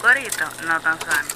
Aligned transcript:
corito 0.00 0.44
no 0.66 0.80
tan 0.80 0.98
sano. 1.00 1.28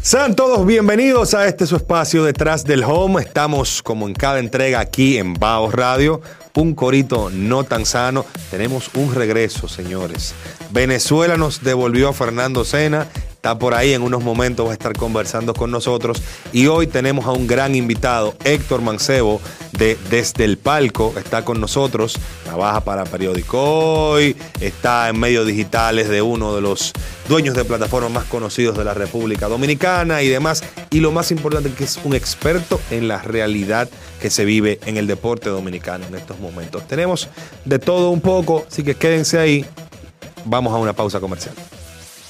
Sean 0.00 0.36
todos 0.36 0.64
bienvenidos 0.64 1.34
a 1.34 1.46
este 1.46 1.66
su 1.66 1.76
espacio 1.76 2.24
detrás 2.24 2.64
del 2.64 2.84
home. 2.84 3.20
Estamos 3.20 3.82
como 3.82 4.06
en 4.06 4.14
cada 4.14 4.38
entrega 4.38 4.80
aquí 4.80 5.18
en 5.18 5.34
Baos 5.34 5.74
Radio. 5.74 6.22
Un 6.58 6.74
corito 6.74 7.30
no 7.30 7.62
tan 7.62 7.86
sano. 7.86 8.26
Tenemos 8.50 8.90
un 8.94 9.14
regreso, 9.14 9.68
señores. 9.68 10.34
Venezuela 10.72 11.36
nos 11.36 11.62
devolvió 11.62 12.08
a 12.08 12.12
Fernando 12.12 12.64
Sena. 12.64 13.06
Está 13.30 13.56
por 13.60 13.74
ahí 13.74 13.92
en 13.92 14.02
unos 14.02 14.24
momentos, 14.24 14.66
va 14.66 14.70
a 14.70 14.72
estar 14.72 14.92
conversando 14.94 15.54
con 15.54 15.70
nosotros. 15.70 16.20
Y 16.52 16.66
hoy 16.66 16.88
tenemos 16.88 17.26
a 17.26 17.30
un 17.30 17.46
gran 17.46 17.76
invitado, 17.76 18.34
Héctor 18.42 18.80
Mancebo, 18.80 19.40
de 19.70 19.96
Desde 20.10 20.44
el 20.44 20.58
Palco. 20.58 21.14
Está 21.16 21.44
con 21.44 21.60
nosotros, 21.60 22.18
trabaja 22.42 22.80
para 22.80 23.04
Periódico 23.04 24.10
Hoy, 24.10 24.36
está 24.60 25.08
en 25.08 25.20
medios 25.20 25.46
digitales 25.46 26.08
de 26.08 26.20
uno 26.22 26.56
de 26.56 26.60
los 26.60 26.92
dueños 27.28 27.54
de 27.54 27.64
plataformas 27.64 28.10
más 28.10 28.24
conocidos 28.24 28.76
de 28.76 28.84
la 28.84 28.94
República 28.94 29.46
Dominicana 29.46 30.22
y 30.22 30.28
demás. 30.28 30.64
Y 30.90 30.98
lo 30.98 31.12
más 31.12 31.30
importante 31.30 31.70
que 31.70 31.84
es 31.84 32.00
un 32.02 32.16
experto 32.16 32.80
en 32.90 33.06
la 33.06 33.22
realidad 33.22 33.88
que 34.20 34.30
se 34.30 34.44
vive 34.44 34.80
en 34.84 34.96
el 34.96 35.06
deporte 35.06 35.48
dominicano 35.48 36.06
en 36.06 36.16
estos 36.16 36.40
momentos. 36.40 36.47
Tenemos 36.88 37.28
de 37.64 37.78
todo 37.78 38.10
un 38.10 38.20
poco, 38.20 38.64
así 38.68 38.82
que 38.82 38.94
quédense 38.94 39.38
ahí. 39.38 39.66
Vamos 40.44 40.72
a 40.72 40.76
una 40.76 40.92
pausa 40.92 41.20
comercial. 41.20 41.54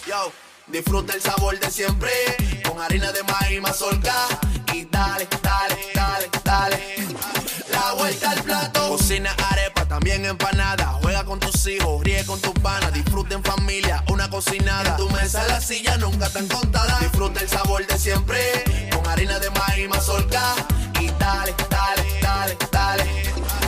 Yo, 0.07 0.33
disfruta 0.67 1.15
el 1.15 1.23
sabor 1.23 1.59
de 1.59 1.71
siempre 1.71 2.11
con 2.69 2.81
harina 2.81 3.13
de 3.13 3.23
maíz 3.23 3.61
mazorca 3.61 4.15
y 4.75 4.85
dale, 4.87 5.29
dale, 5.43 5.77
dale, 5.95 6.29
dale. 6.45 6.79
La 7.71 7.93
vuelta 7.93 8.31
al 8.31 8.43
plato. 8.43 8.89
Cocina 8.89 9.35
arepa, 9.51 9.85
también 9.85 10.25
empanada. 10.25 10.99
Juega 11.03 11.25
con 11.25 11.39
tus 11.39 11.66
hijos, 11.66 12.03
ríe 12.03 12.25
con 12.27 12.41
tus 12.41 12.55
panas. 12.55 12.93
Disfruta 12.93 13.35
en 13.35 13.45
familia, 13.45 14.05
una 14.11 14.29
cocinada. 14.29 14.91
En 14.91 14.97
tu 14.97 15.11
mesa 15.11 15.47
la 15.47 15.61
silla 15.61 15.97
nunca 15.99 16.29
tan 16.30 16.49
contada. 16.49 16.99
Disfruta 17.01 17.41
el 17.41 17.49
sabor 17.49 17.87
de 17.87 17.99
siempre 17.99 18.41
con 18.93 19.07
harina 19.07 19.38
de 19.38 19.51
maíz 19.51 19.88
mazorca 19.88 20.55
y 21.01 21.09
dale, 21.19 21.55
dale, 21.71 22.03
dale, 22.21 22.57
dale. 22.73 23.68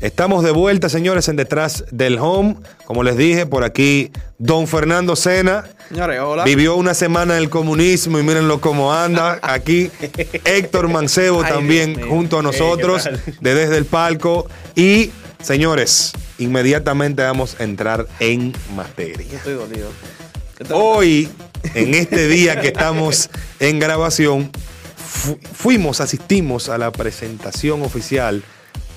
Estamos 0.00 0.44
de 0.44 0.50
vuelta, 0.50 0.88
señores, 0.88 1.28
en 1.28 1.36
Detrás 1.36 1.84
del 1.90 2.18
Home. 2.18 2.56
Como 2.84 3.02
les 3.02 3.16
dije, 3.16 3.46
por 3.46 3.64
aquí, 3.64 4.10
don 4.38 4.66
Fernando 4.66 5.16
Sena. 5.16 5.64
Señores, 5.88 6.20
hola. 6.20 6.44
Vivió 6.44 6.76
una 6.76 6.94
semana 6.94 7.36
en 7.36 7.42
el 7.44 7.48
comunismo 7.50 8.18
y 8.18 8.22
mírenlo 8.22 8.60
cómo 8.60 8.92
anda. 8.92 9.38
Aquí, 9.40 9.90
Héctor 10.44 10.88
Mancebo 10.88 11.42
Ay, 11.42 11.52
también 11.52 11.94
Dios 11.94 12.06
mío. 12.06 12.14
junto 12.14 12.38
a 12.40 12.42
nosotros, 12.42 13.08
de 13.40 13.54
Desde 13.54 13.78
el 13.78 13.86
Palco. 13.86 14.46
Y, 14.74 15.10
señores, 15.42 16.12
inmediatamente 16.38 17.22
vamos 17.22 17.56
a 17.58 17.64
entrar 17.64 18.06
en 18.20 18.52
materia. 18.76 19.38
Estoy 19.38 19.54
dolido. 19.54 19.88
Hoy, 20.72 21.30
en 21.74 21.94
este 21.94 22.26
día 22.28 22.60
que 22.60 22.68
estamos 22.74 23.30
en 23.58 23.78
grabación, 23.78 24.50
fu- 24.96 25.38
fuimos, 25.54 26.00
asistimos 26.02 26.68
a 26.68 26.76
la 26.78 26.90
presentación 26.92 27.80
oficial 27.82 28.42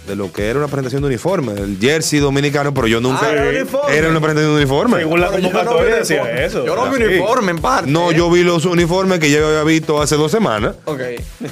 de 0.07 0.15
lo 0.15 0.31
que 0.31 0.47
era 0.47 0.57
una 0.57 0.67
presentación 0.67 1.01
de 1.01 1.07
uniforme, 1.09 1.53
del 1.53 1.77
jersey 1.79 2.19
dominicano, 2.19 2.73
pero 2.73 2.87
yo 2.87 3.01
nunca... 3.01 3.27
Ah, 3.27 3.33
era 3.33 3.49
uniforme. 3.49 3.97
Era 3.97 4.09
una 4.09 4.19
presentación 4.21 4.53
de 4.53 4.61
uniforme. 4.61 4.97
Según 4.99 5.19
la 5.19 5.37
yo 5.37 5.63
no 5.63 5.83
decía 5.83 6.21
uniforme. 6.21 6.45
eso. 6.45 6.65
Yo 6.65 6.75
no 6.75 6.89
vi 6.91 7.03
uniforme 7.03 7.51
en 7.51 7.59
parte. 7.59 7.91
No, 7.91 8.11
yo 8.11 8.31
vi 8.31 8.43
los 8.43 8.65
uniformes 8.65 9.19
que 9.19 9.29
ya 9.29 9.45
había 9.45 9.63
visto 9.63 10.01
hace 10.01 10.15
dos 10.15 10.31
semanas. 10.31 10.75
Ok. 10.85 11.01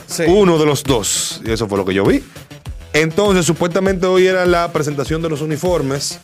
Sí. 0.07 0.23
Uno 0.27 0.57
de 0.57 0.65
los 0.65 0.83
dos. 0.83 1.41
Y 1.45 1.51
eso 1.51 1.67
fue 1.67 1.77
lo 1.77 1.85
que 1.85 1.93
yo 1.93 2.05
vi. 2.05 2.23
Entonces, 2.93 3.45
supuestamente 3.45 4.07
hoy 4.07 4.25
era 4.25 4.45
la 4.45 4.71
presentación 4.71 5.21
de 5.21 5.29
los 5.29 5.41
uniformes. 5.41 6.19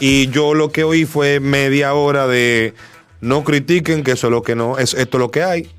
Y 0.00 0.28
yo 0.28 0.54
lo 0.54 0.70
que 0.70 0.82
oí 0.84 1.04
fue 1.04 1.38
media 1.38 1.94
hora 1.94 2.26
de 2.26 2.74
no 3.20 3.44
critiquen, 3.44 4.02
que 4.02 4.12
eso 4.12 4.26
es 4.26 4.30
lo 4.32 4.42
que 4.42 4.54
no, 4.54 4.78
es 4.78 4.94
esto 4.94 5.16
es 5.16 5.20
lo 5.20 5.30
que 5.30 5.42
hay. 5.42 5.70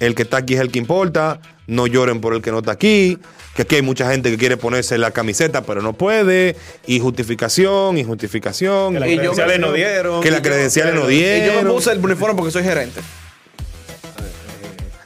El 0.00 0.14
que 0.14 0.22
está 0.22 0.38
aquí 0.38 0.54
es 0.54 0.60
el 0.60 0.70
que 0.70 0.78
importa. 0.78 1.40
No 1.66 1.86
lloren 1.86 2.20
por 2.20 2.34
el 2.34 2.42
que 2.42 2.50
no 2.50 2.58
está 2.58 2.72
aquí. 2.72 3.18
Que 3.54 3.62
aquí 3.62 3.74
hay 3.76 3.82
mucha 3.82 4.08
gente 4.10 4.30
que 4.30 4.38
quiere 4.38 4.56
ponerse 4.56 4.96
la 4.98 5.10
camiseta, 5.10 5.62
pero 5.62 5.82
no 5.82 5.92
puede. 5.92 6.56
Y 6.86 7.00
justificación, 7.00 7.98
y 7.98 8.04
justificación. 8.04 8.94
Que 8.94 9.00
las 9.00 9.08
Y 9.08 9.12
yo 9.16 9.18
credenciales 9.20 9.58
no 9.60 9.72
dieron. 9.72 10.22
que 10.22 10.30
las 10.30 10.40
credenciales 10.40 10.94
no 10.94 11.10
Y 11.10 11.18
yo 11.20 11.26
me 11.26 11.40
dieron. 11.42 11.72
puse 11.74 11.90
el 11.92 11.98
uniforme 12.04 12.36
porque 12.36 12.52
soy 12.52 12.62
gerente. 12.62 13.00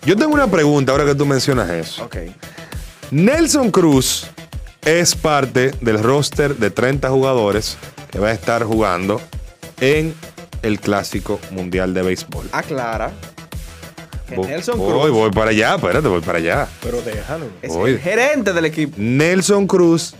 Yo 0.05 0.17
tengo 0.17 0.35
una 0.35 0.49
pregunta 0.49 0.93
ahora 0.93 1.05
que 1.05 1.15
tú 1.15 1.25
mencionas 1.25 1.71
eso. 1.71 2.05
Ok. 2.05 2.17
Nelson 3.11 3.71
Cruz 3.71 4.27
es 4.85 5.15
parte 5.15 5.71
del 5.81 6.03
roster 6.03 6.57
de 6.57 6.71
30 6.71 7.09
jugadores 7.09 7.77
que 8.11 8.19
va 8.19 8.29
a 8.29 8.33
estar 8.33 8.65
jugando 8.65 9.21
en 9.81 10.15
el 10.63 10.81
Clásico 10.81 11.39
Mundial 11.51 11.95
de 11.95 12.03
Béisbol. 12.03 12.49
Aclara 12.53 13.13
Voy- 14.37 14.47
Nelson 14.49 14.79
voy, 14.79 14.91
Cruz 15.01 15.11
voy 15.11 15.31
para 15.31 15.51
allá, 15.51 15.75
espérate, 15.77 16.09
voy 16.09 16.21
para 16.21 16.39
allá. 16.39 16.69
Pero 16.83 17.01
déjalo. 17.03 17.47
es 17.63 17.73
voy. 17.73 17.91
el 17.93 17.99
gerente 17.99 18.53
del 18.53 18.65
equipo. 18.65 18.95
Nelson 18.99 19.67
Cruz 19.67 20.15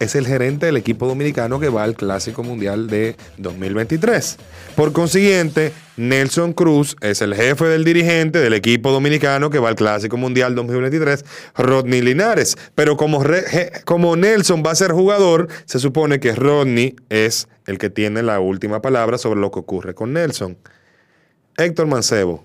es 0.00 0.14
el 0.14 0.28
gerente 0.28 0.66
del 0.66 0.76
equipo 0.76 1.08
dominicano 1.08 1.58
que 1.58 1.68
va 1.68 1.82
al 1.82 1.94
Clásico 1.96 2.44
Mundial 2.44 2.86
de 2.86 3.16
2023. 3.38 4.36
Por 4.76 4.92
consiguiente, 4.92 5.72
Nelson 5.96 6.52
Cruz 6.52 6.94
es 7.00 7.20
el 7.20 7.34
jefe 7.34 7.64
del 7.64 7.82
dirigente 7.82 8.38
del 8.38 8.52
equipo 8.52 8.92
dominicano 8.92 9.50
que 9.50 9.58
va 9.58 9.70
al 9.70 9.74
Clásico 9.74 10.16
Mundial 10.16 10.54
2023, 10.54 11.24
Rodney 11.56 12.00
Linares. 12.00 12.56
Pero 12.76 12.96
como, 12.96 13.24
re- 13.24 13.72
como 13.84 14.14
Nelson 14.14 14.62
va 14.64 14.70
a 14.70 14.74
ser 14.76 14.92
jugador, 14.92 15.48
se 15.64 15.80
supone 15.80 16.20
que 16.20 16.32
Rodney 16.32 16.94
es 17.08 17.48
el 17.66 17.78
que 17.78 17.90
tiene 17.90 18.22
la 18.22 18.38
última 18.38 18.80
palabra 18.80 19.18
sobre 19.18 19.40
lo 19.40 19.50
que 19.50 19.58
ocurre 19.58 19.94
con 19.94 20.12
Nelson. 20.12 20.56
Héctor 21.58 21.86
Mancebo. 21.86 22.42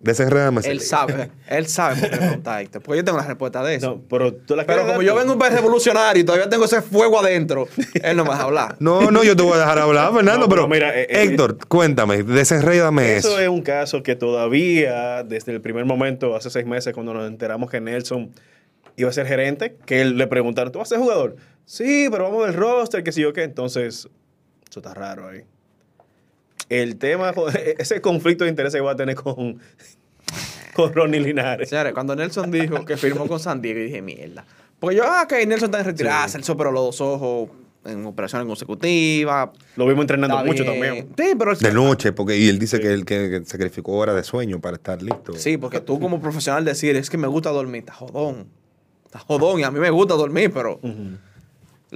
Desenredame. 0.00 0.60
ese 0.60 0.70
Él 0.70 0.80
sabe. 0.80 1.30
Él 1.48 1.66
sabe 1.66 1.98
por 1.98 2.10
qué 2.10 2.16
pregunta 2.18 2.60
Héctor, 2.60 2.82
Porque 2.82 2.98
yo 2.98 3.04
tengo 3.04 3.16
la 3.16 3.26
respuesta 3.26 3.62
de 3.62 3.76
eso. 3.76 3.86
No, 3.86 4.02
pero 4.08 4.34
tú 4.34 4.54
la 4.54 4.66
Pero 4.66 4.82
como 4.82 4.94
dar 4.94 5.02
yo 5.02 5.14
vengo 5.14 5.32
un 5.32 5.38
país 5.38 5.54
revolucionario 5.54 6.20
y 6.20 6.24
todavía 6.24 6.46
tengo 6.50 6.66
ese 6.66 6.82
fuego 6.82 7.18
adentro, 7.18 7.68
él 8.02 8.16
no 8.16 8.24
me 8.24 8.28
va 8.28 8.36
a 8.36 8.42
hablar. 8.42 8.76
No, 8.80 9.10
no, 9.10 9.24
yo 9.24 9.34
te 9.34 9.42
voy 9.42 9.54
a 9.54 9.60
dejar 9.60 9.78
hablar, 9.78 10.12
Fernando, 10.12 10.42
No, 10.42 10.48
pero, 10.48 10.68
pero 10.68 10.68
mira, 10.68 10.98
eh, 10.98 11.06
eh, 11.08 11.22
Héctor, 11.22 11.56
cuéntame, 11.68 12.22
desenrédame 12.22 13.16
eso. 13.16 13.28
Eso 13.28 13.40
es 13.40 13.48
un 13.48 13.62
caso 13.62 14.02
que 14.02 14.14
todavía, 14.14 15.22
desde 15.22 15.52
el 15.52 15.62
primer 15.62 15.86
momento, 15.86 16.36
hace 16.36 16.50
seis 16.50 16.66
meses, 16.66 16.92
cuando 16.92 17.14
nos 17.14 17.26
enteramos 17.26 17.70
que 17.70 17.80
Nelson 17.80 18.30
iba 18.96 19.08
a 19.08 19.12
ser 19.12 19.26
gerente, 19.26 19.76
que 19.86 20.02
él 20.02 20.18
le 20.18 20.26
preguntaron, 20.26 20.70
¿tú 20.70 20.80
vas 20.80 20.88
a 20.88 20.96
ser 20.96 20.98
jugador? 20.98 21.36
Sí, 21.64 22.08
pero 22.10 22.24
vamos 22.24 22.44
del 22.44 22.54
roster, 22.54 23.02
que 23.02 23.10
sí 23.10 23.24
o 23.24 23.32
qué. 23.32 23.42
Entonces, 23.42 24.06
eso 24.68 24.80
está 24.80 24.92
raro 24.92 25.28
ahí. 25.28 25.44
El 26.68 26.96
tema, 26.96 27.32
ese 27.78 28.00
conflicto 28.00 28.44
de 28.44 28.50
interés 28.50 28.74
que 28.74 28.80
va 28.80 28.92
a 28.92 28.96
tener 28.96 29.14
con, 29.16 29.58
con 30.74 30.92
Ronnie 30.92 31.20
Linares. 31.20 31.68
Señores, 31.68 31.92
cuando 31.92 32.16
Nelson 32.16 32.50
dijo 32.50 32.84
que 32.84 32.96
firmó 32.96 33.26
con 33.26 33.40
San 33.40 33.60
Diego, 33.60 33.80
yo 33.80 33.84
dije, 33.86 34.02
mierda. 34.02 34.44
Porque 34.78 34.96
yo, 34.96 35.04
ah, 35.06 35.22
ok, 35.24 35.32
Nelson 35.46 35.68
está 35.68 35.78
en 35.80 35.84
retirada, 35.84 36.28
se 36.28 36.40
hizo 36.40 36.56
pero 36.56 36.72
los 36.72 36.84
dos 36.84 37.00
ojos 37.00 37.50
en 37.84 38.06
operaciones 38.06 38.46
consecutivas. 38.46 39.50
Lo 39.76 39.86
vimos 39.86 40.02
entrenando 40.02 40.36
Está 40.36 40.46
mucho 40.46 40.62
bien. 40.64 40.80
también. 40.80 41.08
Sí, 41.16 41.34
pero... 41.38 41.54
De 41.54 41.72
noche, 41.72 42.12
porque 42.12 42.36
y 42.36 42.48
él 42.48 42.58
dice 42.58 42.80
que 42.80 42.92
él 42.92 43.04
que, 43.04 43.30
que 43.30 43.44
sacrificó 43.44 43.92
horas 43.92 44.16
de 44.16 44.24
sueño 44.24 44.60
para 44.60 44.76
estar 44.76 45.02
listo. 45.02 45.34
Sí, 45.34 45.58
porque 45.58 45.80
tú 45.80 46.00
como 46.00 46.20
profesional 46.20 46.64
decir, 46.64 46.96
es 46.96 47.10
que 47.10 47.18
me 47.18 47.28
gusta 47.28 47.50
dormir, 47.50 47.80
está 47.80 47.92
jodón. 47.92 48.46
Está 49.04 49.18
jodón 49.18 49.60
y 49.60 49.64
a 49.64 49.70
mí 49.70 49.78
me 49.78 49.90
gusta 49.90 50.14
dormir, 50.14 50.50
pero... 50.52 50.80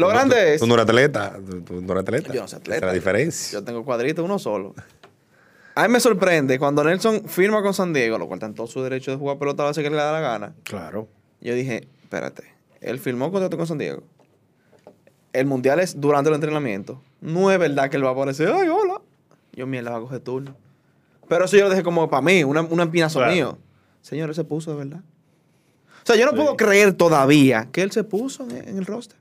no- 0.07 0.09
grande 0.09 0.35
tú- 0.37 0.41
es... 0.43 0.61
Tú 0.61 0.67
no 0.67 0.75
eres 0.75 0.85
atleta. 0.85 1.37
Tú, 1.45 1.61
tú 1.63 1.81
no 1.83 1.93
eres 1.93 2.03
atleta. 2.03 2.33
Yo 2.33 2.41
no 2.43 2.47
soy 2.49 2.57
Esa 2.57 2.57
es 2.57 2.61
atleta. 2.63 2.87
la 2.87 2.93
diferencia. 2.93 3.59
Yo 3.59 3.65
tengo 3.65 3.85
cuadrito 3.85 4.25
uno 4.25 4.39
solo. 4.39 4.75
A 5.75 5.87
mí 5.87 5.93
me 5.93 6.01
sorprende 6.01 6.59
cuando 6.59 6.83
Nelson 6.83 7.25
firma 7.29 7.63
con 7.63 7.73
San 7.75 7.93
Diego, 7.93 8.19
lo 8.19 8.27
cual 8.27 8.39
está 8.39 8.47
en 8.47 8.55
todo 8.55 8.67
su 8.67 8.83
derecho 8.83 9.11
de 9.13 9.17
jugar 9.17 9.39
pelota 9.39 9.63
a 9.63 9.67
vez 9.69 9.77
que 9.77 9.89
le 9.89 9.97
da 9.97 10.11
la 10.13 10.21
gana. 10.21 10.55
Claro. 10.65 11.09
Yo 11.41 11.55
dije, 11.55 11.87
espérate, 12.03 12.45
él 12.81 12.99
firmó 12.99 13.31
contrato 13.31 13.57
con 13.57 13.67
San 13.67 13.79
Diego. 13.79 14.03
El 15.33 15.47
mundial 15.47 15.79
es 15.79 16.01
durante 16.01 16.31
el 16.31 16.35
entrenamiento. 16.35 17.01
No 17.21 17.51
es 17.53 17.59
verdad 17.59 17.91
que 17.91 17.97
él 17.97 18.05
va 18.05 18.09
a 18.09 18.13
aparecer, 18.13 18.49
ay, 18.51 18.69
hola. 18.69 19.01
Yo, 19.53 19.67
mierda, 19.67 19.91
va 19.91 19.99
a 19.99 20.01
coger 20.01 20.21
turno. 20.21 20.57
Pero 21.29 21.45
eso 21.45 21.57
yo 21.57 21.65
lo 21.65 21.71
dejé 21.71 21.83
como 21.83 22.09
para 22.09 22.23
mí, 22.23 22.43
una, 22.43 22.63
una 22.63 22.83
empinazo 22.85 23.19
Claro. 23.21 23.33
mío. 23.35 23.59
Señor, 24.01 24.31
él 24.31 24.35
se 24.35 24.45
puso 24.45 24.71
de 24.73 24.79
verdad. 24.79 25.01
O 25.01 26.07
sea, 26.07 26.17
yo 26.17 26.25
no 26.25 26.33
puedo 26.33 26.57
creer 26.57 26.95
todavía 26.95 27.69
que 27.71 27.83
él 27.83 27.93
se 27.93 28.03
puso 28.03 28.45
en, 28.49 28.69
en 28.69 28.79
el 28.79 28.87
roster. 28.87 29.19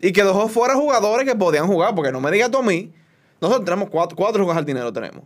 Y 0.00 0.12
que 0.12 0.24
dejó 0.24 0.48
fuera 0.48 0.74
jugadores 0.74 1.26
que 1.28 1.34
podían 1.36 1.66
jugar, 1.66 1.94
porque 1.94 2.10
no 2.12 2.20
me 2.20 2.30
digas 2.30 2.50
tú 2.50 2.58
a 2.58 2.62
mí. 2.62 2.92
Nosotros 3.40 3.64
tenemos 3.64 3.88
cuatro, 3.90 4.16
cuatro 4.16 4.46
jardineros 4.46 4.92
tenemos. 4.92 5.24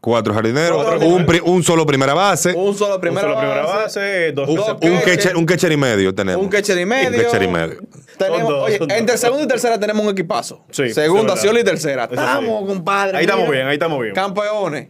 Cuatro 0.00 0.32
jardineros, 0.32 0.82
Cuatro 0.82 1.06
un, 1.08 1.26
pri- 1.26 1.42
un 1.44 1.62
solo 1.62 1.84
primera 1.84 2.14
base, 2.14 2.54
Un 2.54 2.74
solo 2.74 2.98
primera, 2.98 3.20
Primera, 3.28 3.40
primera 3.40 3.66
base, 3.66 4.00
base, 4.00 4.32
dos 4.32 4.48
un 4.48 4.58
un 4.58 4.98
catcher. 5.00 5.36
un 5.36 5.44
catcher 5.44 5.72
y 5.72 5.76
medio 5.76 6.14
tenemos. 6.14 6.42
Un 6.42 6.48
catcher 6.48 6.78
y 6.78 6.86
medio. 6.86 7.18
Un 7.18 7.24
catcher 7.24 7.42
y 7.42 7.48
medio. 7.48 7.78
Tenemos, 8.16 8.40
Son 8.40 8.48
dos, 8.48 8.64
oye, 8.64 8.78
dos. 8.78 8.88
entre 8.90 9.18
segunda 9.18 9.44
y 9.44 9.48
tercera 9.48 9.78
tenemos 9.78 10.02
un 10.02 10.10
equipazo. 10.12 10.64
Sí, 10.70 10.88
segunda. 10.94 11.36
Ciola 11.36 11.60
y 11.60 11.64
tercera. 11.64 12.04
Estamos, 12.04 12.66
compadre. 12.66 13.18
Ahí 13.18 13.24
estamos 13.24 13.50
bien, 13.50 13.66
ahí 13.66 13.74
estamos 13.74 14.00
bien. 14.00 14.14
Campeones. 14.14 14.88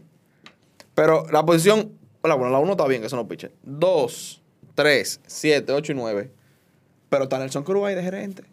Pero 0.95 1.27
la 1.33 1.45
posición. 1.45 1.91
la- 2.23 2.35
Bueno, 2.35 2.53
la 2.53 2.59
uno 2.61 2.73
está 2.73 2.87
bien, 2.87 3.03
que 3.03 3.09
son 3.09 3.19
los 3.19 3.27
pitchers. 3.29 3.55
Dos, 3.65 4.41
tres, 4.77 5.21
siete, 5.27 5.73
ocho 5.73 5.91
y 5.91 5.95
nueve. 5.97 6.31
Pero 7.09 7.25
está 7.25 7.39
Nelson 7.39 7.65
Cruz 7.65 7.85
ahí 7.87 7.97
de 7.97 8.03
gerente. 8.05 8.45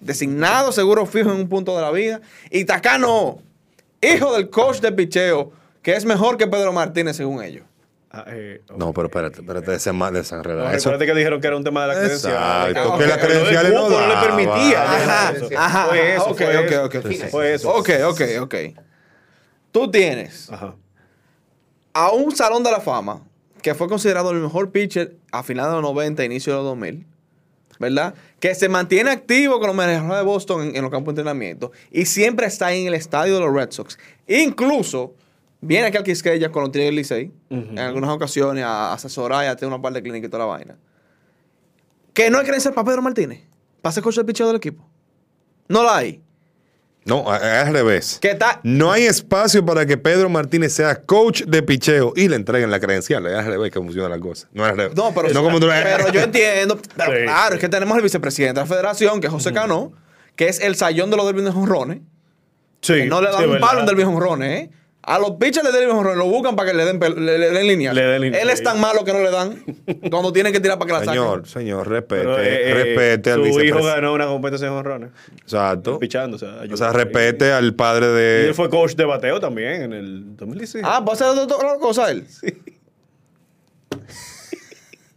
Designado, 0.00 0.72
seguro 0.72 1.06
fijo 1.06 1.30
en 1.32 1.36
un 1.40 1.48
punto 1.48 1.74
de 1.76 1.82
la 1.82 1.90
vida. 1.90 2.20
Y 2.50 2.64
Tacano, 2.64 3.38
hijo 4.00 4.34
del 4.34 4.48
coach 4.50 4.78
de 4.80 4.92
picheo, 4.92 5.52
que 5.82 5.94
es 5.96 6.04
mejor 6.04 6.36
que 6.36 6.46
Pedro 6.46 6.72
Martínez, 6.72 7.16
según 7.16 7.42
ellos. 7.42 7.64
Ah, 8.10 8.24
eh. 8.28 8.62
No, 8.76 8.94
pero 8.94 9.08
espérate, 9.08 9.40
espérate, 9.42 9.70
desenma- 9.70 10.10
desenredar. 10.10 10.64
No, 10.64 10.70
Eso- 10.70 10.88
recuérdate 10.90 11.06
que 11.12 11.14
dijeron 11.18 11.40
que 11.42 11.46
era 11.46 11.56
un 11.56 11.64
tema 11.64 11.82
de 11.82 11.88
la 11.88 11.94
credencial. 11.94 12.70
Exacto, 12.70 12.98
que 12.98 13.06
las 13.06 13.18
credenciales 13.18 13.72
no 13.74 13.88
no 13.90 14.06
le 14.08 14.14
permitía. 14.16 14.82
Ajá, 14.82 15.32
Eso. 15.36 15.48
ajá. 15.56 15.86
Fue 15.88 16.14
eso, 16.14 16.24
ok, 16.30 16.36
fue 16.36 16.78
ok, 16.78 16.94
eso. 16.94 17.26
Fue 17.28 17.54
eso. 17.54 17.70
Ok, 17.74 17.90
ok, 18.06 18.20
ok. 18.40 18.54
Tú 19.72 19.90
tienes 19.90 20.50
Ajá. 20.50 20.74
a 21.92 22.10
un 22.12 22.34
Salón 22.34 22.62
de 22.62 22.70
la 22.70 22.80
Fama 22.80 23.22
que 23.60 23.74
fue 23.74 23.88
considerado 23.88 24.30
el 24.30 24.38
mejor 24.38 24.70
pitcher 24.70 25.16
a 25.32 25.42
finales 25.42 25.70
de 25.72 25.74
los 25.76 25.82
90, 25.82 26.24
inicio 26.24 26.52
de 26.54 26.58
los 26.60 26.64
2000, 26.66 27.06
¿verdad? 27.78 28.14
Que 28.40 28.54
se 28.54 28.68
mantiene 28.68 29.10
activo 29.10 29.58
con 29.58 29.68
los 29.68 29.76
mejores 29.76 30.18
de 30.18 30.22
Boston 30.22 30.68
en, 30.68 30.76
en 30.76 30.82
los 30.82 30.90
campos 30.90 31.14
de 31.14 31.20
entrenamiento 31.20 31.72
y 31.90 32.04
siempre 32.04 32.46
está 32.46 32.72
en 32.72 32.86
el 32.86 32.94
estadio 32.94 33.34
de 33.34 33.40
los 33.40 33.54
Red 33.54 33.70
Sox. 33.70 33.98
Incluso 34.26 35.14
viene 35.60 35.86
aquí 35.86 35.96
al 35.96 36.04
Quisqueya 36.04 36.50
con 36.50 36.62
los 36.62 36.72
Tigres 36.72 36.88
del 36.88 36.96
Licey 36.96 37.32
en 37.50 37.78
algunas 37.78 38.10
ocasiones 38.10 38.64
a 38.64 38.92
asesorar 38.92 39.44
y 39.44 39.48
a 39.48 39.56
tener 39.56 39.72
una 39.72 39.82
parte 39.82 39.98
de 39.98 40.02
clínica 40.02 40.26
y 40.26 40.30
toda 40.30 40.44
la 40.44 40.50
vaina. 40.50 40.76
Que 42.14 42.30
no 42.30 42.38
hay 42.38 42.44
credencial 42.44 42.74
para 42.74 42.84
Pedro 42.84 43.02
Martínez, 43.02 43.40
para 43.80 43.92
ser 43.92 44.02
coach 44.02 44.16
del 44.16 44.26
pitcher 44.26 44.46
del 44.46 44.56
equipo. 44.56 44.84
No 45.68 45.82
la 45.82 45.96
hay. 45.96 46.22
No, 47.08 47.34
es 47.34 47.42
al 47.42 47.72
revés. 47.72 48.18
Que 48.20 48.30
está 48.32 48.60
No 48.62 48.92
hay 48.92 49.04
espacio 49.04 49.64
para 49.64 49.86
que 49.86 49.96
Pedro 49.96 50.28
Martínez 50.28 50.72
sea 50.74 51.02
coach 51.02 51.42
de 51.42 51.62
picheo 51.62 52.12
y 52.14 52.28
le 52.28 52.36
entreguen 52.36 52.70
la 52.70 52.78
credencial. 52.80 53.26
Es 53.26 53.34
al 53.34 53.46
revés 53.46 53.72
que 53.72 53.78
funciona 53.80 54.08
la 54.08 54.18
cosa. 54.20 54.46
No 54.52 54.64
es 54.64 54.70
al 54.72 54.76
revés. 54.76 54.96
No, 54.96 55.12
pero, 55.14 55.28
no 55.30 55.42
como 55.42 55.58
tú- 55.58 55.68
pero 55.68 56.12
yo 56.12 56.20
entiendo. 56.20 56.78
Pero 56.96 57.12
Sí, 57.12 57.22
claro, 57.24 57.54
es 57.54 57.60
que 57.60 57.68
tenemos 57.68 57.96
el 57.96 58.02
vicepresidente 58.02 58.60
de 58.60 58.66
la 58.66 58.72
federación, 58.72 59.20
que 59.20 59.26
es 59.28 59.32
José 59.32 59.52
Cano, 59.52 59.92
que 60.36 60.48
es 60.48 60.60
el 60.60 60.76
sayón 60.76 61.10
de 61.10 61.16
los 61.16 61.26
derbies 61.26 61.46
de 61.46 61.52
jonrones. 61.52 61.98
Sí. 62.80 62.94
que 62.94 63.06
no 63.06 63.20
le 63.20 63.30
dan 63.30 63.42
sí, 63.42 63.44
un 63.48 63.58
palo 63.58 63.84
del 63.84 63.96
viejo 63.96 64.12
jonrones, 64.12 64.60
¿eh? 64.62 64.70
A 65.10 65.18
los 65.18 65.30
pitchers 65.32 65.64
le 65.64 65.72
den 65.72 65.88
jonrones, 65.88 66.18
lo 66.18 66.26
buscan 66.26 66.54
para 66.54 66.70
que 66.70 66.76
le 66.76 66.84
den, 66.84 67.00
le, 67.00 67.38
le 67.38 67.50
den 67.50 67.66
línea. 67.66 67.94
Le 67.94 68.02
den 68.02 68.20
línea, 68.20 68.42
Él 68.42 68.50
es 68.50 68.58
sí. 68.58 68.64
tan 68.64 68.78
malo 68.78 69.06
que 69.06 69.14
no 69.14 69.20
le 69.20 69.30
dan 69.30 69.54
cuando 70.10 70.34
tienen 70.34 70.52
que 70.52 70.60
tirar 70.60 70.78
para 70.78 70.86
que 70.86 70.92
la 70.92 70.98
saquen. 70.98 71.14
Señor, 71.14 71.48
señor, 71.48 71.88
respete, 71.88 72.20
Pero, 72.20 72.38
eh, 72.38 72.70
eh, 72.70 72.74
respete 72.74 73.30
al 73.30 73.50
Su 73.50 73.60
hijo 73.60 73.82
ganó 73.82 74.12
una 74.12 74.26
competencia 74.26 74.66
en 74.68 74.74
honrones. 74.74 75.10
Exacto. 75.40 75.98
Pichando, 75.98 76.36
o 76.36 76.38
sea, 76.38 76.56
O 76.56 76.60
ayudó. 76.60 76.76
sea, 76.76 76.92
respete 76.92 77.52
al 77.52 77.74
padre 77.74 78.06
Y 78.06 78.10
de. 78.10 78.48
él 78.48 78.54
fue 78.54 78.68
coach 78.68 78.96
de 78.96 79.06
bateo 79.06 79.40
también 79.40 79.80
en 79.80 79.92
el 79.94 80.36
2016. 80.36 80.84
Ah, 80.86 81.00
¿va 81.00 81.12
a 81.12 81.14
hacer 81.14 81.28
otra 81.28 81.78
cosa 81.80 82.10
él? 82.10 82.26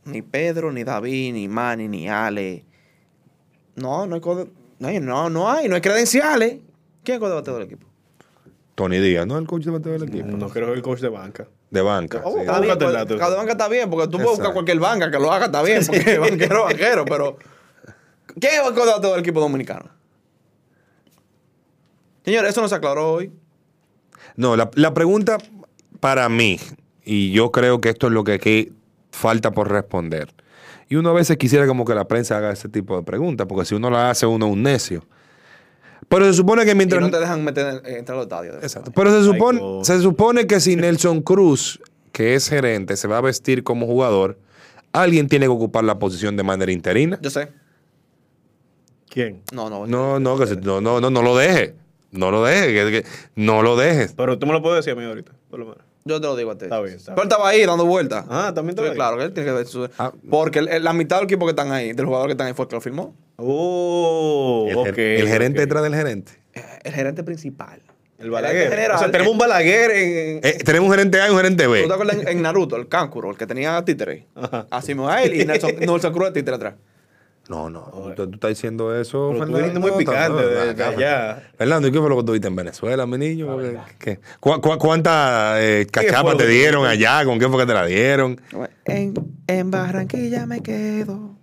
ni 0.05 0.21
Pedro, 0.21 0.71
ni 0.71 0.85
David, 0.85 1.33
ni 1.33 1.49
Manny, 1.49 1.89
ni 1.89 2.07
Ale. 2.07 2.63
No, 3.75 4.07
no 4.07 4.15
hay, 4.15 4.21
no 4.21 4.47
no, 5.01 5.29
no 5.29 5.51
hay, 5.51 5.67
no 5.67 5.75
hay 5.75 5.81
credenciales. 5.81 6.59
¿Quién 7.03 7.15
es 7.15 7.15
el 7.15 7.19
codebateo 7.19 7.55
del 7.55 7.63
equipo? 7.63 7.90
Tony 8.81 8.97
Díaz, 8.97 9.27
¿no? 9.27 9.37
El 9.37 9.45
coach 9.45 9.65
de 9.65 9.69
bateo 9.69 9.91
del 9.91 10.03
equipo. 10.05 10.25
no 10.25 10.49
creo 10.49 10.65
que 10.69 10.73
el 10.73 10.81
coach 10.81 11.01
de 11.01 11.09
banca. 11.09 11.47
De 11.69 11.81
banca. 11.83 12.23
Oh, 12.23 12.33
sí. 12.33 12.39
está 12.39 12.59
bien, 12.59 12.71
el 12.71 13.05
pues, 13.05 13.19
banca 13.19 13.51
está 13.51 13.67
bien, 13.67 13.89
porque 13.91 14.07
tú 14.07 14.17
puedes 14.17 14.31
buscar 14.31 14.53
cualquier 14.53 14.79
banca 14.79 15.11
que 15.11 15.19
lo 15.19 15.31
haga, 15.31 15.45
está 15.45 15.61
bien, 15.61 15.85
porque 15.85 16.17
banquero, 16.17 16.63
banquero, 16.63 17.05
pero. 17.05 17.37
¿Quién 18.39 18.53
es 18.59 18.67
el 18.67 18.73
codebateo 18.73 19.11
del 19.11 19.19
equipo 19.19 19.39
dominicano? 19.39 19.85
Señor, 22.25 22.45
eso 22.45 22.59
no 22.59 22.67
se 22.67 22.73
aclaró 22.73 23.13
hoy. 23.13 23.31
No, 24.35 24.55
la, 24.55 24.71
la 24.73 24.95
pregunta 24.95 25.37
para 25.99 26.27
mí, 26.27 26.59
y 27.05 27.31
yo 27.33 27.51
creo 27.51 27.81
que 27.81 27.89
esto 27.89 28.07
es 28.07 28.13
lo 28.13 28.23
que 28.23 28.33
aquí 28.33 28.73
falta 29.11 29.51
por 29.51 29.69
responder. 29.69 30.33
Y 30.89 30.95
uno 30.95 31.11
a 31.11 31.13
veces 31.13 31.37
quisiera 31.37 31.67
como 31.67 31.85
que 31.85 31.93
la 31.93 32.07
prensa 32.07 32.37
haga 32.37 32.51
ese 32.51 32.67
tipo 32.67 32.97
de 32.97 33.03
preguntas, 33.03 33.45
porque 33.47 33.65
si 33.65 33.75
uno 33.75 33.91
la 33.91 34.09
hace, 34.09 34.25
uno 34.25 34.47
es 34.47 34.51
un 34.53 34.63
necio. 34.63 35.03
Pero 36.09 36.25
se 36.25 36.33
supone 36.33 36.65
que 36.65 36.71
Y 36.71 36.75
mientras. 36.75 37.01
no 37.01 37.09
te 37.11 37.19
dejan 37.19 37.43
meter, 37.43 37.81
entrar 37.85 38.17
los 38.17 38.25
estadios. 38.25 38.55
Exacto. 38.61 38.91
Pero 38.93 39.11
se 39.11 39.23
supone, 39.23 39.61
se 39.85 39.99
supone 40.01 40.47
que 40.47 40.59
si 40.59 40.75
Nelson 40.75 41.21
Cruz, 41.21 41.79
que 42.11 42.35
es 42.35 42.49
gerente, 42.49 42.97
se 42.97 43.07
va 43.07 43.17
a 43.19 43.21
vestir 43.21 43.63
como 43.63 43.85
jugador, 43.85 44.37
alguien 44.91 45.27
tiene 45.29 45.45
que 45.45 45.51
ocupar 45.51 45.83
la 45.83 45.99
posición 45.99 46.35
de 46.35 46.43
manera 46.43 46.71
interina. 46.71 47.17
Yo 47.21 47.29
sé. 47.29 47.49
¿Quién? 49.09 49.41
No, 49.53 49.69
no. 49.69 49.87
No, 49.87 50.19
no, 50.19 50.37
que 50.37 50.47
se- 50.47 50.55
no, 50.57 50.81
no, 50.81 50.99
no, 51.01 51.09
no 51.09 51.21
lo 51.21 51.35
deje. 51.37 51.75
No 52.11 52.31
lo 52.31 52.43
deje. 52.43 52.67
que- 52.73 52.91
que- 53.03 53.09
no 53.35 53.61
lo 53.61 53.75
dejes. 53.75 54.13
Pero 54.13 54.37
tú 54.39 54.45
me 54.47 54.53
lo 54.53 54.61
puedes 54.61 54.83
decir 54.83 54.97
a 54.97 55.01
mí 55.01 55.07
ahorita, 55.07 55.31
por 55.49 55.59
lo 55.59 55.65
menos. 55.67 55.81
Yo 56.05 56.19
te 56.19 56.27
lo 56.27 56.35
digo 56.35 56.51
a 56.51 56.57
ti. 56.57 56.65
Está 56.65 56.79
bien, 56.81 56.95
está 56.95 57.13
Pero 57.13 57.23
él 57.23 57.29
estaba 57.29 57.49
ahí 57.49 57.65
dando 57.65 57.85
vueltas. 57.85 58.25
Ah, 58.29 58.51
también 58.55 58.71
estaba 58.71 58.89
ahí. 58.89 58.95
Claro, 58.95 59.17
que 59.17 59.23
él 59.25 59.33
tiene 59.33 59.49
que 59.49 59.55
ver 59.55 59.65
su... 59.67 59.87
Ah. 59.97 60.11
Porque 60.29 60.59
el- 60.59 60.67
el- 60.69 60.83
la 60.83 60.93
mitad 60.93 61.17
del 61.17 61.25
equipo 61.25 61.45
que 61.45 61.51
están 61.51 61.71
ahí, 61.71 61.93
del 61.93 62.05
jugador 62.05 62.27
que 62.27 62.31
están 62.33 62.47
ahí, 62.47 62.53
fue 62.53 62.63
el 62.63 62.69
que 62.69 62.75
lo 62.75 62.81
firmó. 62.81 63.15
Oh, 63.37 64.65
el, 64.69 64.77
ok. 64.77 64.97
el 64.97 65.27
gerente 65.27 65.59
ok. 65.59 65.65
detrás 65.65 65.83
del 65.83 65.95
gerente. 65.95 66.31
Eh, 66.53 66.61
El 66.83 66.93
gerente 66.93 67.23
principal. 67.23 67.81
El 68.19 68.29
Balaguer. 68.29 68.69
general. 68.69 68.97
o 68.97 68.99
sea, 68.99 69.09
tenemos 69.11 69.31
un 69.33 69.39
Balaguer 69.39 69.91
en. 69.91 70.39
Eh, 70.43 70.57
tenemos 70.63 70.87
un 70.89 70.93
gerente 70.95 71.19
A 71.21 71.27
y 71.27 71.31
un 71.31 71.37
gerente 71.37 71.63
¿Tú 71.65 71.71
B. 71.71 71.87
te 71.87 71.91
acuerdas 71.93 72.17
en, 72.17 72.27
en 72.27 72.41
Naruto, 72.43 72.75
el 72.75 72.87
Kankuro, 72.87 73.31
el 73.31 73.37
que 73.37 73.47
tenía 73.47 73.83
títere? 73.83 74.27
Ajá. 74.35 74.67
Así 74.69 74.93
mismo 74.93 75.09
a 75.09 75.23
él 75.23 75.33
y 75.41 75.45
Nelson, 75.45 75.71
Nelson 75.79 76.13
Cruz 76.13 76.27
de 76.27 76.33
títere 76.33 76.55
atrás. 76.55 76.75
No, 77.51 77.69
no. 77.69 78.13
Tú, 78.15 78.27
tú 78.27 78.35
estás 78.35 78.49
diciendo 78.49 78.95
eso, 78.99 79.31
Pero 79.33 79.45
tú 79.45 79.51
Fernando. 79.51 79.57
viniste 79.57 79.79
muy 79.79 79.91
picante 80.05 80.41
no, 80.77 80.85
allá. 80.85 81.43
Fernando, 81.57 81.87
¿y 81.87 81.91
qué 81.91 81.99
fue 81.99 82.09
lo 82.09 82.17
que 82.17 82.23
tuviste 82.23 82.47
en 82.47 82.55
Venezuela, 82.55 83.05
mi 83.05 83.17
niño? 83.17 83.57
¿Qué? 83.99 84.19
¿Cu- 84.39 84.61
cu- 84.61 84.77
cuántas 84.77 85.57
eh, 85.59 85.85
cachapas 85.91 86.37
te 86.37 86.47
dieron 86.47 86.85
allá? 86.85 87.25
¿Con 87.25 87.37
qué 87.39 87.49
fue 87.49 87.59
que 87.59 87.65
te 87.65 87.73
la 87.73 87.85
dieron? 87.85 88.39
En, 88.85 89.13
en 89.47 89.69
Barranquilla 89.71 90.45
me 90.45 90.61
quedo. 90.61 91.35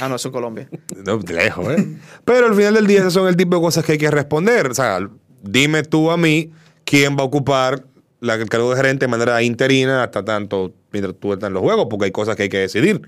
Ah, 0.00 0.08
no, 0.08 0.14
eso 0.14 0.28
es 0.28 0.32
Colombia. 0.32 0.68
No, 1.04 1.18
lejos, 1.18 1.66
¿eh? 1.72 1.96
Pero 2.24 2.46
al 2.46 2.54
final 2.54 2.74
del 2.74 2.86
día, 2.86 3.00
esos 3.00 3.12
son 3.14 3.26
el 3.26 3.36
tipo 3.36 3.56
de 3.56 3.62
cosas 3.62 3.84
que 3.84 3.92
hay 3.92 3.98
que 3.98 4.10
responder. 4.10 4.68
O 4.70 4.74
sea, 4.74 5.00
dime 5.42 5.82
tú 5.82 6.10
a 6.12 6.16
mí 6.16 6.52
quién 6.84 7.16
va 7.16 7.22
a 7.22 7.24
ocupar 7.24 7.82
la, 8.20 8.34
el 8.34 8.48
cargo 8.48 8.70
de 8.70 8.76
gerente 8.76 9.06
de 9.06 9.10
manera 9.10 9.42
interina 9.42 10.04
hasta 10.04 10.24
tanto 10.24 10.72
mientras 10.92 11.16
tú 11.18 11.32
estás 11.32 11.48
en 11.48 11.54
los 11.54 11.62
juegos, 11.62 11.86
porque 11.90 12.04
hay 12.06 12.10
cosas 12.12 12.36
que 12.36 12.44
hay 12.44 12.48
que 12.48 12.58
decidir. 12.58 13.02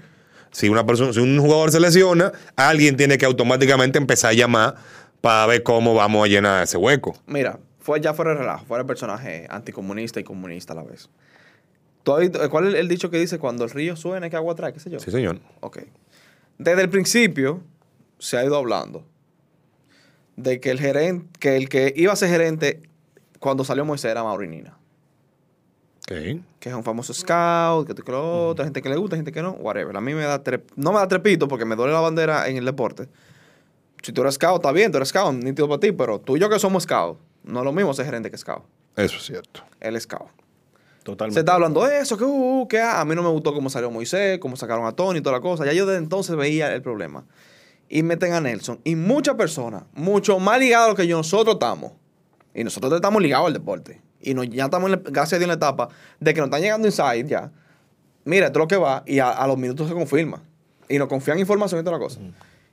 Si 0.52 0.68
una 0.68 0.84
persona, 0.84 1.12
si 1.12 1.20
un 1.20 1.38
jugador 1.40 1.70
se 1.70 1.80
lesiona, 1.80 2.32
alguien 2.56 2.96
tiene 2.96 3.18
que 3.18 3.24
automáticamente 3.26 3.98
empezar 3.98 4.30
a 4.30 4.34
llamar 4.34 4.74
para 5.20 5.46
ver 5.46 5.62
cómo 5.62 5.94
vamos 5.94 6.24
a 6.24 6.28
llenar 6.28 6.62
ese 6.64 6.76
hueco. 6.76 7.14
Mira, 7.26 7.58
fue 7.78 8.00
ya 8.00 8.14
fuera 8.14 8.32
de 8.32 8.38
relajo, 8.38 8.64
fuera 8.66 8.82
el 8.82 8.86
personaje 8.86 9.46
anticomunista 9.50 10.18
y 10.20 10.24
comunista 10.24 10.72
a 10.72 10.76
la 10.76 10.82
vez. 10.82 11.08
¿Tú 12.02 12.12
has 12.12 12.18
oído- 12.20 12.48
¿Cuál 12.50 12.68
es 12.68 12.80
el 12.80 12.88
dicho 12.88 13.10
que 13.10 13.18
dice 13.18 13.38
cuando 13.38 13.64
el 13.64 13.70
río 13.70 13.94
suena 13.96 14.24
hay 14.26 14.30
que 14.30 14.36
agua 14.36 14.54
atrás? 14.54 14.72
¿Qué 14.72 14.80
sé 14.80 14.90
yo? 14.90 14.98
Sí, 15.00 15.10
señor. 15.10 15.38
Ok. 15.60 15.80
Desde 16.58 16.82
el 16.82 16.88
principio 16.88 17.62
se 18.18 18.36
ha 18.38 18.44
ido 18.44 18.56
hablando 18.56 19.04
de 20.36 20.60
que 20.60 20.70
el 20.70 20.80
gerente, 20.80 21.26
que 21.38 21.56
el 21.56 21.68
que 21.68 21.92
iba 21.96 22.12
a 22.12 22.16
ser 22.16 22.30
gerente 22.30 22.82
cuando 23.38 23.64
salió 23.64 23.84
Moisés 23.84 24.10
era 24.10 24.24
Maurinina. 24.24 24.78
Que 26.58 26.68
es 26.68 26.74
un 26.74 26.82
famoso 26.82 27.14
scout, 27.14 27.86
que 27.86 27.94
tú 27.94 28.02
que 28.02 28.10
lo 28.12 28.48
otro, 28.48 28.64
gente 28.64 28.82
que 28.82 28.88
le 28.88 28.96
gusta, 28.96 29.16
gente 29.16 29.30
que 29.32 29.42
no, 29.42 29.52
whatever. 29.52 29.96
A 29.96 30.00
mí 30.00 30.12
me 30.14 30.22
da 30.24 30.42
tre- 30.42 30.62
no 30.76 30.92
me 30.92 30.98
da 30.98 31.06
trepito 31.08 31.46
porque 31.48 31.64
me 31.64 31.76
duele 31.76 31.92
la 31.92 32.00
bandera 32.00 32.48
en 32.48 32.56
el 32.56 32.64
deporte. 32.64 33.08
Si 34.02 34.12
tú 34.12 34.22
eres 34.22 34.34
scout, 34.34 34.56
está 34.56 34.72
bien, 34.72 34.90
tú 34.90 34.96
eres 34.98 35.08
scout, 35.10 35.32
nítido 35.34 35.68
para 35.68 35.78
ti, 35.80 35.92
pero 35.92 36.18
tú 36.18 36.36
y 36.36 36.40
yo 36.40 36.48
que 36.50 36.58
somos 36.58 36.82
scout, 36.82 37.18
no 37.44 37.60
es 37.60 37.64
lo 37.64 37.72
mismo 37.72 37.94
ser 37.94 38.06
gerente 38.06 38.30
que 38.30 38.36
scout. 38.38 38.64
Eso 38.96 39.16
es 39.18 39.22
cierto. 39.24 39.62
Es 39.78 40.02
scout. 40.02 40.28
Totalmente. 41.02 41.34
Se 41.34 41.40
está 41.40 41.54
hablando 41.54 41.84
de 41.86 41.98
eso, 42.00 42.16
que, 42.18 42.24
uh, 42.24 42.66
que 42.68 42.78
ah, 42.78 43.00
a 43.00 43.04
mí 43.04 43.14
no 43.14 43.22
me 43.22 43.28
gustó 43.30 43.54
cómo 43.54 43.70
salió 43.70 43.90
Moisés, 43.90 44.38
cómo 44.38 44.56
sacaron 44.56 44.86
a 44.86 44.92
Tony 44.92 45.20
y 45.20 45.22
toda 45.22 45.36
la 45.36 45.40
cosa. 45.40 45.64
Ya 45.64 45.72
yo 45.72 45.86
desde 45.86 45.98
entonces 45.98 46.36
veía 46.36 46.72
el 46.74 46.82
problema. 46.82 47.24
Y 47.88 48.02
meten 48.02 48.32
a 48.34 48.40
Nelson. 48.40 48.80
Y 48.84 48.96
muchas 48.96 49.34
personas, 49.36 49.84
mucho 49.94 50.38
más 50.38 50.58
ligadas 50.60 50.86
a 50.86 50.90
lo 50.90 50.96
que 50.96 51.06
yo- 51.06 51.16
nosotros 51.16 51.54
estamos. 51.54 51.92
Y 52.54 52.64
nosotros 52.64 52.92
estamos 52.92 53.22
ligados 53.22 53.46
al 53.46 53.52
deporte. 53.54 54.00
Y 54.20 54.34
nos, 54.34 54.48
ya 54.48 54.64
estamos, 54.64 54.90
en 54.90 55.02
la- 55.02 55.10
gracias 55.10 55.34
a 55.34 55.38
Dios, 55.38 55.42
en 55.44 55.48
la 55.48 55.54
etapa 55.54 55.88
de 56.18 56.34
que 56.34 56.40
nos 56.40 56.48
están 56.48 56.60
llegando 56.62 56.86
inside 56.88 57.26
ya. 57.26 57.50
Mira, 58.24 58.46
esto 58.46 58.58
es 58.58 58.62
lo 58.64 58.68
que 58.68 58.76
va 58.76 59.02
y 59.06 59.18
a, 59.18 59.30
a 59.30 59.46
los 59.46 59.56
minutos 59.58 59.88
se 59.88 59.94
confirma. 59.94 60.42
Y 60.88 60.98
nos 60.98 61.08
confían 61.08 61.38
información 61.38 61.80
y 61.80 61.84
toda 61.84 61.98
la 61.98 62.02
cosa. 62.04 62.20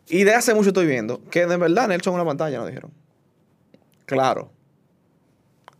Y 0.07 0.23
de 0.23 0.33
hace 0.33 0.53
mucho 0.53 0.69
estoy 0.69 0.85
viendo 0.87 1.21
que 1.29 1.45
de 1.45 1.57
verdad 1.57 1.87
Nelson 1.87 2.13
en 2.13 2.19
una 2.21 2.25
pantalla 2.29 2.57
nos 2.57 2.67
dijeron. 2.67 2.91
Claro. 4.05 4.51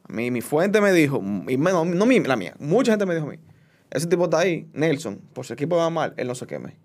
Mí, 0.10 0.32
mi 0.32 0.42
fuente 0.42 0.80
me 0.80 0.94
dijo, 0.94 1.18
y 1.48 1.58
me- 1.58 1.72
no, 1.72 1.84
no 1.84 2.06
mi- 2.06 2.20
la 2.22 2.36
mía, 2.36 2.56
mucha 2.60 2.92
gente 2.92 3.06
me 3.06 3.14
dijo 3.16 3.28
a 3.28 3.32
mí, 3.32 3.40
ese 3.90 4.08
tipo 4.08 4.26
está 4.26 4.40
ahí, 4.40 4.70
Nelson, 4.74 5.20
por 5.34 5.46
si 5.46 5.54
el 5.54 5.56
equipo 5.58 5.76
va 5.78 5.90
mal, 5.90 6.14
él 6.18 6.28
no 6.28 6.36
se 6.36 6.46
queme. 6.48 6.76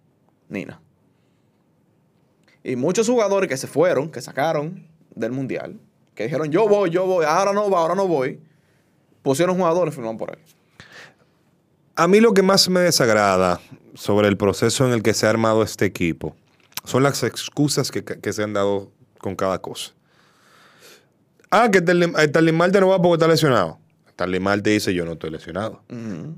Nina. 0.48 0.80
Y 2.64 2.76
muchos 2.76 3.08
jugadores 3.08 3.48
que 3.48 3.56
se 3.56 3.66
fueron, 3.66 4.10
que 4.10 4.20
sacaron 4.20 4.86
del 5.14 5.32
mundial, 5.32 5.78
que 6.14 6.24
dijeron, 6.24 6.50
yo 6.50 6.68
voy, 6.68 6.90
yo 6.90 7.06
voy, 7.06 7.24
ahora 7.28 7.52
no 7.52 7.68
va, 7.70 7.80
ahora 7.80 7.94
no 7.94 8.06
voy, 8.06 8.40
pusieron 9.22 9.56
jugadores 9.56 9.94
firmaron 9.94 10.18
por 10.18 10.30
él. 10.30 10.38
A 11.94 12.08
mí 12.08 12.20
lo 12.20 12.32
que 12.34 12.42
más 12.42 12.68
me 12.68 12.80
desagrada 12.80 13.60
sobre 13.94 14.28
el 14.28 14.36
proceso 14.36 14.86
en 14.86 14.92
el 14.92 15.02
que 15.02 15.14
se 15.14 15.26
ha 15.26 15.30
armado 15.30 15.62
este 15.62 15.84
equipo 15.84 16.34
son 16.84 17.02
las 17.02 17.22
excusas 17.22 17.90
que, 17.90 18.04
que 18.04 18.32
se 18.32 18.42
han 18.42 18.52
dado 18.52 18.90
con 19.18 19.36
cada 19.36 19.60
cosa. 19.60 19.92
Ah, 21.50 21.70
que 21.70 21.80
Starling 21.80 22.56
Marte 22.56 22.80
no 22.80 22.88
va 22.88 23.00
porque 23.00 23.14
está 23.16 23.28
lesionado. 23.28 23.78
Starling 24.12 24.42
Marte 24.42 24.70
dice, 24.70 24.94
yo 24.94 25.04
no 25.04 25.12
estoy 25.12 25.30
lesionado. 25.30 25.82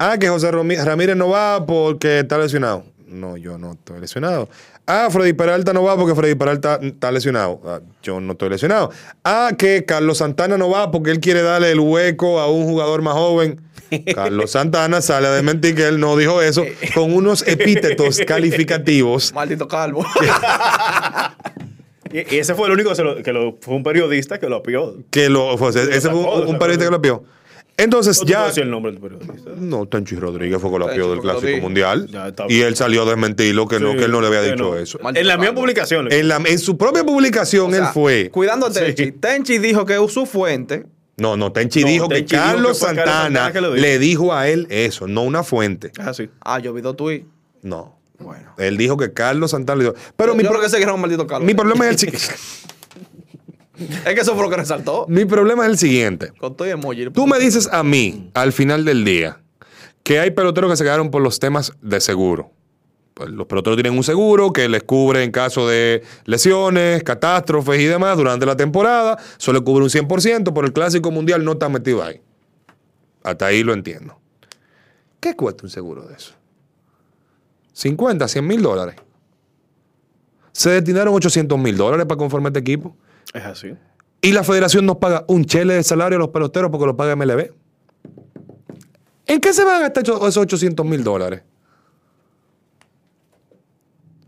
Ah, 0.01 0.19
que 0.19 0.29
José 0.29 0.51
Ramírez 0.51 1.17
no 1.17 1.29
va 1.29 1.65
porque 1.65 2.19
está 2.21 2.37
lesionado. 2.37 2.85
No, 3.07 3.37
yo 3.37 3.57
no 3.57 3.73
estoy 3.75 4.01
lesionado. 4.01 4.49
Ah, 4.87 5.09
Freddy 5.11 5.33
Peralta 5.33 5.73
no 5.73 5.83
va 5.83 5.97
porque 5.97 6.15
Freddy 6.15 6.35
Peralta 6.35 6.79
está 6.83 7.11
lesionado. 7.11 7.61
Ah, 7.65 7.81
yo 8.03 8.21
no 8.21 8.33
estoy 8.33 8.51
lesionado. 8.51 8.91
Ah, 9.25 9.53
que 9.57 9.85
Carlos 9.87 10.19
Santana 10.19 10.59
no 10.59 10.69
va 10.69 10.91
porque 10.91 11.11
él 11.11 11.21
quiere 11.21 11.41
darle 11.43 11.71
el 11.71 11.81
hueco 11.81 12.39
a 12.39 12.51
un 12.51 12.65
jugador 12.65 13.01
más 13.01 13.15
joven. 13.15 13.61
Carlos 14.15 14.51
Santana 14.51 15.01
sale 15.01 15.27
a 15.29 15.31
desmentir 15.33 15.75
que 15.75 15.87
él 15.89 16.01
no 16.01 16.17
dijo 16.17 16.43
eso 16.43 16.65
con 16.95 17.15
unos 17.15 17.47
epítetos 17.49 18.19
calificativos. 18.27 19.33
Maldito 19.33 19.67
calvo. 19.69 20.05
Y, 22.13 22.37
ese 22.37 22.55
fue 22.55 22.69
el 22.69 22.75
único 22.75 22.95
que, 22.95 23.03
lo- 23.03 23.23
que 23.23 23.33
lo- 23.33 23.57
fue 23.61 23.75
un 23.75 23.83
periodista 23.83 24.39
que 24.39 24.49
lo 24.49 24.57
apió. 24.57 24.95
Que 25.11 25.29
lo, 25.29 25.59
fue- 25.59 25.71
ese 25.71 26.09
fue 26.11 26.15
un, 26.21 26.47
un 26.49 26.59
periodista 26.61 26.85
que 26.85 26.91
lo 26.93 27.03
pió. 27.03 27.25
Entonces 27.77 28.21
ya. 28.25 28.49
el 28.57 28.71
nombre 28.71 28.93
del 28.93 29.01
periodista. 29.01 29.51
No, 29.57 29.87
Tenchi 29.87 30.15
Rodríguez 30.17 30.61
fue 30.61 30.71
con 30.71 30.81
la 30.81 30.87
Tenchi 30.87 31.01
pió 31.01 31.11
del 31.11 31.21
Clásico 31.21 31.47
dijo. 31.49 31.61
Mundial. 31.63 32.07
Ya, 32.09 32.33
y 32.49 32.61
él 32.61 32.77
salió 32.77 33.03
a 33.03 33.07
desmentirlo, 33.07 33.67
que, 33.67 33.81
no, 33.81 33.93
que 33.97 34.05
él 34.05 34.13
no 34.13 34.21
le 34.21 34.29
había 34.29 34.43
dicho 34.43 34.57
no. 34.71 34.77
eso. 34.77 34.99
En 35.13 35.27
la 35.27 35.37
misma 35.37 35.55
publicación. 35.57 36.11
En, 36.13 36.29
la- 36.29 36.37
en 36.37 36.59
su 36.61 36.77
propia 36.79 37.03
publicación 37.05 37.69
O 37.69 37.71
sea, 37.75 37.87
él 37.87 37.93
fue. 37.93 38.31
Cuidando 38.31 38.67
a 38.67 38.71
Tenchi. 38.71 39.05
Sí. 39.07 39.13
Tenchi 39.13 39.59
dijo 39.59 39.85
que 39.85 39.97
su 40.09 40.25
fuente. 40.27 40.87
No, 41.17 41.37
no, 41.37 41.51
Tenchi 41.53 41.81
No, 41.83 41.87
dijo 41.89 42.09
Tenchi 42.09 42.27
que 42.31 42.37
dijo 42.37 42.47
Carlos 42.47 42.79
que 42.79 42.85
Carlos 42.87 43.05
Santana, 43.07 43.53
que 43.53 43.59
dijo. 43.61 43.75
le 43.75 43.99
dijo 43.99 44.33
a 44.35 44.49
él 44.49 44.67
eso, 44.71 45.07
no 45.09 45.23
una 45.23 45.43
fuente. 45.43 45.91
Ah, 45.99 46.15
sí. 46.15 46.29
Ah, 46.41 46.59
yo 46.61 46.73
vi 46.73 46.81
dos 46.81 46.97
tweets. 46.97 47.27
No. 47.63 47.99
Bueno. 48.21 48.53
Él 48.59 48.77
dijo 48.77 48.97
que 48.97 49.13
Carlos 49.13 49.51
Santana 49.51 49.79
le 49.79 49.85
dijo. 49.91 49.97
Pero 50.17 50.33
yo 50.33 50.37
mi, 50.37 50.43
creo 50.43 50.53
pro- 50.53 50.61
que 50.61 50.67
ese 50.69 50.77
que 50.77 50.83
era 50.85 50.93
un 50.95 51.01
maldito 51.01 51.27
calvo. 51.27 51.45
mi 51.45 51.55
problema 51.55 51.85
es 51.89 51.93
el 51.93 51.99
siguiente. 51.99 52.29
Es 54.07 54.15
que 54.15 54.21
eso 54.21 54.35
fue 54.35 54.45
lo 54.45 54.51
que 54.51 54.57
resaltó. 54.57 55.07
mi 55.09 55.25
problema 55.25 55.65
es 55.65 55.71
el 55.71 55.79
siguiente. 55.79 56.33
Con 56.39 56.57
todo 56.57 56.69
emoji. 56.69 57.11
Tú 57.11 57.27
me 57.27 57.39
dices 57.39 57.69
a 57.73 57.83
mí, 57.83 58.31
al 58.35 58.53
final 58.53 58.85
del 58.85 59.05
día, 59.05 59.41
que 60.03 60.21
hay 60.21 60.31
peloteros 60.31 60.71
que 60.71 60.77
se 60.77 60.85
quedaron 60.85 61.11
por 61.11 61.23
los 61.23 61.41
temas 61.41 61.73
de 61.83 62.01
seguro. 62.01 62.51
Pues 63.15 63.31
los 63.31 63.47
peloteros 63.47 63.77
tienen 63.77 63.97
un 63.97 64.03
seguro 64.03 64.53
que 64.53 64.69
les 64.69 64.83
cubre 64.83 65.23
en 65.23 65.31
caso 65.31 65.69
de 65.69 66.03
lesiones, 66.25 67.03
catástrofes 67.05 67.81
y 67.81 67.85
demás 67.85 68.17
durante 68.17 68.45
la 68.45 68.57
temporada. 68.57 69.19
Solo 69.39 69.63
cubre 69.63 69.85
un 69.85 69.91
100%, 69.91 70.53
pero 70.53 70.67
el 70.67 70.73
Clásico 70.73 71.11
Mundial 71.13 71.45
no 71.45 71.53
está 71.53 71.69
metido 71.69 72.03
ahí. 72.03 72.21
Hasta 73.23 73.47
ahí 73.47 73.63
lo 73.63 73.73
entiendo. 73.73 74.19
¿Qué 75.21 75.37
cuesta 75.37 75.65
un 75.65 75.71
seguro 75.71 76.03
de 76.07 76.15
eso? 76.15 76.35
50, 77.73 78.27
100 78.27 78.47
mil 78.47 78.61
dólares. 78.61 78.97
Se 80.53 80.71
destinaron 80.71 81.15
800 81.15 81.59
mil 81.59 81.77
dólares 81.77 82.07
para 82.07 82.19
conformar 82.19 82.51
este 82.51 82.61
equipo. 82.61 82.97
Es 83.33 83.45
así. 83.45 83.75
Y 84.21 84.33
la 84.33 84.43
federación 84.43 84.87
nos 84.87 84.97
paga 84.97 85.25
un 85.29 85.45
chele 85.45 85.75
de 85.75 85.83
salario 85.83 86.17
a 86.17 86.19
los 86.19 86.29
peloteros 86.29 86.71
porque 86.71 86.87
lo 86.87 86.97
paga 86.97 87.15
MLB. 87.15 87.51
¿En 89.27 89.41
qué 89.41 89.53
se 89.53 89.65
van 89.65 89.77
a 89.77 89.81
gastar 89.81 90.05
esos 90.05 90.17
esos 90.29 90.37
800 90.39 90.85
mil 90.85 91.03
dólares? 91.03 91.43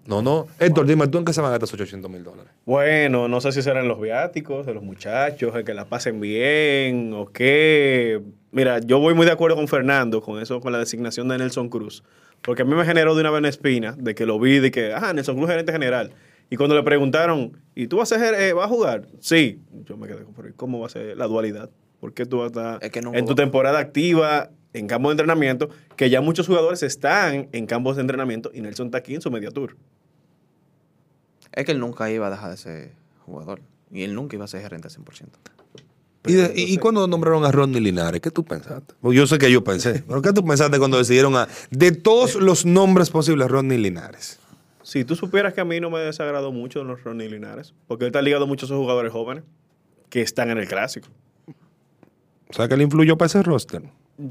No, 0.07 0.23
no. 0.23 0.47
Héctor, 0.61 0.87
dime 0.87 1.09
tú 1.09 1.19
en 1.19 1.25
qué 1.25 1.33
se 1.33 1.41
van 1.41 1.49
a 1.49 1.53
gastar 1.53 1.67
esos 1.69 1.81
800 1.81 2.11
mil 2.11 2.23
dólares. 2.23 2.53
Bueno, 2.65 3.27
no 3.27 3.41
sé 3.41 3.53
si 3.53 3.63
serán 3.63 3.89
los 3.89 4.01
viáticos 4.01 4.65
de 4.65 4.75
los 4.75 4.83
muchachos, 4.83 5.55
el 5.55 5.65
que 5.65 5.75
la 5.75 5.87
pasen 5.87 6.21
bien 6.21 7.13
o 7.13 7.27
qué. 7.27 8.23
Mira, 8.53 8.79
yo 8.79 9.01
voy 9.01 9.15
muy 9.15 9.27
de 9.27 9.33
acuerdo 9.33 9.57
con 9.57 9.67
Fernando 9.67 10.23
con 10.23 10.41
eso, 10.41 10.61
con 10.61 10.73
la 10.73 10.79
designación 10.79 11.29
de 11.29 11.39
Nelson 11.39 11.69
Cruz. 11.69 12.05
Porque 12.43 12.63
a 12.63 12.65
mí 12.65 12.75
me 12.75 12.85
generó 12.85 13.15
de 13.15 13.23
una 13.23 13.31
vez 13.31 13.39
una 13.41 13.49
espina 13.49 13.93
de 13.99 14.15
que 14.15 14.27
lo 14.27 14.39
vi, 14.39 14.61
de 14.61 14.71
que, 14.71 14.93
ah, 14.95 15.13
Nelson 15.13 15.37
Cruz 15.37 15.49
gerente 15.49 15.73
general. 15.73 16.13
Y 16.51 16.57
cuando 16.57 16.75
le 16.77 16.83
preguntaron, 16.83 17.57
¿y 17.75 17.89
tú 17.89 17.97
vas 17.97 18.13
a, 18.13 18.19
ser, 18.19 18.35
eh, 18.35 18.53
vas 18.53 18.67
a 18.67 18.69
jugar? 18.69 19.09
Sí. 19.21 19.61
Yo 19.85 19.97
me 19.97 20.07
quedé 20.07 20.23
con, 20.25 20.33
"Pero, 20.35 20.49
¿y 20.49 20.53
¿cómo 20.53 20.79
va 20.81 20.87
a 20.87 20.91
ser 20.91 21.17
la 21.17 21.27
dualidad? 21.27 21.71
¿Por 22.01 22.13
qué 22.15 22.25
tú 22.27 22.39
vas 22.39 22.45
a 22.45 22.47
estar 22.49 22.85
Es 22.85 22.91
que 22.91 23.01
no 23.01 23.13
en 23.15 23.25
tu 23.27 23.35
temporada 23.35 23.79
activa, 23.79 24.51
en 24.73 24.87
campos 24.87 25.11
de 25.11 25.13
entrenamiento, 25.15 25.71
que 25.97 26.09
ya 26.11 26.21
muchos 26.21 26.47
jugadores 26.47 26.83
están 26.83 27.49
en 27.53 27.67
campos 27.67 27.97
de 27.97 28.03
entrenamiento 28.03 28.51
y 28.55 28.61
Nelson 28.61 28.87
está 28.89 28.99
aquí 28.99 29.15
en 29.15 29.23
su 29.23 29.31
media 29.31 29.51
tour? 29.51 29.77
Es 31.53 31.65
que 31.65 31.73
él 31.73 31.81
nunca 31.81 32.11
iba 32.11 32.27
a 32.27 32.31
dejar 32.31 32.51
de 32.51 32.57
ser 32.59 32.93
jugador. 33.25 33.61
Y 33.91 34.03
él 34.03 34.15
nunca 34.15 34.37
iba 34.37 34.45
a 34.45 34.49
ser 34.49 34.61
gerente 34.61 34.89
al 34.89 34.93
100%. 34.95 35.39
¿Y, 36.27 36.33
de- 36.35 36.53
y- 36.57 36.75
y 36.75 36.77
cuando 36.79 37.07
nombraron 37.07 37.45
a 37.45 37.53
Rodney 37.53 37.81
Linares? 37.81 38.21
¿Qué 38.21 38.31
tú 38.31 38.45
pensaste? 38.45 38.95
Porque 39.01 39.17
yo 39.17 39.27
sé 39.27 39.39
que 39.39 39.51
yo 39.51 39.63
pensé. 39.65 40.03
¿Pero 40.07 40.21
qué 40.23 40.33
tú 40.33 40.45
pensaste 40.45 40.79
cuando 40.79 40.99
decidieron 40.99 41.37
a... 41.37 41.49
De 41.71 41.93
todos 41.93 42.35
los 42.35 42.67
nombres 42.67 43.11
posibles, 43.11 43.49
Rodney 43.49 43.79
Linares? 43.79 44.39
Si 44.87 45.05
tú 45.05 45.17
supieras 45.17 45.53
que 45.53 45.61
a 45.61 45.65
mí 45.65 45.81
no 45.81 45.91
me 45.91 45.99
desagradó 45.99 46.53
mucho 46.53 46.85
los 46.85 47.03
Ronnie 47.03 47.29
Linares, 47.29 47.75
porque 47.89 48.05
él 48.05 48.11
está 48.11 48.23
ligado 48.23 48.47
mucho 48.47 48.67
a 48.67 48.69
esos 48.69 48.79
jugadores 48.79 49.11
jóvenes 49.11 49.43
que 50.11 50.23
están 50.23 50.49
en 50.49 50.59
el 50.59 50.69
clásico. 50.69 51.09
O 52.49 52.53
sea, 52.53 52.69
que 52.69 52.77
le 52.77 52.85
influyó 52.85 53.19
para 53.19 53.27
ese 53.27 53.43
roster. 53.43 53.83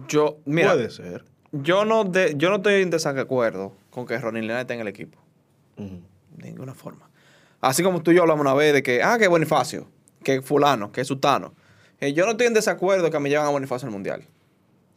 Yo, 0.08 0.38
mira, 0.46 0.72
Puede 0.72 0.92
ser. 0.92 1.26
yo 1.52 1.84
no, 1.84 2.06
de, 2.06 2.36
yo 2.38 2.50
no 2.50 2.56
estoy 2.56 2.84
en 2.84 2.90
desacuerdo 2.90 3.74
con 3.90 4.06
que 4.06 4.18
Ronnie 4.18 4.44
Linares 4.44 4.62
esté 4.62 4.76
en 4.76 4.80
el 4.80 4.88
equipo. 4.88 5.20
De 5.76 6.50
ninguna 6.50 6.74
forma. 6.74 7.10
Así 7.60 7.84
como 7.84 8.02
tú 8.02 8.12
y 8.12 8.16
yo 8.16 8.22
hablamos 8.22 8.40
una 8.40 8.54
vez 8.54 8.72
de 8.72 8.82
que, 8.82 9.04
ah, 9.04 9.18
que 9.18 9.28
Bonifacio, 9.28 9.90
que 10.24 10.42
fulano, 10.42 10.90
que 10.90 11.04
Sutano. 11.04 11.54
Eh, 12.00 12.14
yo 12.14 12.24
no 12.24 12.32
estoy 12.32 12.48
en 12.48 12.54
desacuerdo 12.54 13.12
que 13.12 13.20
me 13.20 13.28
llevan 13.28 13.48
a 13.48 13.50
Bonifacio 13.50 13.88
al 13.88 13.92
Mundial. 13.92 14.26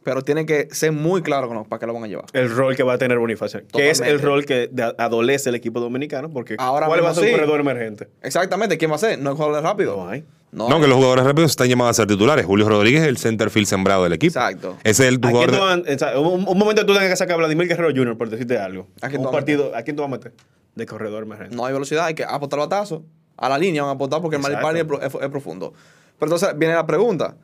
Pero 0.03 0.21
tienen 0.21 0.45
que 0.45 0.69
ser 0.71 0.93
muy 0.93 1.21
claros 1.21 1.49
con 1.49 1.57
lo- 1.57 1.63
para 1.65 1.79
qué 1.81 1.85
lo 1.85 1.93
van 1.93 2.05
a 2.05 2.07
llevar. 2.07 2.25
El 2.33 2.49
rol 2.55 2.75
que 2.75 2.83
va 2.83 2.93
a 2.93 2.97
tener 2.97 3.19
Bonifacio, 3.19 3.61
que 3.71 3.89
es 3.89 3.99
el 3.99 4.17
Totalmente. 4.19 4.25
rol 4.25 4.45
que 4.45 4.69
de- 4.71 4.95
adolece 4.97 5.49
el 5.49 5.55
equipo 5.55 5.79
dominicano, 5.81 6.29
porque 6.29 6.55
Ahora 6.57 6.87
¿cuál 6.87 7.03
va 7.03 7.09
a 7.09 7.13
ser 7.13 7.23
un 7.25 7.29
sí. 7.29 7.35
corredor 7.35 7.59
emergente? 7.59 8.07
Exactamente, 8.21 8.77
¿quién 8.77 8.89
va 8.91 8.95
a 8.95 8.99
ser? 8.99 9.19
No 9.19 9.31
hay 9.31 9.35
jugadores 9.35 9.61
rápidos. 9.61 9.97
No 9.97 10.07
hay. 10.09 10.23
No, 10.51 10.67
No, 10.69 10.75
hay. 10.77 10.81
que 10.81 10.87
los 10.87 10.95
jugadores 10.97 11.25
rápidos 11.25 11.51
están 11.51 11.67
llamados 11.67 11.91
a 11.91 11.93
ser 12.01 12.07
titulares. 12.07 12.45
Julio 12.45 12.67
Rodríguez 12.69 13.01
es 13.03 13.07
el 13.09 13.17
centerfield 13.17 13.67
sembrado 13.67 14.03
del 14.05 14.13
equipo. 14.13 14.39
Exacto. 14.39 14.77
Ese 14.83 15.03
es 15.03 15.09
el 15.09 15.15
¿A 15.17 15.19
quién 15.19 15.33
jugador... 15.49 15.83
un, 16.17 16.47
un 16.47 16.57
momento 16.57 16.85
tú 16.85 16.93
tengas 16.93 17.09
que 17.09 17.15
sacar 17.17 17.33
a 17.35 17.37
Vladimir 17.37 17.67
Guerrero 17.67 17.89
Jr., 17.89 18.17
por 18.17 18.29
decirte 18.29 18.57
algo. 18.57 18.87
¿A 19.01 19.09
quién 19.09 19.19
un 19.19 19.25
tú 19.27 19.31
vas 19.31 19.33
a 19.33 19.37
partido, 19.37 19.75
¿A 19.75 19.81
quién 19.83 19.95
tú 19.97 20.01
vas 20.01 20.09
a 20.09 20.15
meter? 20.15 20.33
De 20.75 20.85
corredor 20.85 21.23
emergente. 21.23 21.55
No 21.55 21.65
hay 21.65 21.73
velocidad, 21.73 22.05
hay 22.05 22.13
que 22.15 22.23
apostar 22.23 22.57
batazo. 22.59 23.03
A 23.37 23.49
la 23.49 23.57
línea 23.57 23.81
van 23.83 23.89
a 23.91 23.93
apostar 23.95 24.21
porque 24.21 24.37
el. 24.37 24.41
Maripani 24.41 24.79
es, 24.79 24.85
es- 25.13 25.21
es 25.21 25.29
profundo. 25.29 25.73
Pero 26.17 26.33
entonces 26.33 26.57
viene 26.57 26.73
la 26.73 26.85
pregunta. 26.87 27.35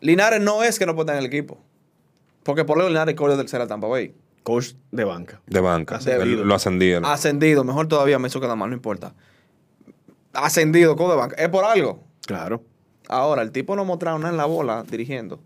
Linares 0.00 0.40
no 0.40 0.62
es 0.62 0.78
que 0.78 0.86
no 0.86 0.94
puede 0.94 1.06
estar 1.06 1.16
en 1.16 1.20
el 1.20 1.26
equipo. 1.26 1.58
Porque 2.48 2.64
por 2.64 2.78
lejos 2.78 2.90
Linares 2.90 3.14
corre 3.14 3.32
del 3.36 3.40
tercera 3.40 3.66
Tampa 3.66 3.88
Bay. 3.88 4.14
Coach 4.42 4.68
de 4.90 5.04
banca. 5.04 5.38
De 5.46 5.60
banca. 5.60 5.96
Ascendido. 5.96 6.46
Lo 6.46 6.54
ascendieron. 6.54 7.04
Ascendido, 7.04 7.62
mejor 7.62 7.88
todavía, 7.88 8.18
me 8.18 8.28
hizo 8.28 8.40
queda 8.40 8.56
mal, 8.56 8.70
no 8.70 8.74
importa. 8.74 9.12
Ascendido, 10.32 10.96
codo 10.96 11.10
de 11.10 11.16
banca. 11.18 11.36
Es 11.36 11.50
por 11.50 11.66
algo. 11.66 12.02
Claro. 12.26 12.62
Ahora, 13.06 13.42
el 13.42 13.52
tipo 13.52 13.76
no 13.76 13.84
mostraron 13.84 14.22
nada 14.22 14.32
en 14.32 14.38
la 14.38 14.46
bola 14.46 14.82
dirigiendo. 14.90 15.40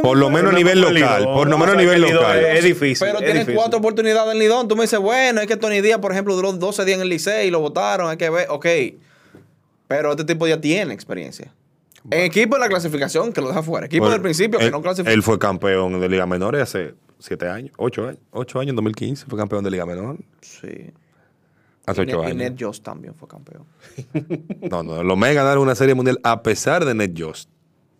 Por 0.00 0.16
lo 0.16 0.30
menos 0.30 0.54
a 0.54 0.56
nivel 0.56 0.80
local. 0.80 1.24
Por 1.24 1.50
lo 1.50 1.58
menos 1.58 1.74
a 1.74 1.78
nivel 1.78 2.00
local. 2.00 2.46
Es 2.46 2.64
difícil. 2.64 3.06
Pero 3.06 3.18
es 3.18 3.24
tiene 3.26 3.40
difícil. 3.40 3.56
cuatro 3.56 3.78
oportunidades 3.78 4.32
en 4.32 4.38
Lidón. 4.38 4.68
Tú 4.68 4.76
me 4.76 4.84
dices, 4.84 5.00
bueno, 5.00 5.42
es 5.42 5.46
que 5.46 5.58
Tony 5.58 5.82
Díaz, 5.82 5.98
por 5.98 6.12
ejemplo, 6.12 6.34
duró 6.34 6.50
12 6.50 6.82
días 6.86 6.96
en 6.96 7.02
el 7.02 7.10
Licey 7.10 7.48
y 7.48 7.50
lo 7.50 7.60
votaron, 7.60 8.08
hay 8.08 8.16
que 8.16 8.30
ver, 8.30 8.46
ok. 8.48 8.66
Pero 9.86 10.12
este 10.12 10.24
tipo 10.24 10.46
ya 10.46 10.58
tiene 10.62 10.94
experiencia. 10.94 11.52
En 12.10 12.22
equipo 12.22 12.54
de 12.56 12.60
la 12.60 12.68
clasificación, 12.68 13.32
que 13.32 13.40
lo 13.40 13.48
deja 13.48 13.62
fuera. 13.62 13.86
Equipo 13.86 14.02
Bueno, 14.04 14.12
del 14.14 14.22
principio, 14.22 14.58
que 14.58 14.70
no 14.70 14.80
clasifica. 14.80 15.12
Él 15.12 15.22
fue 15.22 15.38
campeón 15.38 16.00
de 16.00 16.08
Liga 16.08 16.24
Menores 16.26 16.62
hace 16.62 16.94
siete 17.18 17.48
años, 17.48 17.72
ocho 17.76 18.06
años. 18.08 18.20
Ocho 18.30 18.58
años 18.60 18.70
en 18.70 18.76
2015 18.76 19.26
fue 19.28 19.38
campeón 19.38 19.62
de 19.64 19.70
Liga 19.70 19.84
Menor. 19.84 20.16
Sí. 20.40 20.90
Hace 21.86 22.02
Y 22.02 22.04
ocho 22.04 22.28
Y 22.28 22.34
Ned 22.34 22.46
años. 22.46 22.58
Jost 22.60 22.84
también 22.84 23.14
fue 23.14 23.28
campeón. 23.28 23.64
No, 24.70 24.82
no, 24.82 25.02
los 25.02 25.18
Mets 25.18 25.34
ganaron 25.34 25.62
una 25.62 25.74
serie 25.74 25.94
mundial 25.94 26.18
a 26.22 26.42
pesar 26.42 26.84
de 26.84 26.94
Ned 26.94 27.12
Jost. 27.16 27.50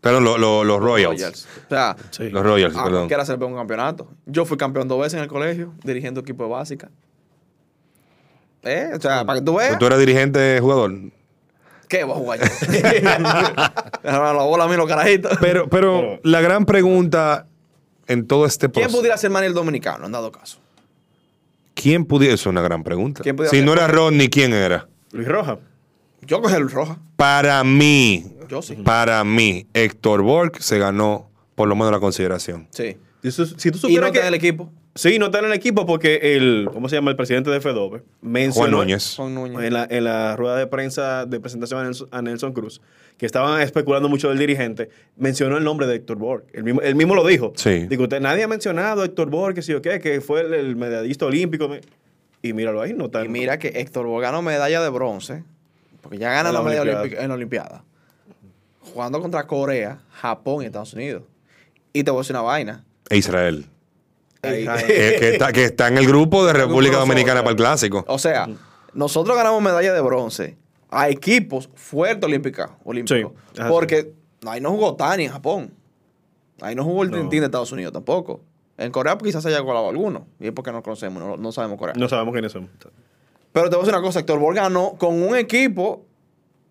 Pero 0.01 0.19
lo- 0.21 0.39
lo- 0.39 0.65
los 0.65 0.81
Royals. 0.81 1.47
O 1.67 1.69
sea, 1.69 1.95
Sí. 2.11 2.31
Los 2.31 2.43
Royals, 2.43 2.75
a 2.75 2.85
perdón. 2.85 3.01
cualquiera 3.03 3.25
se 3.27 3.33
le 3.33 3.39
pega 3.39 3.51
un 3.51 3.57
campeonato. 3.57 4.09
Yo 4.25 4.47
fui 4.47 4.57
campeón 4.57 4.89
dos 4.89 4.99
veces 4.99 5.15
en 5.19 5.25
el 5.25 5.29
colegio, 5.29 5.75
dirigiendo 5.85 6.21
equipo 6.23 6.45
de 6.45 6.51
básica. 6.51 6.91
¿Eh? 8.63 8.91
O 8.97 9.01
sea, 9.01 9.25
para 9.25 9.39
que 9.41 9.45
tú 9.45 9.57
veas. 9.57 9.79
Tú 9.79 9.87
eras 9.87 9.99
dirigente 9.99 10.59
jugador. 10.61 10.93
¿Qué 11.91 12.05
voy 12.05 12.15
a 12.15 12.19
jugar 12.19 12.39
yo? 12.41 14.11
Ahora 14.11 14.33
la 14.33 14.43
bola 14.45 14.65
a 14.65 14.69
mí 14.69 14.77
los 14.77 14.87
carajitos. 14.89 15.37
Pero, 15.41 15.69
pero 15.69 16.01
Pero- 16.01 16.21
la 16.23 16.41
gran 16.41 16.65
pregunta 16.65 17.47
en 18.07 18.27
todo 18.27 18.47
este 18.47 18.69
¿Quién 18.71 18.85
proceso. 18.85 18.99
pudiera 18.99 19.17
ser 19.19 19.31
Manny 19.31 19.47
el 19.49 19.55
dominicano, 19.55 20.07
en 20.07 20.13
dado 20.13 20.31
caso? 20.33 20.59
¿Quién 21.75 22.05
pudiera? 22.05 22.35
Eso 22.35 22.49
es 22.49 22.53
una 22.53 22.63
gran 22.63 22.83
pregunta. 22.85 23.23
¿Quién 23.23 23.37
Si 23.39 23.47
ser? 23.49 23.65
no 23.65 23.73
era 23.73 23.87
Rodney, 23.89 24.29
¿quién 24.29 24.53
era? 24.53 24.89
Luis 25.13 25.29
Roja. 25.29 25.59
Yo 26.23 26.41
cogí 26.43 26.55
el 26.55 26.71
roja. 26.71 26.99
Para 27.17 27.65
mí, 27.65 28.27
Yo 28.49 28.61
sí. 28.63 28.75
para 28.77 29.25
mí, 29.25 29.67
Héctor 29.75 30.23
Borg 30.23 30.63
se 30.63 30.79
ganó 30.79 31.29
por 31.55 31.67
lo 31.69 31.75
menos 31.75 31.91
la 31.93 31.99
consideración. 31.99 32.69
Sí. 32.71 32.97
Si, 33.23 33.31
tú- 33.33 33.47
si 33.47 33.71
tú 33.71 33.77
Y 33.79 33.81
supieras 33.81 34.09
no 34.09 34.13
que... 34.13 34.19
está 34.19 34.29
en 34.29 34.35
el 34.35 34.39
equipo. 34.39 34.71
Sí, 34.95 35.19
no 35.19 35.27
está 35.27 35.39
en 35.39 35.45
el 35.45 35.53
equipo 35.53 35.87
porque 35.87 36.37
el... 36.37 36.69
¿Cómo 36.73 36.89
se 36.89 36.97
llama? 36.97 37.11
El 37.11 37.17
presidente 37.17 37.51
de 37.51 37.61
FEDOBE 37.61 38.03
mencionó... 38.23 38.79
Juan 38.79 38.87
Núñez. 38.89 39.15
Juan 39.17 39.35
Núñez. 39.35 39.63
En 39.63 39.73
la, 39.75 39.87
en 39.89 40.05
la 40.05 40.37
rueda 40.37 40.57
de 40.57 40.67
prensa 40.67 41.27
de 41.27 41.39
presentación 41.39 41.81
a 41.81 41.85
Nelson, 41.85 42.09
a 42.11 42.23
Nelson 42.23 42.53
Cruz, 42.53 42.81
que 43.17 43.27
estaban 43.27 43.61
especulando 43.63 44.09
mucho 44.09 44.31
del 44.31 44.39
dirigente, 44.39 44.89
mencionó 45.17 45.59
el 45.59 45.65
nombre 45.65 45.87
de 45.87 45.95
Héctor 45.97 46.17
Borg. 46.17 46.45
Él 46.53 46.65
mismo, 46.65 46.81
él 46.81 46.95
mismo 46.97 47.15
lo 47.15 47.25
dijo. 47.27 47.53
Sí. 47.57 47.87
Digo, 47.87 48.05
usted, 48.05 48.21
nadie 48.21 48.43
ha 48.43 48.49
mencionado 48.49 49.03
a 49.03 49.05
Héctor 49.05 49.31
Borg, 49.31 49.55
que 49.55 49.63
sí 49.63 49.73
o 49.75 49.81
qué, 49.83 50.01
que 50.01 50.21
fue 50.21 50.41
el, 50.41 50.55
el 50.55 50.77
medallista 50.77 51.25
olímpico. 51.27 51.69
me- 51.69 51.83
Y 52.43 52.53
míralo 52.53 52.81
ahí, 52.81 52.93
no 52.95 53.05
está. 53.05 53.25
Y 53.25 53.29
mira 53.29 53.59
que 53.59 53.69
Héctor 53.69 54.07
Borg 54.07 54.23
ganó 54.23 54.43
medalla 54.43 54.83
de 54.83 54.89
bronce, 54.89 55.45
porque 56.01 56.19
ya 56.19 56.31
gana 56.33 56.49
En 56.49 56.55
la 56.55 56.63
la 56.63 56.69
medalla 56.69 57.05
en 57.23 57.29
la 57.29 57.35
Olimpiada, 57.35 57.85
jugando 58.81 59.21
contra 59.21 59.47
Corea, 59.47 60.01
Japón 60.11 60.63
y 60.63 60.67
Estados 60.67 60.95
Unidos. 60.95 61.23
Y 61.93 62.03
te 62.03 62.11
voy 62.11 62.19
a 62.19 62.23
decir 62.23 62.35
una 62.35 62.43
vaina. 62.43 62.85
E 63.11 63.19
Israel. 63.19 63.67
Que, 64.41 64.65
que 65.19 65.29
está, 65.33 65.53
que 65.53 65.65
está 65.65 65.89
en 65.89 65.99
el 65.99 66.07
grupo 66.07 66.47
de 66.47 66.55
República 66.55 66.97
Dominicana 66.97 67.41
para 67.41 67.51
el 67.51 67.57
clásico. 67.57 68.05
O 68.09 68.19
sea, 68.19 68.49
nosotros 68.95 69.37
ganamos 69.37 69.61
medalla 69.61 69.93
de 69.93 70.01
bronce 70.01 70.57
a 70.89 71.11
equipos 71.11 71.69
fuertes 71.75 72.25
olímpicos. 72.25 72.71
olímpicos 72.85 73.33
Sí, 73.55 73.63
porque 73.69 74.15
ahí 74.47 74.61
no 74.61 74.71
jugó 74.71 74.97
Tani 74.97 75.25
en 75.25 75.33
Japón. 75.33 75.75
Ahí 76.63 76.75
no 76.75 76.85
jugó 76.85 77.03
el 77.03 77.11
No. 77.11 77.19
Tintín 77.19 77.41
de 77.41 77.47
Estados 77.47 77.73
Unidos 77.73 77.93
tampoco. 77.93 78.41
En 78.79 78.91
Corea 78.91 79.19
pues, 79.19 79.31
quizás 79.31 79.43
se 79.43 79.51
haya 79.51 79.63
colado 79.63 79.91
alguno. 79.91 80.27
Y 80.39 80.47
es 80.47 80.53
porque 80.53 80.73
no 80.73 80.83
conocemos, 80.83 81.23
no, 81.23 81.37
no 81.37 81.53
sabemos 81.53 81.79
Corea. 81.79 81.95
No 81.97 82.09
sabemos 82.09 82.33
quiénes 82.33 82.53
son. 82.53 82.69
Pero 83.53 83.69
te 83.69 83.77
voy 83.77 83.83
a 83.83 83.87
decir 83.87 83.95
una 83.95 84.03
cosa, 84.03 84.21
Héctor 84.21 84.39
Borg 84.39 84.57
ganó 84.57 84.95
con 84.97 85.23
un 85.23 85.37
equipo 85.37 86.07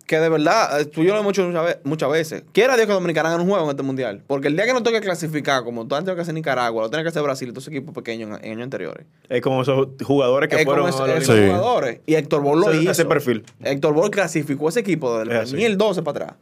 que 0.10 0.20
de 0.20 0.28
verdad, 0.28 0.82
eh, 0.82 0.86
tú 0.86 1.04
y 1.04 1.06
yo 1.06 1.14
lo 1.14 1.20
hemos 1.20 1.34
hecho 1.34 1.46
muchas, 1.48 1.64
ve- 1.64 1.80
muchas 1.84 2.10
veces. 2.10 2.44
Quiera 2.52 2.76
Dios 2.76 2.88
que 2.88 2.94
Dominicana 2.94 3.30
gane 3.30 3.44
un 3.44 3.48
juego 3.50 3.64
en 3.66 3.70
este 3.70 3.84
mundial. 3.84 4.24
Porque 4.26 4.48
el 4.48 4.56
día 4.56 4.66
que 4.66 4.74
no 4.74 4.82
toque 4.82 5.02
clasificar, 5.02 5.64
como 5.64 5.86
tú 5.88 5.94
antes 5.94 6.16
que 6.16 6.22
hacer 6.22 6.34
Nicaragua, 6.34 6.82
lo 6.82 6.90
tiene 6.90 7.04
que 7.04 7.10
hacer 7.10 7.22
Brasil 7.22 7.48
y 7.48 7.52
todos 7.52 7.66
esos 7.66 7.72
equipos 7.76 7.94
pequeños 7.94 8.28
en, 8.40 8.44
en 8.46 8.52
años 8.54 8.64
anteriores. 8.64 9.06
Es 9.30 9.40
como 9.44 9.62
esos 9.62 9.88
jugadores 10.04 10.50
que 10.50 10.56
es 10.56 10.66
fueron 10.66 10.90
como 10.92 11.06
esos. 11.06 11.26
Sí. 11.28 11.46
jugadores. 11.46 12.00
Y 12.08 12.16
Héctor 12.16 12.42
Borg 12.42 12.60
lo 12.60 12.72
Ese- 12.72 12.82
hizo. 12.82 12.92
ese 12.92 13.06
perfil. 13.06 13.46
Héctor 13.64 13.94
Borg 13.94 14.10
clasificó 14.10 14.70
ese 14.70 14.80
equipo 14.80 15.20
desde 15.20 15.32
Es 15.32 15.36
el 15.38 15.44
así. 15.44 15.52
2012 15.52 16.02
para 16.02 16.26
atrás 16.26 16.38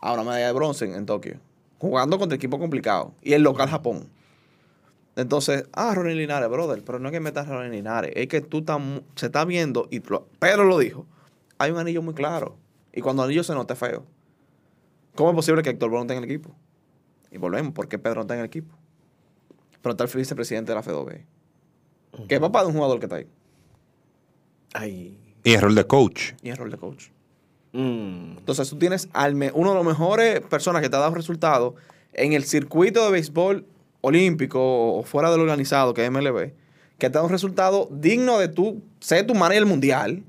a 0.00 0.12
una 0.12 0.24
medalla 0.24 0.46
de 0.48 0.52
bronce 0.52 0.84
en, 0.86 0.94
en 0.96 1.06
Tokio. 1.06 1.36
Jugando 1.78 2.18
contra 2.18 2.34
equipos 2.34 2.58
complicados. 2.58 3.12
Y 3.22 3.34
el 3.34 3.42
local 3.42 3.68
Japón. 3.68 4.08
Entonces, 5.14 5.64
ah, 5.72 5.94
Ronnie 5.94 6.14
Linares, 6.16 6.48
brother, 6.50 6.82
pero 6.84 6.98
no 6.98 7.08
es 7.08 7.12
que 7.12 7.20
metas 7.20 7.46
a 7.48 7.52
Ronnie 7.52 7.70
Linares, 7.70 8.12
es 8.16 8.26
que 8.28 8.40
tú 8.40 8.58
estás 8.58 8.78
mu- 8.80 9.00
se 9.14 9.26
está 9.26 9.44
viendo, 9.44 9.86
y 9.90 10.00
Pedro 10.00 10.64
lo 10.64 10.78
dijo, 10.78 11.06
hay 11.58 11.70
un 11.70 11.78
anillo 11.78 12.02
muy 12.02 12.12
claro. 12.14 12.56
Y 12.96 13.02
cuando 13.02 13.22
el 13.22 13.28
anillo 13.28 13.44
se 13.44 13.54
nota 13.54 13.76
feo. 13.76 14.06
¿Cómo 15.14 15.30
es 15.30 15.36
posible 15.36 15.62
que 15.62 15.70
Héctor 15.70 15.90
Borg 15.90 16.00
no 16.00 16.02
esté 16.04 16.14
en 16.14 16.24
el 16.24 16.30
equipo? 16.30 16.56
Y 17.30 17.36
volvemos, 17.36 17.72
¿por 17.72 17.88
qué 17.88 17.98
Pedro 17.98 18.16
no 18.16 18.20
está 18.22 18.34
en 18.34 18.40
el 18.40 18.46
equipo? 18.46 18.74
Pero 19.82 19.92
está 19.92 20.04
el 20.04 20.10
vicepresidente 20.10 20.72
de 20.72 20.76
la 20.76 20.82
FEDOB. 20.82 21.10
Que 22.26 22.34
es 22.36 22.40
papá 22.40 22.62
de 22.62 22.68
un 22.68 22.72
jugador 22.72 22.98
que 22.98 23.04
está 23.04 23.16
ahí. 23.16 23.26
Ay. 24.72 25.18
Y 25.44 25.52
el 25.52 25.60
rol 25.60 25.74
de 25.74 25.86
coach. 25.86 26.32
Y 26.42 26.48
es 26.48 26.58
rol 26.58 26.70
de 26.70 26.78
coach. 26.78 27.08
Mm. 27.72 28.38
Entonces 28.38 28.70
tú 28.70 28.78
tienes 28.78 29.10
al 29.12 29.34
uno 29.52 29.70
de 29.70 29.76
los 29.76 29.84
mejores 29.84 30.40
personas 30.40 30.80
que 30.80 30.88
te 30.88 30.96
ha 30.96 31.00
dado 31.00 31.14
resultados 31.14 31.74
en 32.14 32.32
el 32.32 32.44
circuito 32.44 33.04
de 33.04 33.10
béisbol 33.12 33.66
olímpico 34.00 34.96
o 34.96 35.02
fuera 35.02 35.30
del 35.30 35.40
organizado, 35.40 35.92
que 35.92 36.02
es 36.02 36.10
MLB, 36.10 36.52
que 36.96 37.10
te 37.10 37.18
da 37.18 37.22
un 37.22 37.30
resultado 37.30 37.88
digno 37.90 38.38
de 38.38 38.48
tú 38.48 38.82
ser 39.00 39.26
tu 39.26 39.34
manager 39.34 39.66
mundial, 39.66 40.24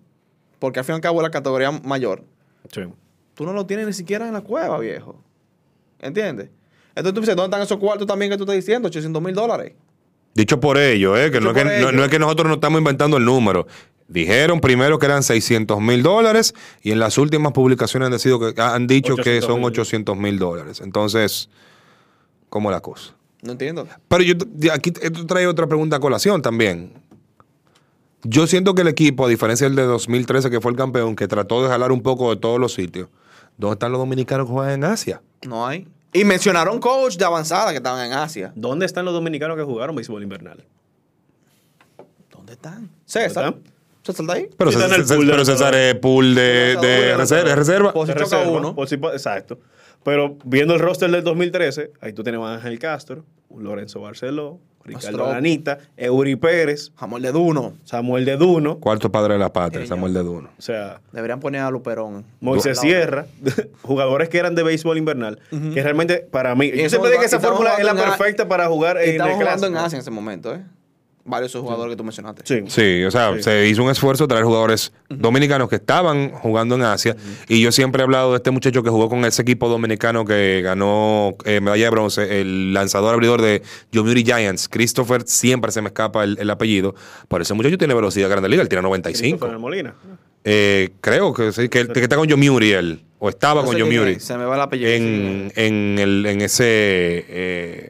porque 0.59 0.79
al 0.79 0.85
fin 0.85 0.93
y 0.93 0.97
al 0.97 1.01
cabo 1.01 1.21
es 1.21 1.23
la 1.23 1.31
categoría 1.31 1.71
mayor. 1.71 2.25
Sí. 2.71 2.81
Tú 3.33 3.45
no 3.45 3.53
lo 3.53 3.65
tienes 3.65 3.85
ni 3.87 3.93
siquiera 3.93 4.27
en 4.27 4.33
la 4.33 4.41
cueva, 4.41 4.79
viejo. 4.79 5.21
¿Entiendes? 5.99 6.49
Entonces 6.89 7.13
tú 7.13 7.21
dices, 7.21 7.35
¿dónde 7.35 7.55
están 7.55 7.61
esos 7.61 7.77
cuartos 7.77 8.07
también 8.07 8.31
que 8.31 8.37
tú 8.37 8.43
estás 8.43 8.55
diciendo? 8.55 8.87
800 8.87 9.21
mil 9.21 9.35
dólares. 9.35 9.73
Dicho 10.33 10.59
por 10.59 10.77
ellos, 10.77 11.17
¿eh? 11.19 11.31
que, 11.31 11.39
no 11.39 11.49
es 11.49 11.55
que 11.55 11.61
por 11.61 11.71
no, 11.71 11.77
ellos. 11.77 11.93
no 11.93 12.03
es 12.03 12.09
que 12.09 12.19
nosotros 12.19 12.47
no 12.47 12.53
estamos 12.55 12.79
inventando 12.79 13.17
el 13.17 13.25
número. 13.25 13.67
Dijeron 14.07 14.61
primero 14.61 14.97
que 14.97 15.05
eran 15.05 15.21
600 15.21 15.81
mil 15.81 16.01
dólares 16.01 16.55
y 16.81 16.91
en 16.91 16.99
las 16.99 17.17
últimas 17.17 17.51
publicaciones 17.51 18.07
han, 18.07 18.11
decidido 18.11 18.53
que, 18.53 18.61
han 18.61 18.87
dicho 18.87 19.15
que 19.15 19.39
800 19.39 19.45
son 19.45 19.59
mil. 19.59 19.65
800 19.65 20.17
mil 20.17 20.39
dólares. 20.39 20.81
Entonces, 20.81 21.49
¿cómo 22.49 22.69
es 22.69 22.75
la 22.75 22.81
cosa? 22.81 23.15
No 23.41 23.51
entiendo. 23.51 23.87
Pero 24.07 24.23
yo 24.23 24.35
aquí 24.73 24.93
esto 25.01 25.25
trae 25.25 25.45
otra 25.45 25.67
pregunta 25.67 25.97
a 25.97 25.99
colación 25.99 26.41
también. 26.41 26.93
Yo 28.23 28.47
siento 28.47 28.73
que 28.75 28.81
el 28.81 28.87
equipo, 28.87 29.25
a 29.25 29.29
diferencia 29.29 29.67
del 29.67 29.75
de 29.75 29.83
2013, 29.83 30.49
que 30.49 30.59
fue 30.59 30.71
el 30.71 30.77
campeón, 30.77 31.15
que 31.15 31.27
trató 31.27 31.61
de 31.63 31.69
jalar 31.69 31.91
un 31.91 32.01
poco 32.01 32.29
de 32.33 32.39
todos 32.41 32.59
los 32.59 32.73
sitios, 32.73 33.09
¿dónde 33.57 33.73
están 33.73 33.91
los 33.91 33.99
dominicanos 33.99 34.47
que 34.47 34.53
juegan 34.53 34.73
en 34.73 34.83
Asia? 34.83 35.21
No 35.45 35.65
hay. 35.67 35.87
Y 36.13 36.23
mencionaron 36.25 36.79
coach 36.79 37.15
de 37.17 37.25
avanzada 37.25 37.71
que 37.71 37.77
estaban 37.77 38.05
en 38.05 38.13
Asia. 38.13 38.51
¿Dónde 38.55 38.85
están 38.85 39.05
los 39.05 39.13
dominicanos 39.13 39.55
que 39.55 39.63
jugaron 39.63 39.95
béisbol 39.95 40.23
invernal? 40.23 40.63
¿Dónde 42.31 42.53
están? 42.53 42.89
César. 43.05 43.27
están? 43.27 43.61
¿César 44.03 44.23
está 44.23 44.33
ahí? 44.33 44.49
Pero, 44.57 44.71
César, 44.71 44.89
de 44.89 45.17
pero. 45.17 45.45
César 45.45 45.75
es 45.75 45.95
pool 45.95 46.33
de, 46.33 47.15
reserva. 47.17 47.55
reserva. 47.55 47.93
Pues- 47.93 48.07
De 48.07 48.13
si 48.13 48.19
choca 48.19 48.37
reserva, 48.37 48.57
uno. 48.59 48.75
por 48.75 48.87
si 48.87 48.97
po- 48.97 49.11
exacto. 49.11 49.59
Pero 50.03 50.37
viendo 50.45 50.73
el 50.73 50.79
roster 50.79 51.11
del 51.11 51.23
2013, 51.23 51.91
ahí 52.01 52.13
tú 52.13 52.23
tienes 52.23 52.39
a 52.41 52.55
Ángel 52.55 52.79
Castro, 52.79 53.25
Lorenzo 53.55 53.99
Barceló, 53.99 54.59
Ricardo. 54.87 55.31
Lanita, 55.31 55.77
Eury 55.95 56.35
Pérez, 56.35 56.91
Jamón 56.95 57.21
de 57.21 57.31
Duno. 57.31 57.73
Samuel 57.83 58.25
de 58.25 58.37
Duno, 58.37 58.79
Cuarto 58.79 59.11
padre 59.11 59.33
de 59.33 59.39
la 59.39 59.51
patria, 59.53 59.85
Samuel 59.85 60.13
de 60.13 60.23
Duno. 60.23 60.49
o 60.57 60.61
sea, 60.61 61.01
Deberían 61.11 61.39
poner 61.39 61.61
a 61.61 61.69
Luperón. 61.69 62.25
Moisés. 62.39 62.79
Sierra, 62.79 63.25
jugadores 63.83 64.29
que 64.29 64.37
eran 64.37 64.55
de 64.55 64.63
béisbol 64.63 64.97
invernal, 64.97 65.39
que 65.49 65.83
realmente 65.83 66.19
para 66.31 66.55
mí, 66.55 66.69
yo 66.69 66.75
eso 66.75 66.89
siempre 66.89 67.11
digo 67.11 67.21
que 67.21 67.25
y 67.25 67.27
esa 67.27 67.39
fórmula 67.39 67.75
es 67.75 67.85
la 67.85 67.93
perfecta 67.93 68.47
para 68.47 68.67
jugar 68.67 68.97
Y 68.97 69.09
en 69.09 69.11
Estaban 69.11 69.31
el 69.33 69.37
jugando 69.37 69.67
en. 69.67 69.77
Asia 69.77 69.97
en 69.97 70.01
ese 70.01 70.11
momento, 70.11 70.53
¿eh? 70.55 70.61
Varios 71.29 71.51
de 71.51 71.57
esos 71.57 71.61
jugadores 71.61 71.91
que 71.91 71.97
tú 71.97 72.03
mencionaste. 72.05 72.41
Sí. 72.45 72.63
Sí, 72.67 73.03
o 73.03 73.11
sea, 73.11 73.33
Sí. 73.35 73.43
se 73.43 73.67
hizo 73.67 73.83
un 73.83 73.89
esfuerzo 73.91 74.23
de 74.23 74.29
traer 74.29 74.45
jugadores 74.45 74.93
dominicanos 75.09 75.67
que 75.69 75.75
estaban 75.75 76.31
jugando 76.31 76.75
en 76.75 76.83
Asia. 76.83 77.17
Y 77.49 77.61
yo 77.61 77.71
siempre 77.73 78.01
he 78.01 78.03
hablado 78.03 78.31
de 78.31 78.37
este 78.37 78.49
muchacho 78.51 78.81
que 78.81 78.89
jugó 78.89 79.09
con 79.09 79.25
ese 79.25 79.41
equipo 79.41 79.67
dominicano 79.67 80.23
que 80.23 80.61
ganó 80.63 81.35
eh, 81.43 81.59
medalla 81.59 81.83
de 81.83 81.89
bronce, 81.89 82.39
el 82.41 82.73
lanzador 82.73 83.13
abridor 83.13 83.41
de 83.41 83.61
Yomiuri 83.91 84.23
Giants, 84.23 84.69
Christopher, 84.69 85.23
siempre 85.25 85.71
se 85.73 85.81
me 85.81 85.87
escapa 85.87 86.23
el, 86.23 86.37
el 86.39 86.49
apellido. 86.49 86.95
Pero 87.27 87.41
ese 87.43 87.53
muchacho 87.53 87.77
tiene 87.77 87.93
velocidad 87.93 88.27
de 88.27 88.31
grande 88.31 88.47
liga, 88.49 88.61
él 88.61 88.69
tira 88.69 88.81
95. 88.81 89.37
Christopher 89.37 89.59
Molina. 89.59 89.95
Eh, 90.45 90.91
creo 91.01 91.33
que 91.33 91.51
sí, 91.51 91.67
que, 91.67 91.87
que 91.87 91.99
está 91.99 92.15
con 92.15 92.25
Yomiuri 92.25 92.71
él, 92.71 93.03
o 93.19 93.27
estaba 93.27 93.59
No 93.61 93.67
con 93.67 93.75
sé 93.75 93.81
Yomiuri 93.81 94.19
Se 94.21 94.37
me 94.37 94.45
va 94.45 94.55
el 94.55 94.61
apellido. 94.61 94.89
en, 94.91 95.51
en, 95.57 95.99
el, 95.99 96.25
en 96.25 96.39
ese 96.41 96.63
eh, 97.27 97.89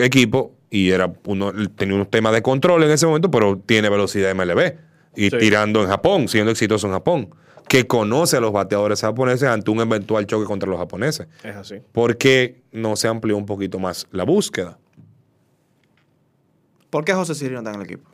equipo 0.00 0.54
y 0.70 0.90
era 0.90 1.12
uno, 1.26 1.52
tenía 1.76 1.94
unos 1.94 2.10
temas 2.10 2.32
de 2.32 2.42
control 2.42 2.82
en 2.84 2.90
ese 2.90 3.06
momento, 3.06 3.30
pero 3.30 3.58
tiene 3.58 3.88
velocidad 3.88 4.30
MLB 4.34 4.74
y 5.16 5.30
Sí. 5.30 5.38
tirando 5.38 5.82
en 5.82 5.88
Japón, 5.88 6.28
siendo 6.28 6.50
exitoso 6.50 6.86
en 6.86 6.92
Japón, 6.92 7.30
que 7.68 7.86
conoce 7.86 8.36
a 8.36 8.40
los 8.40 8.52
bateadores 8.52 9.00
japoneses 9.00 9.48
ante 9.48 9.70
un 9.70 9.80
eventual 9.80 10.26
choque 10.26 10.46
contra 10.46 10.68
los 10.68 10.78
japoneses. 10.78 11.26
Es 11.44 11.56
así. 11.56 11.76
¿Por 11.92 12.16
qué 12.16 12.62
no 12.72 12.96
se 12.96 13.08
amplió 13.08 13.36
un 13.36 13.46
poquito 13.46 13.78
más 13.78 14.06
la 14.10 14.24
búsqueda? 14.24 14.78
¿Por 16.90 17.04
qué 17.04 17.12
José 17.12 17.34
Sirio 17.34 17.54
no 17.54 17.58
está 17.58 17.70
en 17.70 17.76
el 17.80 17.86
equipo? 17.86 18.08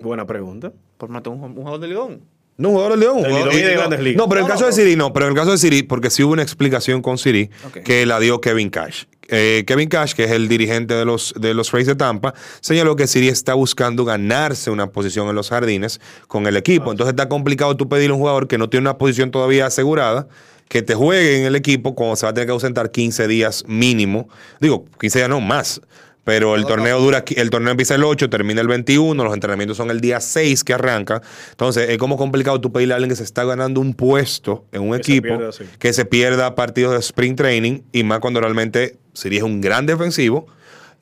Buena 0.00 0.26
pregunta. 0.26 0.72
Por 0.96 1.10
matar 1.10 1.32
un, 1.32 1.42
un 1.42 1.54
jugador 1.54 1.80
de 1.80 1.88
Lidón. 1.88 2.22
No, 2.56 2.68
un 2.68 2.74
jugador 2.76 2.92
del 2.92 3.00
León. 3.00 3.16
jugador- 3.24 3.52
y 3.54 3.56
de 3.62 3.74
no, 3.74 3.78
Grandes 3.80 4.00
Ligas. 4.00 4.16
No, 4.18 4.28
pero 4.28 4.40
en 4.40 4.46
el 4.46 4.50
caso 4.52 4.62
no, 4.62 4.66
de. 4.68 4.72
Siri, 4.72 4.96
no, 4.96 5.12
pero 5.12 5.26
en 5.26 5.32
el 5.32 5.36
caso 5.38 5.50
de 5.50 5.58
Siri, 5.58 5.82
porque 5.82 6.10
sí 6.10 6.22
hubo 6.22 6.32
una 6.32 6.42
explicación 6.42 7.02
con 7.02 7.18
Siri 7.18 7.50
que 7.84 8.06
la 8.06 8.20
dio 8.20 8.40
Kevin 8.40 8.70
Cash. 8.70 9.04
Eh, 9.28 9.64
Kevin 9.66 9.88
Cash, 9.88 10.12
que 10.12 10.24
es 10.24 10.30
el 10.30 10.48
dirigente 10.48 10.94
de 10.94 11.04
los, 11.04 11.34
de 11.38 11.54
los 11.54 11.72
Rays 11.72 11.86
de 11.86 11.94
Tampa, 11.94 12.34
señaló 12.60 12.94
que 12.94 13.06
Siri 13.06 13.28
está 13.28 13.54
buscando 13.54 14.04
ganarse 14.04 14.70
una 14.70 14.88
posición 14.88 15.28
en 15.28 15.34
los 15.34 15.48
jardines 15.48 16.00
con 16.28 16.46
el 16.46 16.56
equipo. 16.56 16.90
Entonces 16.90 17.12
está 17.12 17.28
complicado 17.28 17.76
tú 17.76 17.88
pedirle 17.88 18.12
a 18.12 18.14
un 18.14 18.20
jugador 18.20 18.46
que 18.46 18.58
no 18.58 18.68
tiene 18.68 18.82
una 18.82 18.98
posición 18.98 19.30
todavía 19.30 19.66
asegurada 19.66 20.28
que 20.68 20.82
te 20.82 20.94
juegue 20.94 21.38
en 21.40 21.46
el 21.46 21.56
equipo 21.56 21.94
cuando 21.94 22.16
se 22.16 22.26
va 22.26 22.30
a 22.30 22.34
tener 22.34 22.46
que 22.46 22.52
ausentar 22.52 22.90
15 22.90 23.28
días 23.28 23.64
mínimo. 23.66 24.28
Digo, 24.60 24.86
15 25.00 25.18
días 25.20 25.28
no, 25.28 25.40
más. 25.40 25.80
Pero 26.24 26.54
el 26.56 26.64
torneo 26.64 26.98
dura, 27.00 27.22
el 27.36 27.50
torneo 27.50 27.70
empieza 27.72 27.94
el 27.96 28.02
8, 28.04 28.30
termina 28.30 28.60
el 28.62 28.66
21, 28.66 29.22
los 29.22 29.34
entrenamientos 29.34 29.76
son 29.76 29.90
el 29.90 30.00
día 30.00 30.20
6 30.20 30.64
que 30.64 30.72
arranca. 30.72 31.20
Entonces, 31.50 31.90
es 31.90 31.98
como 31.98 32.16
complicado 32.16 32.60
tú 32.62 32.72
pedirle 32.72 32.94
a 32.94 32.96
alguien 32.96 33.10
que 33.10 33.16
se 33.16 33.24
está 33.24 33.44
ganando 33.44 33.80
un 33.80 33.92
puesto 33.92 34.64
en 34.72 34.82
un 34.82 34.96
Que 34.96 35.04
se 35.04 35.12
equipo 35.12 35.28
pierda 35.28 35.50
que 35.78 35.92
se 35.92 36.04
pierda 36.06 36.54
partidos 36.54 36.94
de 36.94 37.00
sprint 37.00 37.36
training 37.36 37.80
y 37.92 38.04
más 38.04 38.20
cuando 38.20 38.40
realmente 38.40 38.96
sería 39.12 39.44
un 39.44 39.60
gran 39.60 39.84
defensivo. 39.86 40.46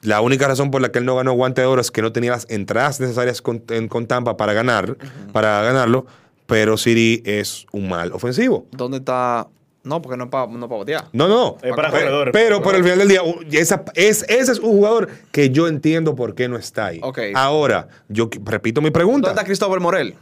La 0.01 0.21
única 0.21 0.49
razón 0.49 0.73
por 0.73 0.83
la 0.83 0.91
que 0.91 0.99
él 0.99 1.05
no 1.05 1.15
ganó 1.15 1.33
guante 1.35 1.61
de 1.61 1.69
oro 1.69 1.81
es 1.81 1.93
que 1.93 2.03
no 2.03 2.11
tenía 2.11 2.33
las 2.33 2.47
entradas 2.51 2.99
necesarias 2.99 3.41
con, 3.41 3.63
en- 3.69 3.87
con 3.87 4.07
Tampa 4.09 4.37
para 4.37 4.53
ganar, 4.53 4.97
para 5.33 5.63
ganarlo. 5.63 6.05
pero 6.47 6.77
Siri 6.77 7.23
es 7.25 7.67
un 7.71 7.89
mal 7.89 8.11
ofensivo. 8.13 8.67
¿Dónde 8.73 8.97
está? 8.99 9.47
No, 9.85 10.01
porque 10.01 10.17
no 10.17 10.25
es 10.25 10.31
para 10.31 10.47
no 10.47 10.69
pa 10.69 10.77
botear. 10.77 11.09
No, 11.13 11.27
no. 11.27 11.57
Es 11.63 11.75
para 11.75 11.91
Pero- 11.91 12.05
corredores. 12.05 12.33
Pero 12.33 12.63
por 12.63 12.75
el 12.77 12.83
final 12.85 12.99
del 13.01 13.09
día, 13.09 13.21
esa- 13.53 13.85
es, 13.95 14.25
ese 14.29 14.53
es 14.53 14.59
un 14.61 14.71
jugador 14.71 15.09
que 15.33 15.51
yo 15.51 15.67
entiendo 15.67 16.15
por 16.15 16.35
qué 16.37 16.49
no 16.49 16.57
está 16.57 16.87
ahí. 16.87 17.01
Ahora, 17.35 17.89
yo 18.09 18.31
repito 18.45 18.81
mi 18.81 18.91
pregunta. 18.93 19.29
¿Dónde 19.29 19.41
está 19.41 19.45
Cristóbal 19.47 19.81
Morel? 19.81 20.15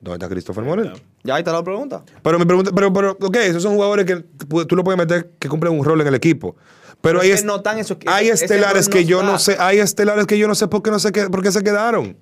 ¿Dónde 0.00 0.16
está 0.16 0.28
Christopher 0.28 0.64
Morel? 0.64 0.92
Ya 1.22 1.34
ahí 1.36 1.40
está 1.40 1.52
la 1.52 1.62
pregunta. 1.62 2.02
Pero 2.22 2.38
mi 2.38 2.44
pregunta, 2.44 2.70
pero, 2.74 2.92
pero, 2.92 3.12
ok, 3.20 3.36
esos 3.36 3.62
son 3.62 3.74
jugadores 3.74 4.04
que 4.04 4.16
tú 4.66 4.76
lo 4.76 4.84
puedes 4.84 4.98
meter 4.98 5.30
que 5.38 5.48
cumplen 5.48 5.72
un 5.78 5.82
rol 5.84 6.00
en 6.02 6.06
el 6.06 6.14
equipo. 6.14 6.54
Pero 7.00 7.00
Pero 7.00 7.20
hay, 7.20 7.30
es 7.30 7.44
no 7.44 7.56
están 7.56 7.78
esos- 7.78 7.96
hay 8.06 8.28
ese- 8.28 8.44
estelares 8.44 8.88
que 8.90 9.04
yo 9.06 9.22
no 9.22 9.38
sé, 9.38 9.56
hay 9.58 9.78
estelares 9.78 10.26
que 10.26 10.36
yo 10.38 10.46
no 10.46 10.54
sé 10.54 10.68
por 10.68 10.82
qué 10.82 10.90
no 10.90 10.98
sé 10.98 11.10
qué, 11.12 11.30
por 11.30 11.42
qué 11.42 11.52
se 11.52 11.62
quedaron. 11.62 12.16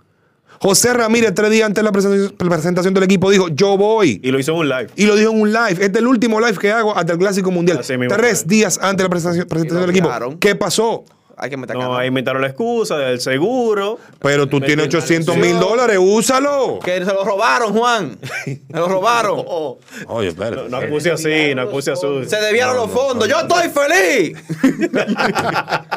José 0.62 0.92
Ramírez, 0.92 1.34
tres 1.34 1.50
días 1.50 1.66
antes 1.66 1.82
de 1.82 1.90
la 2.38 2.48
presentación, 2.48 2.94
del 2.94 3.02
equipo, 3.02 3.30
dijo: 3.32 3.48
Yo 3.48 3.76
voy. 3.76 4.20
Y 4.22 4.30
lo 4.30 4.38
hizo 4.38 4.52
en 4.52 4.58
un 4.58 4.68
live. 4.68 4.86
Y 4.94 5.06
lo 5.06 5.16
dijo 5.16 5.32
en 5.32 5.40
un 5.40 5.52
live. 5.52 5.72
Este 5.72 5.86
es 5.86 5.96
el 5.96 6.06
último 6.06 6.38
live 6.40 6.56
que 6.56 6.70
hago 6.70 6.96
hasta 6.96 7.14
el 7.14 7.18
Clásico 7.18 7.50
Mundial. 7.50 7.78
Así 7.80 7.94
Tres 8.08 8.46
días 8.46 8.78
antes 8.80 8.98
de 8.98 9.02
la 9.02 9.08
presentación, 9.08 9.80
del 9.80 9.90
equipo. 9.90 10.08
¿Qué 10.38 10.54
pasó? 10.54 11.04
Hay 11.36 11.50
que 11.50 11.56
meter 11.56 11.74
No, 11.76 11.96
ahí 11.96 12.06
inventaron 12.06 12.42
la 12.42 12.46
excusa 12.48 12.96
del 12.98 13.20
seguro. 13.20 13.98
Pero 14.20 14.46
tú 14.46 14.60
tienes 14.60 14.86
800 14.86 15.36
mil 15.36 15.58
dólares, 15.58 15.98
úsalo. 16.00 16.78
Que 16.78 16.98
se 17.04 17.12
lo 17.12 17.24
robaron, 17.24 17.72
Juan. 17.72 18.18
Se 18.44 18.60
lo 18.70 18.86
robaron. 18.86 19.42
Oh, 19.44 19.78
Oye, 20.06 20.28
espérate. 20.28 20.62
no, 20.62 20.68
no 20.68 20.76
acuse 20.76 21.10
así, 21.10 21.54
no 21.56 21.62
acuse 21.62 21.90
así. 21.90 22.06
Se 22.28 22.36
debieron 22.36 22.76
los 22.76 22.88
fondos. 22.88 23.26
¡Yo 23.26 23.40
estoy 23.40 23.68
feliz! 23.70 24.38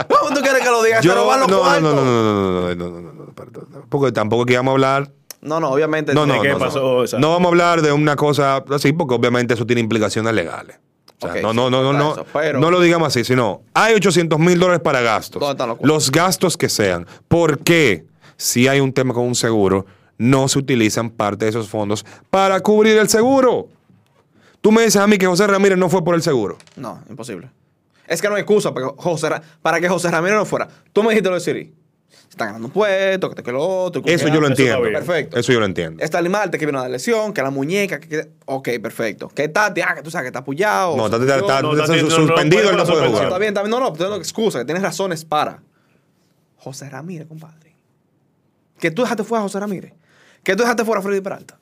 ¿Cómo 0.10 0.34
tú 0.34 0.42
quieres 0.42 0.64
que 0.64 0.70
lo 0.72 0.82
digas? 0.84 1.04
Yo- 1.04 1.12
se 1.12 1.18
roban 1.18 1.40
no, 1.42 1.48
los 1.48 1.52
no, 1.56 1.60
cuartos. 1.62 1.84
no, 1.84 1.96
no, 1.96 2.04
no, 2.04 2.76
no, 2.76 2.90
no, 2.90 3.02
no, 3.02 3.15
porque 3.90 4.12
tampoco 4.12 4.46
que 4.46 4.54
íbamos 4.54 4.72
a 4.72 4.74
hablar 4.74 5.12
No, 5.42 5.60
no, 5.60 5.70
obviamente. 5.70 6.14
No, 6.14 6.26
no, 6.26 6.42
¿Qué 6.42 6.50
no, 6.50 6.58
pasó? 6.60 7.04
no. 7.14 7.20
No 7.20 7.30
vamos 7.32 7.46
a 7.46 7.50
hablar 7.50 7.82
de 7.82 7.92
una 7.92 8.16
cosa 8.16 8.64
así, 8.72 8.94
porque 8.94 9.14
obviamente 9.14 9.54
eso 9.54 9.66
tiene 9.66 9.82
implicaciones 9.82 10.34
legales. 10.34 10.80
O 11.22 11.32
sea, 11.32 11.42
no, 11.42 11.54
no, 11.54 11.70
no, 11.70 11.82
no, 11.82 11.94
no, 11.94 12.12
eso, 12.14 12.26
pero- 12.34 12.60
no 12.60 12.70
lo 12.72 12.82
digamos 12.82 13.08
así, 13.08 13.24
sino 13.24 13.62
hay 13.74 13.94
800 13.94 14.38
mil 14.40 14.60
dólares 14.60 14.82
para 14.84 15.02
gastos. 15.02 15.40
¿Dónde 15.40 15.52
están 15.54 15.70
los 15.70 15.78
los 15.82 16.12
gastos 16.12 16.58
que 16.58 16.68
sean. 16.68 17.06
¿Por 17.28 17.60
qué, 17.60 18.06
si 18.38 18.68
hay 18.68 18.80
un 18.82 18.92
tema 18.92 19.14
con 19.14 19.24
un 19.26 19.36
seguro, 19.36 19.86
no 20.18 20.48
se 20.50 20.60
utilizan 20.60 21.10
parte 21.10 21.46
de 21.46 21.50
esos 21.52 21.70
fondos 21.70 22.06
para 22.30 22.60
cubrir 22.62 22.98
el 22.98 23.08
seguro? 23.08 23.68
Tú 24.62 24.72
me 24.72 24.82
dices 24.84 24.98
a 25.02 25.08
mí 25.08 25.18
que 25.18 25.28
José 25.28 25.46
Ramírez 25.48 25.78
no 25.78 25.90
fue 25.90 26.04
por 26.04 26.16
el 26.16 26.22
seguro. 26.22 26.58
No, 26.76 27.02
imposible. 27.10 27.50
Es 28.08 28.22
que 28.22 28.28
no 28.30 28.36
hay 28.36 28.42
excusa 28.42 28.74
para 28.74 28.88
que 28.88 28.94
José, 28.98 29.30
Ra- 29.30 29.42
para 29.62 29.80
que 29.80 29.88
José 29.88 30.12
Ramírez 30.12 30.36
no 30.38 30.46
fuera. 30.46 30.68
Tú 30.92 31.02
me 31.04 31.10
dijiste 31.10 31.30
lo 31.30 31.36
de 31.36 31.42
Siri. 31.42 31.74
Se 32.10 32.30
están 32.30 32.48
ganando 32.50 32.68
un 32.68 32.74
puesto, 32.74 33.30
que 33.30 33.36
te 33.36 33.44
que 33.44 33.52
lo 33.52 33.62
otro. 33.66 34.02
que- 34.02 34.14
Eso 34.14 34.26
que- 34.26 34.32
yo 34.32 34.42
lo 34.42 34.48
entiendo. 34.48 34.82
Perfecto. 34.82 35.38
Eso 35.38 35.52
yo 35.54 35.60
lo 35.60 35.66
entiendo. 35.66 36.04
Está 36.04 36.20
el 36.20 36.30
Marte 36.30 36.58
que 36.58 36.66
viene 36.66 36.80
una 36.80 36.88
lesión, 36.90 37.34
que 37.34 37.42
la 37.42 37.50
muñeca, 37.52 38.00
que, 38.00 38.08
que- 38.08 38.30
ok, 38.46 38.70
perfecto. 38.82 39.28
Que 39.30 39.48
Tati, 39.48 39.82
ah, 39.82 39.94
que 39.96 40.02
tú 40.02 40.12
sabes 40.12 40.24
que 40.26 40.28
está 40.30 40.40
apoyado. 40.40 40.96
No, 40.98 41.06
está, 41.06 41.18
está- 41.18 41.38
está- 41.38 41.62
no, 41.62 41.72
está 41.74 41.86
Tati, 41.88 42.02
no, 42.02 42.10
no, 42.10 42.16
suspendido, 42.16 42.64
no, 42.64 42.70
él 42.72 42.78
no 42.78 42.84
no, 42.84 42.90
puede 42.90 43.02
no, 43.04 43.10
jugar. 43.10 43.24
Está 43.26 43.38
bien, 43.38 43.50
está 43.50 43.62
bien. 43.62 43.72
No, 43.72 43.80
no, 43.80 43.94
tengo 43.94 44.16
excusa, 44.16 44.60
que 44.60 44.66
tienes 44.66 44.84
razones 44.84 45.26
para. 45.26 45.62
José 46.58 46.90
Ramírez, 46.90 47.28
compadre. 47.28 47.76
Que 48.80 48.92
tú 48.92 49.02
dejaste 49.04 49.24
fuera 49.24 49.40
a 49.42 49.44
José 49.44 49.60
Ramírez. 49.60 49.94
Que 50.44 50.56
tú 50.56 50.64
dejaste 50.64 50.84
fuera 50.86 51.00
a 51.00 51.04
Freddy 51.04 51.22
Peralta. 51.22 51.58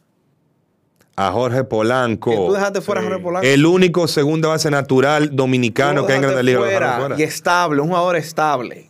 A 1.15 1.31
Jorge 1.31 1.63
Polanco. 1.63 2.31
Que 2.31 2.37
tú 2.37 2.53
dejaste 2.53 2.81
fuera 2.81 3.01
a. 3.01 3.03
Jorge 3.03 3.19
Polanco. 3.19 3.45
El 3.47 3.65
único 3.65 4.07
segunda 4.07 4.49
base 4.49 4.71
natural 4.71 5.35
dominicano 5.35 6.05
que 6.05 6.13
hay 6.13 6.17
en 6.17 6.21
Grandes 6.23 6.43
Ligas. 6.45 7.19
Y 7.19 7.23
estable, 7.23 7.81
un 7.81 7.89
jugador 7.89 8.15
estable. 8.15 8.89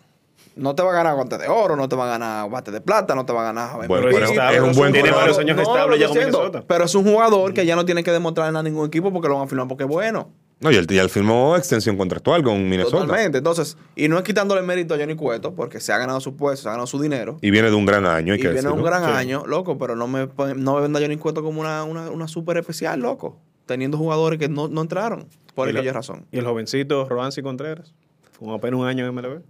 No 0.56 0.76
te 0.76 0.84
va 0.84 0.92
a 0.92 0.94
ganar 0.94 1.16
guantes 1.16 1.40
de 1.40 1.48
oro, 1.48 1.76
no 1.76 1.90
te 1.90 1.96
va 1.96 2.06
a 2.06 2.08
ganar 2.08 2.50
bate 2.50 2.70
de 2.72 2.80
plata, 2.82 3.16
no 3.16 3.26
te 3.26 3.34
va 3.34 3.42
a 3.42 3.46
ganar 3.46 3.76
Bueno, 3.88 3.88
Pero 3.96 4.10
pero 4.16 4.26
estable, 4.28 4.58
es 4.58 4.64
un 4.64 4.74
buen 4.74 4.92
tiene 4.94 5.10
jugador. 5.10 5.30
varios 5.36 5.40
años 5.40 5.56
No, 5.58 5.64
estable 5.64 6.00
ya 6.00 6.08
con 6.08 6.18
Minnesota. 6.18 6.64
Pero 6.68 6.84
es 6.86 6.96
un 6.96 7.04
jugador 7.06 7.54
que 7.54 7.66
ya 7.66 7.76
no 7.76 7.86
tiene 7.86 8.04
que 8.04 8.12
demostrar 8.12 8.56
a 8.56 8.64
ningún 8.64 8.88
equipo 8.88 9.12
porque 9.12 9.28
lo 9.28 9.36
van 9.36 9.46
a 9.46 9.48
firmar 9.48 9.68
porque 9.68 9.84
es 9.86 9.90
bueno. 9.90 10.30
No, 10.60 10.72
y 10.72 10.76
él, 10.76 10.86
y 10.90 10.98
él 10.98 11.10
firmó 11.10 11.58
extensión 11.58 11.98
contractual 11.98 12.42
con 12.44 12.70
Minnesota. 12.70 13.00
Totalmente. 13.06 13.40
Entonces, 13.40 13.76
y 13.96 14.08
no 14.08 14.18
es 14.18 14.24
quitándole 14.24 14.62
mérito 14.62 14.94
a 14.94 14.98
Johnny 14.98 15.16
Cueto 15.16 15.54
porque 15.56 15.80
se 15.82 15.92
ha 15.92 15.98
ganado 15.98 16.22
su 16.22 16.36
puesto, 16.38 16.64
se 16.64 16.70
ha 16.70 16.72
ganado 16.72 16.88
su 16.88 17.02
dinero. 17.02 17.38
Y 17.42 17.50
viene 17.52 17.70
de 17.70 17.76
un 17.76 17.86
gran 17.86 18.06
año, 18.06 18.34
hay 18.34 18.40
Y 18.40 18.42
que 18.44 18.50
viene 18.50 18.70
un 18.70 18.76
decirlo. 18.78 18.84
gran 18.86 19.04
Sí. 19.04 19.12
año, 19.12 19.44
loco, 19.46 19.78
pero 19.78 19.96
no 19.96 20.08
me, 20.08 20.30
no 20.56 20.76
me 20.76 20.82
venda 20.82 21.00
a 21.00 21.02
Johnny 21.02 21.18
Cueto 21.18 21.44
como 21.44 21.60
una, 21.60 21.84
una, 21.84 22.10
una 22.12 22.28
super 22.30 22.58
especial, 22.58 23.00
loco. 23.02 23.40
Teniendo 23.66 23.98
jugadores 23.98 24.40
que 24.40 24.48
no, 24.48 24.68
no 24.70 24.82
entraron. 24.82 25.28
Por 25.56 25.68
aquella 25.68 25.92
razón. 25.94 26.26
Y 26.32 26.38
el 26.38 26.46
jovencito 26.46 27.10
Roansi 27.10 27.42
Contreras, 27.42 27.94
con 28.40 28.52
apenas 28.52 28.80
un 28.80 28.88
año 28.88 29.06
en 29.06 29.14
MLB. 29.16 29.42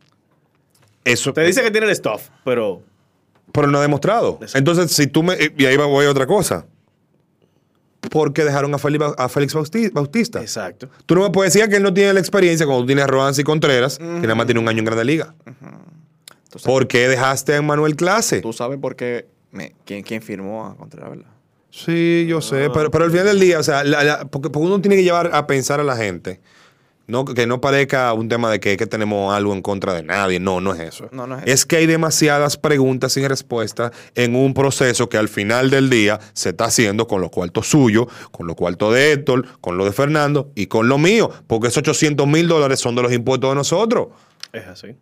Eso, 1.06 1.34
Te 1.34 1.42
dice 1.42 1.62
que 1.62 1.72
tiene 1.72 1.88
el 1.88 1.96
stuff, 1.96 2.30
pero 2.46 2.82
pero 3.52 3.68
no 3.68 3.78
ha 3.78 3.82
demostrado. 3.82 4.40
Entonces, 4.56 4.92
si 4.92 5.06
tú 5.08 5.22
me... 5.22 5.38
Y 5.58 5.66
ahí 5.66 5.78
voy 5.78 6.06
a 6.06 6.10
otra 6.10 6.26
cosa. 6.26 6.66
¿Por 8.10 8.34
qué 8.34 8.44
dejaron 8.44 8.74
a 8.74 8.78
Félix, 8.78 9.06
a 9.18 9.30
Félix 9.30 9.54
Bautista? 9.94 10.42
exacto. 10.42 10.90
Tú 11.06 11.16
no 11.16 11.22
me 11.22 11.30
puedes 11.30 11.54
decir 11.54 11.70
que 11.70 11.78
él 11.78 11.84
no 11.84 11.94
tiene 11.94 12.14
la 12.14 12.20
experiencia 12.20 12.66
cuando 12.66 12.84
tú 12.84 12.88
tienes 12.88 13.04
a 13.06 13.08
Roansi 13.08 13.44
Contreras, 13.44 13.98
que 13.98 14.04
nada 14.04 14.36
más 14.36 14.46
tiene 14.46 14.60
un 14.60 14.68
año 14.68 14.80
en 14.80 14.86
Grande 14.86 15.06
Liga. 15.06 15.36
Sabes, 16.50 16.64
¿Por 16.66 16.88
qué 16.88 17.08
dejaste 17.08 17.56
a 17.56 17.62
Manuel 17.62 17.96
Clase? 17.96 18.42
tú 18.42 18.52
sabes 18.54 18.78
por 18.80 18.96
qué 18.96 19.28
me, 19.52 19.74
quién, 19.86 20.04
quién 20.04 20.22
firmó 20.22 20.66
a 20.68 20.76
Contreras, 20.76 21.12
¿verdad? 21.12 21.26
Sí, 21.72 22.26
yo 22.28 22.42
sé, 22.42 22.70
pero, 22.72 22.92
pero 22.92 23.06
al 23.06 23.12
final 23.12 23.26
del 23.26 23.40
día, 23.40 23.58
o 23.60 23.64
sea, 23.64 23.84
la- 23.84 24.04
la- 24.04 24.26
porque, 24.26 24.50
porque 24.50 24.68
uno 24.68 24.80
tiene 24.82 24.96
que 24.96 25.04
llevar 25.04 25.32
a 25.34 25.48
pensar 25.48 25.80
a 25.80 25.84
la 25.84 25.96
gente, 25.96 26.42
no 27.08 27.26
que 27.26 27.46
no 27.48 27.60
parezca 27.60 28.14
un 28.14 28.30
tema 28.30 28.50
de 28.50 28.60
que, 28.60 28.78
que 28.78 28.88
tenemos 28.88 29.34
algo 29.34 29.54
en 29.54 29.62
contra 29.62 29.94
de 29.94 30.04
nadie, 30.04 30.40
no, 30.40 30.62
no 30.62 30.74
es 30.74 30.80
eso. 30.80 31.10
No, 31.12 31.28
no 31.28 31.38
es 31.38 31.44
es 31.46 31.66
que 31.66 31.78
hay 31.78 31.86
demasiadas 31.86 32.58
preguntas 32.58 33.14
sin 33.14 33.28
respuesta 33.28 33.92
en 34.16 34.36
un 34.36 34.54
proceso 34.54 35.10
que 35.10 35.18
al 35.18 35.28
final 35.28 35.70
del 35.70 35.90
día 35.90 36.20
se 36.34 36.50
está 36.50 36.66
haciendo 36.66 37.08
con 37.08 37.22
los 37.22 37.30
cuartos 37.30 37.68
suyos, 37.68 38.08
con 38.32 38.48
los 38.48 38.56
cuartos 38.56 38.94
de 38.94 39.12
Héctor, 39.12 39.46
con 39.60 39.78
lo 39.78 39.86
de 39.86 39.92
Fernando 39.92 40.52
y 40.56 40.68
con 40.68 40.88
lo 40.88 40.98
mío, 40.98 41.30
porque 41.48 41.68
esos 41.68 41.78
800 41.80 42.26
mil 42.28 42.48
dólares 42.48 42.80
son 42.80 42.96
de 42.96 43.04
los 43.04 43.12
impuestos 43.12 43.52
de 43.52 43.56
nosotros. 43.56 44.08
Es 44.52 44.66
así. 44.66 44.96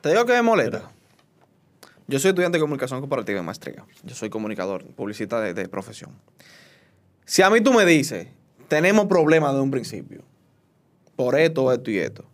Te 0.00 0.10
digo 0.10 0.24
que 0.24 0.32
me 0.32 0.42
molesta. 0.42 0.90
Yo 2.06 2.18
soy 2.18 2.30
estudiante 2.30 2.56
de 2.56 2.62
comunicación 2.62 3.00
comparativa 3.00 3.38
en 3.38 3.44
maestría. 3.44 3.84
Yo 4.02 4.14
soy 4.14 4.30
comunicador, 4.30 4.84
publicista 4.94 5.40
de, 5.40 5.52
de 5.52 5.68
profesión. 5.68 6.12
Si 7.26 7.42
a 7.42 7.50
mí 7.50 7.60
tú 7.60 7.74
me 7.74 7.84
dices, 7.84 8.28
tenemos 8.68 9.06
problemas 9.06 9.52
de 9.52 9.60
un 9.60 9.70
principio, 9.70 10.22
por 11.18 11.36
esto, 11.36 11.72
esto 11.72 11.90
y 11.90 11.98
esto, 11.98 12.24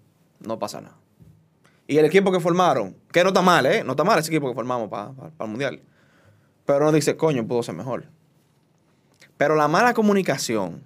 no 0.41 0.59
pasa 0.59 0.83
nada. 0.83 0.95
Y 1.87 1.97
el 1.97 2.05
equipo 2.05 2.31
que 2.31 2.39
formaron, 2.39 2.95
que 3.11 3.23
no 3.23 3.29
está 3.31 3.41
mal, 3.41 3.65
¿eh? 3.65 3.83
No 3.83 3.93
está 3.93 4.05
mal 4.05 4.19
ese 4.19 4.29
equipo 4.31 4.47
que 4.47 4.55
formamos 4.55 4.91
para 4.91 5.11
el 5.41 5.49
Mundial. 5.49 5.81
Pero 6.67 6.81
uno 6.81 6.93
dice, 6.93 7.17
coño, 7.17 7.47
pudo 7.47 7.63
ser 7.63 7.75
mejor. 7.75 8.05
Pero 9.39 9.57
la 9.57 9.69
mala 9.69 9.95
comunicación, 9.95 10.83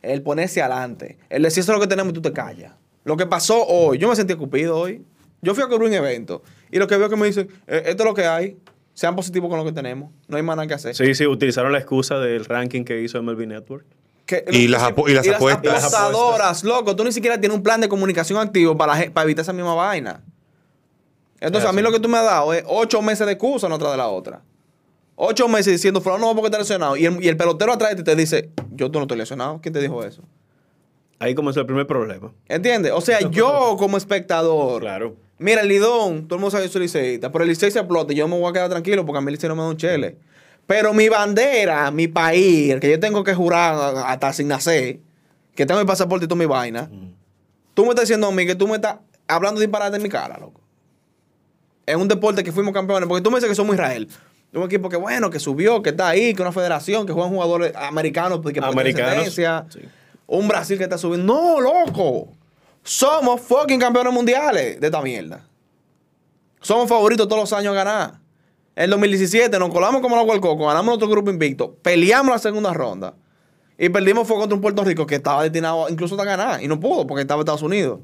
el 0.00 0.22
ponerse 0.22 0.62
adelante, 0.62 1.18
el 1.28 1.42
decir 1.42 1.62
eso 1.62 1.72
es 1.72 1.78
lo 1.78 1.82
que 1.82 1.88
tenemos 1.88 2.12
y 2.12 2.14
tú 2.14 2.22
te 2.22 2.32
callas. 2.32 2.72
Lo 3.02 3.16
que 3.16 3.26
pasó 3.26 3.66
hoy, 3.66 3.98
yo 3.98 4.08
me 4.08 4.14
sentí 4.14 4.36
cupido 4.36 4.78
hoy. 4.78 5.04
Yo 5.42 5.52
fui 5.52 5.64
a 5.64 5.66
cubrir 5.66 5.88
un 5.88 5.94
evento 5.94 6.44
y 6.70 6.78
lo 6.78 6.86
que 6.86 6.96
veo 6.98 7.10
que 7.10 7.16
me 7.16 7.26
dicen, 7.26 7.48
"Eh, 7.66 7.82
esto 7.86 8.04
es 8.04 8.08
lo 8.08 8.14
que 8.14 8.26
hay, 8.26 8.56
sean 8.94 9.16
positivos 9.16 9.50
con 9.50 9.58
lo 9.58 9.64
que 9.64 9.72
tenemos, 9.72 10.12
no 10.28 10.36
hay 10.36 10.44
más 10.44 10.54
nada 10.54 10.68
que 10.68 10.74
hacer. 10.74 10.94
Sí, 10.94 11.16
sí, 11.16 11.26
utilizaron 11.26 11.72
la 11.72 11.78
excusa 11.78 12.20
del 12.20 12.44
ranking 12.44 12.84
que 12.84 13.02
hizo 13.02 13.18
MLB 13.18 13.46
Network. 13.48 13.86
Que- 14.30 14.44
Y 14.52 14.68
las 14.68 14.80
y 15.08 15.12
las 15.14 15.28
apuestas. 15.28 15.84
apostadoras, 15.84 16.62
loco, 16.62 16.94
tú 16.94 17.02
ni 17.02 17.10
siquiera 17.10 17.40
tienes 17.40 17.56
un 17.56 17.64
plan 17.64 17.80
de 17.80 17.88
comunicación 17.88 18.38
activo 18.38 18.76
para, 18.76 19.10
para 19.10 19.24
evitar 19.24 19.42
esa 19.42 19.52
misma 19.52 19.74
vaina. 19.74 20.22
Entonces, 21.40 21.64
Es 21.64 21.70
a 21.70 21.72
mí 21.72 21.82
lo 21.82 21.90
que 21.90 21.98
tú 21.98 22.08
me 22.08 22.18
has 22.18 22.24
dado 22.24 22.52
es 22.54 22.62
ocho 22.68 23.02
meses 23.02 23.26
de 23.26 23.32
excusa 23.32 23.66
una 23.66 23.76
tras 23.78 23.90
de 23.90 23.96
la 23.96 24.08
otra. 24.08 24.42
Ocho 25.16 25.48
meses 25.48 25.72
diciendo, 25.72 26.00
fulano 26.00 26.26
no, 26.28 26.34
porque 26.34 26.46
está 26.46 26.58
lesionado. 26.58 26.96
Y 26.96 27.06
el, 27.06 27.22
y 27.24 27.28
el 27.28 27.36
pelotero 27.36 27.72
atrás 27.72 27.90
de 27.90 27.96
ti 27.96 28.02
te 28.04 28.14
dice, 28.14 28.50
yo 28.72 28.90
tú 28.90 28.98
no 29.00 29.04
estoy 29.04 29.18
lesionado. 29.18 29.58
¿Quién 29.60 29.72
te 29.74 29.80
dijo 29.80 30.04
eso? 30.04 30.22
Ahí 31.18 31.34
comenzó 31.34 31.60
el 31.60 31.66
primer 31.66 31.86
problema. 31.86 32.32
¿Entiendes? 32.48 32.92
O 32.94 33.00
sea, 33.00 33.20
yo 33.28 33.74
como 33.78 33.96
espectador. 33.96 34.82
Claro. 34.82 35.16
Mira, 35.38 35.62
el 35.62 35.68
Lidón, 35.68 36.28
todo 36.28 36.36
el 36.36 36.40
mundo 36.40 36.50
sabe 36.50 36.62
que 36.64 36.68
yo 36.68 36.72
soy 36.74 36.82
liceísta, 36.82 37.32
pero 37.32 37.42
el 37.44 37.48
Licey 37.50 37.70
se 37.70 37.78
explota 37.78 38.12
y 38.12 38.16
yo 38.16 38.28
me 38.28 38.38
voy 38.38 38.48
a 38.48 38.52
quedar 38.52 38.68
tranquilo 38.70 39.04
porque 39.04 39.18
a 39.18 39.20
mí 39.22 39.28
el 39.28 39.34
Licey 39.34 39.48
no 39.48 39.56
me 39.56 39.62
da 39.62 39.68
un 39.68 39.76
chele. 39.76 40.16
Pero 40.70 40.94
mi 40.94 41.08
bandera, 41.08 41.90
mi 41.90 42.06
país, 42.06 42.70
el 42.70 42.78
que 42.78 42.88
yo 42.88 43.00
tengo 43.00 43.24
que 43.24 43.34
jurar 43.34 43.92
hasta 44.06 44.32
sin 44.32 44.46
nacer, 44.46 45.00
que 45.56 45.66
tengo 45.66 45.80
mi 45.80 45.86
pasaporte 45.86 46.26
y 46.26 46.28
toda 46.28 46.38
mi 46.38 46.46
vaina, 46.46 46.88
tú 47.74 47.82
me 47.82 47.88
estás 47.88 48.04
diciendo 48.04 48.28
a 48.28 48.30
mí 48.30 48.46
que 48.46 48.54
tú 48.54 48.68
me 48.68 48.76
estás 48.76 48.98
hablando 49.26 49.60
disparate 49.60 49.96
en 49.96 50.02
mi 50.04 50.08
cara, 50.08 50.38
loco. 50.38 50.60
Es 51.84 51.96
un 51.96 52.06
deporte 52.06 52.44
que 52.44 52.52
fuimos 52.52 52.72
campeones, 52.72 53.08
porque 53.08 53.20
tú 53.20 53.32
me 53.32 53.38
dices 53.38 53.48
que 53.48 53.56
somos 53.56 53.74
Israel. 53.74 54.06
Un 54.52 54.62
equipo 54.62 54.88
que 54.88 54.96
bueno, 54.96 55.28
que 55.28 55.40
subió, 55.40 55.82
que 55.82 55.90
está 55.90 56.06
ahí, 56.06 56.34
que 56.34 56.42
una 56.42 56.52
federación, 56.52 57.04
que 57.04 57.12
juegan 57.12 57.32
jugadores 57.32 57.72
americanos, 57.74 58.38
que 58.38 58.60
por 58.60 58.70
Americanos, 58.70 59.34
sí. 59.34 59.80
Un 60.28 60.46
Brasil 60.46 60.78
que 60.78 60.84
está 60.84 60.98
subiendo. 60.98 61.34
No, 61.34 61.60
loco. 61.60 62.28
Somos 62.84 63.40
fucking 63.40 63.80
campeones 63.80 64.12
mundiales 64.12 64.80
de 64.80 64.86
esta 64.86 65.02
mierda. 65.02 65.44
Somos 66.60 66.88
favoritos 66.88 67.26
todos 67.26 67.40
los 67.42 67.52
años 67.52 67.72
a 67.72 67.74
ganar. 67.74 68.19
En 68.80 68.84
el 68.84 68.90
2017 68.92 69.58
nos 69.58 69.68
colamos 69.68 70.00
como 70.00 70.16
la 70.16 70.40
coco, 70.40 70.66
ganamos 70.66 70.86
nuestro 70.86 71.06
grupo 71.06 71.30
invicto, 71.30 71.76
peleamos 71.82 72.32
la 72.32 72.38
segunda 72.38 72.72
ronda 72.72 73.12
y 73.76 73.90
perdimos 73.90 74.26
fue 74.26 74.38
contra 74.38 74.54
un 74.54 74.62
Puerto 74.62 74.82
Rico 74.82 75.06
que 75.06 75.16
estaba 75.16 75.42
destinado 75.42 75.86
incluso 75.90 76.18
a 76.18 76.24
ganar 76.24 76.62
y 76.64 76.66
no 76.66 76.80
pudo 76.80 77.06
porque 77.06 77.20
estaba 77.20 77.40
en 77.40 77.42
Estados 77.42 77.60
Unidos. 77.60 78.00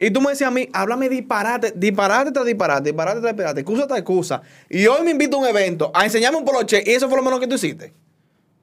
Y 0.00 0.10
tú 0.10 0.22
me 0.22 0.30
decías 0.30 0.48
a 0.48 0.50
mí, 0.50 0.70
háblame 0.72 1.10
disparate, 1.10 1.74
disparate 1.76 2.32
tras 2.32 2.46
disparate, 2.46 2.84
disparate 2.84 3.20
tras 3.20 3.32
disparate, 3.34 3.60
excusa 3.60 3.86
tras 3.86 3.98
excusa. 3.98 4.40
Y 4.70 4.86
hoy 4.86 5.04
me 5.04 5.10
invito 5.10 5.36
a 5.36 5.40
un 5.40 5.46
evento 5.48 5.90
a 5.92 6.06
enseñarme 6.06 6.38
un 6.38 6.46
poloche 6.46 6.82
y 6.86 6.92
eso 6.92 7.06
fue 7.10 7.18
lo 7.18 7.22
menos 7.22 7.38
que 7.38 7.46
tú 7.46 7.56
hiciste. 7.56 7.92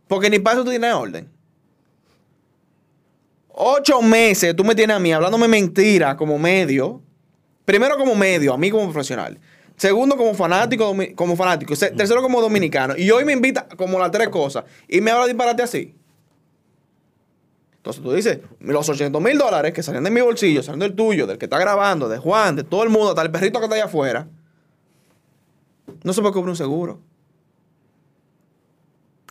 Porque 0.07 0.27
ni 0.27 0.39
para 0.39 0.55
eso 0.55 0.63
tú 0.63 0.71
tienes 0.71 0.91
orden. 0.91 1.29
Ocho 3.49 4.01
meses 4.01 4.55
tú 4.55 4.63
me 4.63 4.73
tienes 4.73 4.95
a 4.95 4.99
mí 4.99 5.13
hablándome 5.13 5.47
mentira 5.47 6.17
como 6.17 6.39
medio. 6.39 6.99
Primero 7.63 7.95
como 7.95 8.15
medio, 8.15 8.55
a 8.55 8.57
mí 8.57 8.71
como 8.71 8.86
profesional. 8.86 9.39
Segundo 9.82 10.15
como 10.15 10.36
fanático, 10.36 10.96
como 11.15 11.36
fanático. 11.36 11.76
Tercero 11.76 12.22
como 12.22 12.39
dominicano. 12.39 12.96
Y 12.96 13.10
hoy 13.10 13.26
me 13.26 13.34
invita 13.34 13.67
como 13.76 13.98
las 13.98 14.12
tres 14.12 14.30
cosas. 14.30 14.63
Y 14.88 15.02
me 15.02 15.10
habla 15.10 15.26
disparate 15.26 15.63
así. 15.63 15.96
Entonces 17.78 18.04
tú 18.04 18.13
dices, 18.13 18.41
los 18.60 18.88
800 18.88 19.20
mil 19.20 19.39
dólares 19.39 19.74
que 19.74 19.82
salen 19.82 20.04
de 20.04 20.12
mi 20.12 20.22
bolsillo, 20.22 20.62
salen 20.62 20.82
del 20.82 20.94
tuyo, 20.94 21.26
del 21.26 21.39
que 21.39 21.46
está 21.46 21.58
grabando, 21.58 22.08
de 22.08 22.20
Juan, 22.20 22.58
de 22.58 22.63
todo 22.63 22.84
el 22.84 22.89
mundo, 22.89 23.10
hasta 23.10 23.24
el 23.24 23.32
perrito 23.32 23.58
que 23.58 23.65
está 23.65 23.76
allá 23.76 23.86
afuera. 23.86 24.28
No 26.04 26.13
se 26.13 26.22
puede 26.22 26.36
cubrir 26.36 26.52
un 26.52 26.56
seguro. 26.56 27.00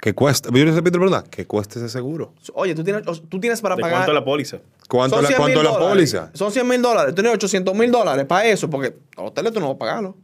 ¿Qué 0.00 0.14
cuesta? 0.14 0.48
Yo 0.52 0.64
les 0.64 0.74
repito 0.74 0.98
la 0.98 1.06
pregunta. 1.06 1.30
¿Qué 1.30 1.46
cuesta 1.46 1.78
ese 1.78 1.88
seguro? 1.88 2.34
Oye, 2.54 2.74
tú 2.74 2.82
tienes, 2.82 3.04
tú 3.04 3.38
tienes 3.38 3.60
para 3.60 3.76
¿De 3.76 3.82
pagar. 3.82 3.98
cuánto 3.98 4.12
la 4.14 4.24
póliza? 4.24 4.58
¿Cuánto, 4.88 5.22
la, 5.22 5.28
100 5.28 5.38
cuánto 5.38 5.62
mil 5.62 5.70
la 5.70 5.78
póliza? 5.78 6.30
Son 6.34 6.50
100 6.50 6.66
mil 6.66 6.82
dólares. 6.82 7.14
Tú 7.14 7.22
tienes 7.22 7.34
800 7.34 7.72
mil 7.72 7.92
dólares 7.92 8.26
para 8.26 8.46
eso, 8.46 8.68
porque 8.68 8.96
los 9.16 9.28
hoteles 9.28 9.52
tú 9.52 9.60
no 9.60 9.68
vas 9.68 9.76
a 9.76 9.78
pagarlo. 9.78 10.16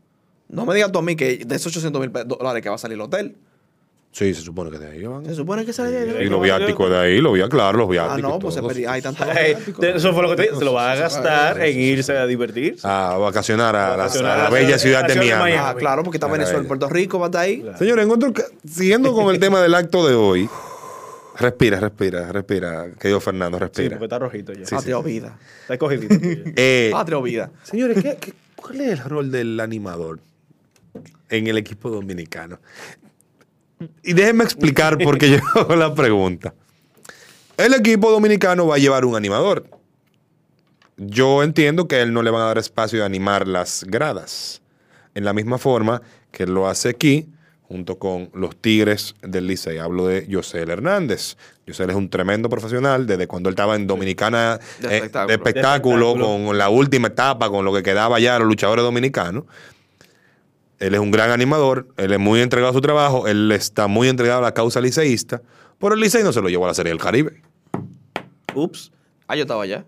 No 0.49 0.65
me 0.67 0.75
digas 0.75 0.93
tú 0.93 0.99
a 0.99 1.03
mí 1.03 1.17
que 1.17 1.39
de 1.45 1.55
esos 1.57 1.73
800 1.73 2.01
mil 2.01 2.13
dólares 2.27 2.63
que 2.63 2.69
va 2.69 2.75
a 2.77 2.79
salir 2.79 2.95
el 2.95 3.01
hotel. 3.01 3.37
Sí, 4.13 4.33
se 4.33 4.41
supone 4.41 4.71
que 4.71 4.79
de 4.79 4.87
ahí 4.93 5.03
van. 5.05 5.27
Se 5.27 5.35
supone 5.35 5.67
que 5.67 5.75
sale 5.75 5.91
de 5.91 6.25
Y 6.25 6.29
los 6.31 6.41
viáticos 6.41 6.89
de 6.89 6.97
ahí, 6.97 7.21
los 7.21 7.35
viáticos, 7.35 7.59
claro, 7.59 7.77
los 7.79 7.89
Ah, 7.89 7.91
viáticos. 7.91 8.23
no, 8.23 8.39
pues 8.39 8.55
se. 8.55 8.87
Hay 8.89 9.03
te- 9.03 9.97
eso 9.97 10.15
fue 10.15 10.23
lo 10.23 10.31
que 10.31 10.37
te 10.37 10.43
dije. 10.45 10.57
Se 10.57 10.65
lo 10.65 10.73
va 10.73 10.93
a 10.93 10.97
gastar 10.97 11.61
en 11.61 11.79
irse 11.79 12.17
a 12.17 12.25
divertirse. 12.27 12.81
A 12.89 13.19
vacacionar 13.19 13.77
a, 13.77 13.95
la- 13.97 14.49
bella 14.49 14.79
ciudad- 14.79 15.05
de 15.07 15.13
a 15.13 15.17
la 15.17 15.23
ciudad 15.23 15.37
de 15.37 15.37
Miami. 15.37 15.53
Ah, 15.59 15.75
claro, 15.79 16.03
porque 16.03 16.17
está 16.17 16.29
Venezuela. 16.29 16.67
Puerto 16.67 16.89
Rico 16.89 17.19
va 17.19 17.27
a 17.27 17.29
estar 17.29 17.43
ahí. 17.43 17.63
Señores, 17.79 18.05
encuentro 18.07 18.33
siguiendo 18.67 19.13
con 19.13 19.35
el 19.35 19.39
tema 19.39 19.61
del 19.61 19.75
acto 19.75 20.07
de 20.09 20.15
hoy, 20.15 20.49
respira, 21.39 21.79
respira, 21.79 22.33
respira, 22.33 22.87
querido 22.99 23.21
Fernando, 23.21 23.59
Sí, 23.59 23.65
respira. 23.65 23.91
porque 23.99 24.05
está 24.07 24.19
rojito 24.19 24.53
ya. 24.55 24.65
Patria 24.65 24.99
o 24.99 25.03
vida. 25.03 25.39
Está 25.63 25.77
cogidito. 25.77 26.15
ya. 26.23 26.53
Eh, 26.57 26.89
Patria 26.91 27.19
o 27.19 27.23
vida. 27.23 27.51
señores, 27.65 28.03
¿qué- 28.03 28.17
qué- 28.19 28.33
cuál 28.55 28.81
es 28.81 28.93
el 28.93 28.99
rol 29.01 29.31
del 29.31 29.61
animador 29.61 30.21
en 31.29 31.47
el 31.47 31.59
equipo 31.59 31.91
dominicano? 31.91 32.59
Y 34.03 34.13
déjenme 34.15 34.45
explicar 34.45 34.97
por 34.99 35.19
qué 35.19 35.31
yo 35.31 35.39
hago 35.55 35.77
la 35.77 35.95
pregunta. 35.95 36.55
El 37.57 37.75
equipo 37.75 38.11
dominicano 38.11 38.67
va 38.67 38.77
a 38.77 38.79
llevar 38.79 39.05
un 39.05 39.17
animador. 39.17 39.69
Yo 40.97 41.43
entiendo 41.43 41.89
que 41.89 41.97
a 41.97 42.03
él 42.03 42.13
no 42.13 42.23
le 42.23 42.31
van 42.31 42.43
a 42.43 42.47
dar 42.47 42.59
espacio 42.59 42.99
de 43.01 43.05
animar 43.05 43.47
las 43.47 43.85
gradas. 43.85 44.63
En 45.15 45.25
la 45.25 45.33
misma 45.33 45.59
forma 45.59 46.03
que 46.31 46.45
él 46.45 46.53
lo 46.55 46.69
hace 46.69 46.91
aquí, 46.91 47.29
junto 47.63 47.99
con 47.99 48.31
los 48.33 48.57
Tigres 48.57 49.15
del 49.23 49.47
Licey. 49.47 49.79
Hablo 49.79 50.07
de 50.07 50.27
José 50.31 50.61
Hernández. 50.61 51.37
José 51.67 51.85
es 51.85 51.95
un 51.95 52.09
tremendo 52.09 52.49
profesional 52.49 53.07
desde 53.07 53.27
cuando 53.27 53.49
él 53.49 53.55
estaba 53.55 53.75
en 53.77 53.87
Dominicana 53.87 54.59
De 54.81 54.89
eh, 54.89 54.97
espectáculo. 54.97 55.27
de 55.27 55.35
espectáculo, 55.35 56.07
De 56.07 56.13
espectáculo. 56.13 56.47
con 56.47 56.59
la 56.59 56.69
última 56.69 57.09
etapa, 57.09 57.51
con 57.51 57.65
lo 57.65 57.73
que 57.75 57.83
quedaba 57.83 58.21
ya 58.21 58.39
los 58.39 58.47
luchadores 58.49 58.85
dominicanos. 58.85 59.45
Él 60.79 60.95
es 60.95 61.01
un 61.01 61.11
gran 61.11 61.31
animador, 61.31 61.89
él 61.97 62.13
es 62.13 62.19
muy 62.19 62.41
entregado 62.41 62.71
a 62.71 62.75
su 62.75 62.81
trabajo, 62.81 63.27
él 63.27 63.51
está 63.53 63.87
muy 63.87 64.09
entregado 64.09 64.41
a 64.41 64.43
la 64.43 64.53
causa 64.55 64.81
liceísta, 64.81 65.41
pero 65.79 65.95
el 65.95 66.01
Licey 66.01 66.23
no 66.23 66.33
se 66.33 66.41
lo 66.43 66.49
llevó 66.49 66.65
a 66.65 66.69
la 66.69 66.75
Serie 66.75 66.91
del 66.93 67.01
Caribe. 67.01 67.41
Ups. 68.55 68.93
Ah, 69.27 69.37
yo 69.37 69.43
estaba 69.43 69.63
allá. 69.63 69.85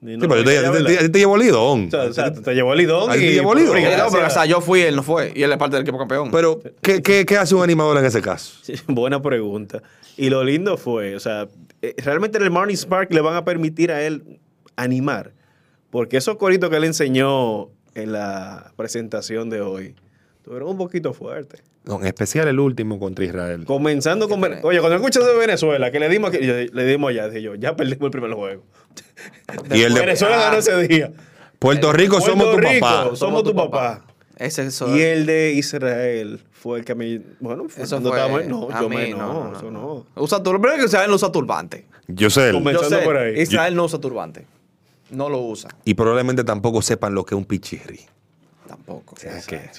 Sí, 0.00 0.16
pero 0.20 0.36
yo 0.36 0.44
te, 0.44 0.60
te- 0.60 0.84
te- 0.84 0.96
te- 0.98 1.08
te 1.08 1.18
llevó 1.18 1.36
Lidón. 1.36 1.86
O 1.88 1.90
sea, 1.90 2.02
o 2.04 2.12
sea, 2.12 2.32
te 2.32 2.54
llevó 2.54 2.72
el 2.72 2.78
lidón 2.78 3.10
Ahí 3.10 3.18
y... 3.18 3.22
te 3.26 3.32
llevó 3.32 3.52
el 3.54 3.58
lidón. 3.64 3.74
no, 3.98 4.10
pero 4.12 4.26
o 4.28 4.30
sea, 4.30 4.46
yo 4.46 4.60
fui, 4.60 4.80
él 4.82 4.94
no 4.94 5.02
fue. 5.02 5.32
Y 5.34 5.42
él 5.42 5.50
es 5.50 5.58
parte 5.58 5.74
del 5.74 5.82
equipo 5.82 5.98
campeón. 5.98 6.30
Pero, 6.30 6.60
¿qué, 6.82 7.02
qué, 7.02 7.26
qué 7.26 7.36
hace 7.36 7.56
un 7.56 7.62
animador 7.64 7.98
en 7.98 8.04
ese 8.04 8.22
caso? 8.22 8.58
Sí, 8.62 8.74
buena 8.86 9.20
pregunta. 9.20 9.82
Y 10.16 10.30
lo 10.30 10.44
lindo 10.44 10.76
fue, 10.76 11.16
o 11.16 11.20
sea, 11.20 11.48
eh, 11.82 11.94
realmente 11.98 12.38
en 12.38 12.44
el 12.44 12.50
Marnie 12.52 12.76
Spark 12.76 13.12
le 13.12 13.20
van 13.20 13.34
a 13.34 13.44
permitir 13.44 13.90
a 13.90 14.00
él 14.02 14.38
animar. 14.76 15.32
Porque 15.90 16.16
esos 16.18 16.36
coritos 16.36 16.70
que 16.70 16.76
él 16.76 16.84
enseñó 16.84 17.68
en 18.02 18.12
la 18.12 18.72
presentación 18.76 19.50
de 19.50 19.60
hoy, 19.60 19.94
tuvieron 20.42 20.68
un 20.70 20.78
poquito 20.78 21.12
fuerte. 21.12 21.58
No, 21.84 22.00
en 22.00 22.06
especial 22.06 22.48
el 22.48 22.60
último 22.60 22.98
contra 22.98 23.24
Israel. 23.24 23.64
Comenzando 23.64 24.28
con... 24.28 24.40
Ven- 24.40 24.60
Oye, 24.62 24.78
cuando 24.80 24.96
escuchas 24.96 25.24
de 25.26 25.34
Venezuela, 25.36 25.90
que 25.90 25.98
le 26.00 26.08
dimos, 26.08 26.28
aquí- 26.34 26.38
le 26.44 26.84
dimos 26.84 27.10
allá, 27.10 27.28
dije 27.28 27.40
yo, 27.42 27.54
ya 27.54 27.76
perdimos 27.76 28.04
el 28.06 28.10
primer 28.10 28.32
juego. 28.32 28.62
Y 29.74 29.82
el 29.82 29.94
de 29.94 30.00
Venezuela 30.00 30.36
ganó 30.36 30.58
ese 30.58 30.76
día. 30.86 31.12
Puerto 31.58 31.92
Rico 31.92 32.20
somos 32.20 32.54
tu 32.54 32.60
papá. 32.60 33.10
Somos 33.16 33.42
tu 33.44 33.54
papá. 33.54 34.04
Ese 34.36 34.66
eso. 34.66 34.94
Y 34.96 35.00
el 35.02 35.26
de 35.26 35.52
Israel 35.52 36.40
fue 36.52 36.78
el 36.80 36.84
que 36.84 36.92
a 36.92 36.94
mí... 36.94 37.20
Bueno, 37.40 37.68
fue 37.68 37.82
Eso 37.84 38.00
fue. 38.00 38.46
No, 38.46 38.68
a 38.70 38.80
yo 38.82 38.88
mí, 38.88 38.96
me... 38.96 39.10
No, 39.10 39.52
eso 39.56 39.70
no. 39.70 40.06
Usa 40.14 40.38
tur- 40.42 40.60
Primero 40.60 40.78
que 40.78 40.84
Israel 40.84 41.08
no 41.10 41.16
usa 41.16 41.32
turbante. 41.32 41.86
Yo 42.06 42.28
Comenzando 42.52 42.98
sé, 42.98 43.02
por 43.04 43.16
ahí. 43.16 43.40
Israel 43.40 43.74
no 43.74 43.84
usa 43.84 43.98
turbante. 43.98 44.46
No 45.10 45.28
lo 45.28 45.38
usa. 45.40 45.70
Y 45.84 45.94
probablemente 45.94 46.44
tampoco 46.44 46.82
sepan 46.82 47.14
lo 47.14 47.24
que 47.24 47.34
es 47.34 47.38
un 47.38 47.44
pichirri. 47.44 48.00
Tampoco. 48.66 49.14
O 49.16 49.18
sea, 49.18 49.40
que- 49.42 49.70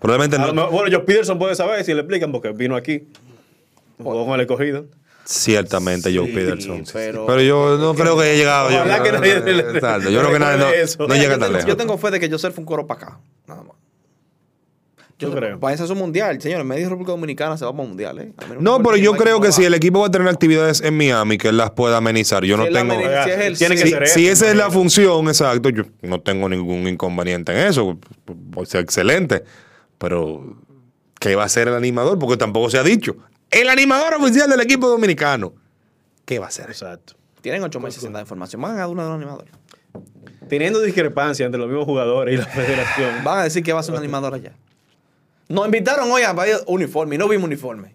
probablemente 0.00 0.38
no. 0.38 0.52
mejor- 0.52 0.70
bueno, 0.72 0.88
Joe 0.96 1.04
Peterson 1.04 1.38
puede 1.38 1.54
saber 1.54 1.84
si 1.84 1.94
le 1.94 2.00
explican 2.00 2.32
porque 2.32 2.50
vino 2.50 2.74
aquí. 2.76 3.06
Jugó 3.98 4.24
con 4.26 4.34
el 4.34 4.40
escogido. 4.42 4.86
Ciertamente 5.24 6.14
Joe 6.16 6.26
Sí, 6.26 6.32
Peterson. 6.32 6.78
sí, 6.78 6.84
sí. 6.86 6.90
pero- 6.92 7.26
Pero 7.26 7.40
yo 7.42 7.78
no 7.78 7.94
creo 7.94 8.16
que 8.16 8.22
haya 8.24 8.34
llegado. 8.34 8.70
yo- 8.70 8.82
que 9.02 9.12
nadie 9.12 9.36
Exacto, 9.74 10.10
Yo 10.10 10.20
creo 10.20 10.32
que 10.32 10.38
nadie 10.38 10.58
no, 10.58 10.70
llega 11.14 11.34
yo 11.34 11.38
tan 11.40 11.52
lejos. 11.52 11.66
Yo 11.68 11.76
tengo 11.76 11.98
fe 11.98 12.10
de 12.12 12.20
que 12.20 12.30
Joseph 12.30 12.54
fue 12.54 12.62
un 12.62 12.66
coro 12.66 12.86
para 12.86 13.00
acá. 13.06 13.18
Nada 13.46 13.62
más. 13.62 13.75
Yo 15.18 15.32
creo. 15.32 15.58
Para 15.58 15.74
ese 15.74 15.94
mundial, 15.94 16.40
señor. 16.42 16.60
En 16.60 16.66
medio 16.66 16.82
de 16.84 16.88
República 16.90 17.12
Dominicana 17.12 17.56
se 17.56 17.64
va 17.64 17.70
para 17.72 17.82
un 17.84 17.88
mundial, 17.88 18.18
¿eh? 18.18 18.32
A 18.36 18.54
No, 18.60 18.82
pero 18.82 18.96
yo 18.96 19.14
creo 19.14 19.40
que 19.40 19.50
si 19.50 19.64
el 19.64 19.72
equipo 19.72 20.00
va 20.00 20.08
a 20.08 20.10
tener 20.10 20.28
actividades 20.28 20.82
en 20.82 20.94
Miami, 20.96 21.38
que 21.38 21.48
él 21.48 21.56
las 21.56 21.70
pueda 21.70 21.96
amenizar. 21.96 22.44
Yo 22.44 22.56
no 22.58 22.66
Si 22.66 22.72
tengo. 22.72 22.94
si 22.94 23.00
es 23.30 23.38
el- 23.38 23.56
Tiene 23.58 23.76
que 23.76 23.82
Si, 23.82 23.88
ser 23.90 24.02
eso, 24.02 24.14
si 24.14 24.28
esa 24.28 24.50
es 24.50 24.56
la 24.56 24.70
función, 24.70 25.26
exacto, 25.28 25.70
yo 25.70 25.84
no 26.02 26.20
tengo 26.20 26.48
ningún 26.50 26.86
inconveniente 26.86 27.52
en 27.52 27.66
eso. 27.68 27.98
O 28.54 28.66
sea, 28.66 28.80
excelente. 28.82 29.42
Pero, 29.96 30.58
¿qué 31.18 31.34
va 31.34 31.44
a 31.44 31.46
hacer 31.46 31.68
el 31.68 31.74
animador? 31.74 32.18
Porque 32.18 32.36
tampoco 32.36 32.68
se 32.68 32.76
ha 32.76 32.82
dicho. 32.82 33.16
El 33.50 33.70
animador 33.70 34.14
oficial 34.14 34.50
del 34.50 34.60
equipo 34.60 34.86
dominicano. 34.86 35.54
¿Qué 36.26 36.38
va 36.38 36.46
a 36.46 36.48
hacer? 36.48 36.66
Exacto. 36.68 37.14
Tienen 37.40 37.62
ocho 37.62 37.80
meses 37.80 38.02
sin 38.02 38.12
dar 38.12 38.20
información. 38.20 38.60
Van 38.60 38.72
a 38.72 38.78
dar 38.80 38.88
una 38.88 39.04
de 39.04 39.08
los 39.08 39.16
animadores. 39.16 39.52
Teniendo 40.48 40.80
discrepancia 40.82 41.46
entre 41.46 41.58
los 41.58 41.68
mismos 41.68 41.86
jugadores 41.86 42.34
y 42.34 42.36
la 42.36 42.44
federación. 42.46 43.24
Van 43.24 43.38
a 43.38 43.42
decir 43.44 43.62
que 43.62 43.72
va 43.72 43.80
a 43.80 43.82
ser 43.82 43.94
un 43.94 44.00
animador 44.00 44.34
allá. 44.34 44.52
Nos 45.48 45.64
invitaron 45.66 46.10
hoy 46.10 46.22
a 46.22 46.32
ver 46.32 46.56
uniforme 46.66 47.14
y 47.14 47.18
no 47.18 47.28
vimos 47.28 47.46
uniforme. 47.46 47.94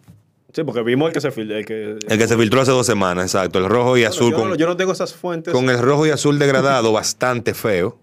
Sí, 0.53 0.63
porque 0.63 0.81
vimos 0.83 1.07
el 1.07 1.13
que 1.13 1.21
se 1.21 1.31
fil- 1.31 1.51
el 1.51 1.65
que, 1.65 1.97
El 2.07 2.17
que 2.17 2.27
se 2.27 2.35
filtró 2.37 2.61
hace 2.61 2.71
dos 2.71 2.85
semanas, 2.85 3.25
exacto. 3.25 3.59
El 3.59 3.65
rojo 3.65 3.95
y 3.97 4.01
Bueno, 4.01 4.09
azul 4.09 4.31
yo, 4.31 4.37
con, 4.37 4.49
no, 4.49 4.55
yo 4.55 4.67
no 4.67 4.75
tengo 4.77 4.91
esas 4.91 5.13
fuentes. 5.13 5.53
con 5.53 5.69
el 5.69 5.79
rojo 5.79 6.05
y 6.05 6.09
azul 6.09 6.39
degradado 6.39 6.91
bastante 6.93 7.53
feo. 7.53 7.97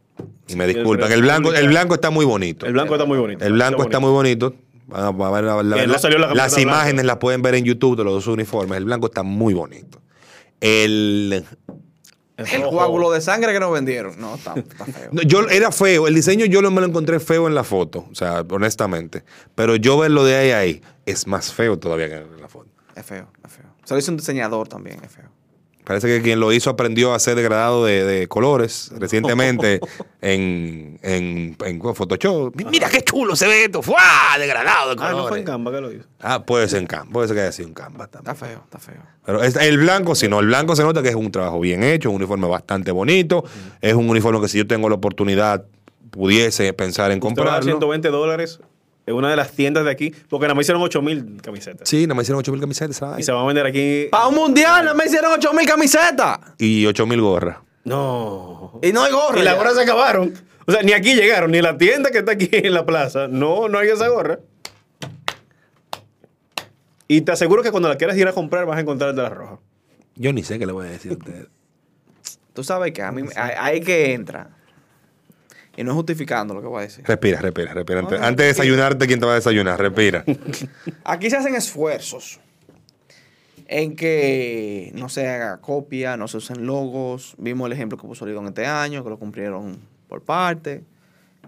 Y 0.49 0.57
me 0.57 0.67
disculpan. 0.67 1.13
El 1.13 1.23
blanco, 1.23 1.53
el 1.53 1.69
blanco 1.69 1.95
está 1.95 2.11
muy 2.11 2.25
bonito. 2.25 2.65
El 2.67 2.73
blanco 2.73 2.95
está 2.95 3.05
muy 3.05 3.19
bonito. 3.19 3.45
El 3.45 3.53
blanco 3.53 3.83
está 3.83 4.01
muy 4.01 4.11
bonito. 4.11 4.55
Van 4.87 5.05
a- 5.05 5.11
van 5.11 5.29
a 5.33 5.37
ver 5.37 5.45
la- 5.45 5.63
la- 5.63 5.77
Que 5.77 5.87
no 5.87 5.93
la- 5.93 5.99
salió 5.99 6.19
la 6.19 6.29
camiseta 6.29 6.45
las 6.45 6.55
blanca. 6.55 6.71
imágenes 6.77 7.05
las 7.05 7.17
pueden 7.19 7.43
ver 7.43 7.55
en 7.55 7.65
YouTube 7.65 7.97
de 7.99 8.05
los 8.05 8.15
dos 8.15 8.27
uniformes. 8.27 8.79
El 8.79 8.87
blanco 8.87 9.07
está 9.09 9.23
muy 9.23 9.53
bonito. 9.53 10.01
El, 10.61 11.45
El 12.39 12.63
rojo. 12.63 12.77
coágulo 12.77 13.11
de 13.11 13.21
sangre 13.21 13.53
que 13.53 13.61
nos 13.61 13.73
vendieron. 13.73 14.19
No, 14.19 14.37
está, 14.37 14.55
está 14.57 14.85
feo. 14.85 15.11
no, 15.13 15.23
yo 15.23 15.49
era 15.49 15.73
feo. 15.73 16.07
El 16.07 16.15
diseño 16.15 16.47
yo 16.47 16.63
lo, 16.63 16.71
me 16.71 16.81
lo 16.81 16.87
encontré 16.87 17.19
feo 17.21 17.49
en 17.49 17.55
la 17.55 17.65
foto. 17.65 18.07
O 18.11 18.15
sea, 18.15 18.45
honestamente. 18.49 19.25
Pero 19.55 19.77
yo 19.77 19.99
verlo 19.99 20.25
de 20.25 20.37
ahí 20.37 20.51
a 20.53 20.59
ahí 20.59 20.83
es 21.05 21.27
más 21.27 21.53
feo 21.53 21.79
todavía 21.79 22.09
que 22.09 22.17
en 22.17 22.41
la 22.41 22.49
foto. 22.49 22.71
Es 22.95 23.05
feo, 23.05 23.29
es 23.45 23.53
feo. 23.53 23.67
Se 23.85 23.95
lo 23.95 24.01
hizo 24.01 24.11
un 24.13 24.17
diseñador 24.19 24.69
también, 24.69 25.03
es 25.05 25.11
feo. 25.11 25.38
Parece 25.89 26.07
que 26.07 26.23
quien 26.23 26.39
lo 26.39 26.53
hizo 26.53 26.69
aprendió 26.71 27.13
a 27.13 27.17
hacer 27.17 27.35
degradado 27.35 27.85
de, 27.85 28.05
de 28.05 28.29
colores 28.29 28.93
recientemente 28.99 29.81
en, 30.21 30.99
en, 31.03 31.57
en 31.65 31.81
Photoshop. 31.95 32.55
Mi- 32.55 32.65
Mira 32.67 32.89
qué 32.91 33.03
chulo 33.03 33.35
se 33.35 33.47
ve 33.49 33.65
esto. 33.65 33.83
¡Fua! 33.83 33.99
Degradado 34.39 34.91
de 34.91 34.93
Ah, 34.93 34.97
colores. 34.97 35.17
no 35.17 35.29
fue 35.29 35.39
en 35.39 35.45
Canva 35.45 35.73
que 35.73 35.81
lo 35.81 35.91
hizo. 35.93 36.05
Ah, 36.21 36.45
puede 36.45 36.69
ser 36.69 36.81
en 36.81 36.87
Canva. 36.87 37.11
Puede 37.13 37.29
ser 37.29 37.37
que 37.37 37.41
haya 37.43 37.53
sido 37.53 37.69
en 37.69 37.75
Canva 37.75 38.07
también. 38.07 38.35
Está 38.35 38.47
feo, 38.47 38.61
está 38.65 38.79
feo. 38.79 39.03
Pero 39.25 39.43
es- 39.43 39.57
el 39.57 39.79
blanco, 39.79 40.15
si 40.15 40.29
no, 40.29 40.41
el 40.41 40.47
blanco 40.47 40.77
se 40.77 40.83
nota 40.83 41.03
que 41.03 41.09
es 41.09 41.15
un 41.17 41.33
trabajo 41.33 41.59
bien 41.59 41.83
hecho, 41.83 42.11
un 42.11 42.17
uniforme 42.17 42.47
bastante 42.47 42.93
bonito. 42.93 43.45
Es 43.81 43.95
un 43.95 44.09
uniforme 44.11 44.41
que 44.43 44.49
si 44.49 44.59
yo 44.59 44.67
tengo 44.67 44.89
la 44.91 44.97
oportunidad 44.97 45.65
pudiese 46.11 46.73
pensar 46.75 47.11
en 47.13 47.21
comprarlo. 47.21 47.63
120 47.63 48.09
dólares 48.11 48.61
en 49.09 49.15
una 49.15 49.31
de 49.31 49.37
las 49.37 49.53
tiendas 49.53 49.85
de 49.85 49.91
aquí, 49.91 50.13
porque 50.29 50.45
nada 50.45 50.55
más 50.55 50.65
hicieron 50.65 50.83
8 50.83 51.03
mil 51.03 51.41
camisetas. 51.43 51.89
Sí, 51.89 52.07
nada 52.07 52.15
más 52.15 52.25
hicieron 52.25 52.41
8 52.41 52.53
mil 52.53 52.61
camisetas 52.61 52.97
¿sabes? 52.97 53.21
Y 53.21 53.23
se 53.23 53.33
van 53.33 53.43
a 53.43 53.47
vender 53.47 53.67
aquí. 53.67 54.09
Para 54.11 54.27
un 54.29 54.35
mundial 54.35 54.85
no 54.85 54.95
me 54.95 55.07
hicieron 55.07 55.33
8 55.33 55.53
mil 55.53 55.67
camisetas. 55.67 56.39
y 56.59 56.87
8 56.87 57.07
mil 57.07 57.21
gorras. 57.21 57.59
No. 57.85 58.79
Y 58.83 58.93
no 58.93 59.03
hay 59.03 59.13
gorra. 59.13 59.41
Y 59.41 59.43
las 59.43 59.57
gorras 59.57 59.75
se 59.75 59.83
acabaron. 59.83 60.35
O 60.67 60.73
sea, 60.73 60.83
ni 60.83 60.93
aquí 60.93 61.15
llegaron, 61.15 61.51
ni 61.51 61.63
la 61.63 61.79
tienda 61.79 62.11
que 62.11 62.19
está 62.19 62.33
aquí 62.33 62.51
en 62.53 62.75
la 62.75 62.85
plaza. 62.85 63.27
No, 63.29 63.69
no 63.69 63.79
hay 63.79 63.89
esa 63.89 64.09
gorra. 64.09 64.41
Y 67.07 67.23
te 67.23 67.33
aseguro 67.33 67.63
que 67.63 67.71
cuando 67.71 67.89
la 67.89 67.97
quieras 67.97 68.17
ir 68.19 68.29
a 68.29 68.33
comprar 68.33 68.67
vas 68.67 68.77
a 68.77 68.81
encontrar 68.81 69.11
el 69.11 69.17
de 69.17 69.23
la 69.23 69.31
roja. 69.31 69.59
Yo 70.17 70.33
ni 70.35 70.43
sé 70.43 70.59
qué 70.59 70.67
le 70.67 70.73
voy 70.73 70.87
a 70.87 70.91
decir 70.91 71.13
a 71.13 71.15
ustedes. 71.15 71.47
Tú 72.53 72.63
sabes 72.63 72.93
que 72.93 73.03
a 73.03 73.11
mí 73.13 73.23
hay, 73.35 73.53
hay 73.57 73.81
que 73.81 74.13
entra. 74.13 74.58
Y 75.79 75.85
no 75.85 75.93
es 75.93 75.95
justificando 75.95 76.55
lo 76.55 76.61
que 76.61 76.67
voy 76.67 76.81
a 76.81 76.83
decir. 76.83 77.05
Respira, 77.07 77.41
respira, 77.41 77.73
respira. 77.73 78.01
Antes, 78.01 78.19
No, 78.19 78.23
no, 78.23 78.27
antes 78.27 78.45
de 78.45 78.49
desayunarte, 78.49 79.07
¿quién 79.07 79.21
te 79.21 79.27
va 79.27 79.33
a 79.33 79.35
desayunar? 79.37 79.79
Respira. 79.79 80.25
Aquí 81.05 81.31
se 81.31 81.37
hacen 81.37 81.55
esfuerzos 81.55 82.41
en 83.69 83.95
que 83.95 84.91
no 84.97 85.09
se 85.09 85.29
haga 85.29 85.59
copia, 85.59 86.17
no 86.17 86.27
se 86.27 86.39
usen 86.39 86.67
logos. 86.67 87.37
Vimos 87.39 87.67
el 87.67 87.75
ejemplo 87.75 87.97
que 87.97 88.09
puso 88.09 88.27
Lidón 88.27 88.49
este 88.49 88.67
año, 88.67 89.05
que 89.05 89.11
lo 89.11 89.21
cumplieron 89.21 89.79
por 90.09 90.21
parte. 90.21 90.83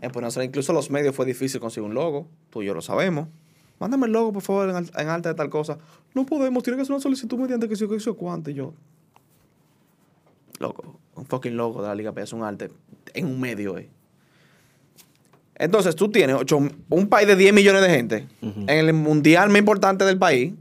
En 0.01 0.12
Puerto 0.12 0.31
Rico, 0.31 0.43
incluso 0.43 0.73
los 0.73 0.93
medios 0.93 1.12
fue 1.12 1.27
difícil 1.27 1.61
conseguir 1.61 1.88
un 1.88 1.95
logo, 1.95 2.29
tú 2.51 2.62
y 2.62 2.66
yo 2.66 2.75
lo 2.75 2.83
sabemos. 2.83 3.27
Mándame 3.81 4.07
el 4.07 4.12
logo, 4.12 4.33
por 4.33 4.43
favor, 4.43 4.71
en, 4.71 4.77
en 4.77 5.09
alta 5.09 5.31
de 5.31 5.35
tal 5.35 5.51
cosa. 5.51 5.77
No 6.14 6.25
podemos, 6.25 6.62
tiene 6.62 6.77
que 6.77 6.83
hacer 6.83 6.93
una 6.93 7.03
solicitud 7.03 7.37
mediante 7.37 7.69
que 7.69 7.75
se 7.75 7.88
que 7.88 7.97
hizo 7.97 8.14
cuánto. 8.16 8.49
Y 8.51 8.55
yo, 8.55 8.75
loco, 10.61 11.01
un 11.16 11.27
fucking 11.27 11.57
logo 11.57 11.83
de 11.83 11.88
la 11.88 11.97
Liga 11.97 12.12
es 12.16 12.33
un 12.33 12.45
arte 12.45 12.71
en 13.12 13.27
un 13.27 13.40
medio, 13.40 13.77
eh. 13.77 13.90
Entonces 15.61 15.94
tú 15.94 16.11
tienes 16.11 16.35
ocho- 16.37 16.59
un 16.88 17.07
país 17.09 17.29
de 17.29 17.37
10 17.37 17.53
millones 17.53 17.83
de 17.83 17.90
gente 17.90 18.27
en 18.42 18.68
el 18.70 18.92
mundial 18.94 19.51
más 19.51 19.59
importante 19.59 20.05
del 20.07 20.18
país, 20.18 20.55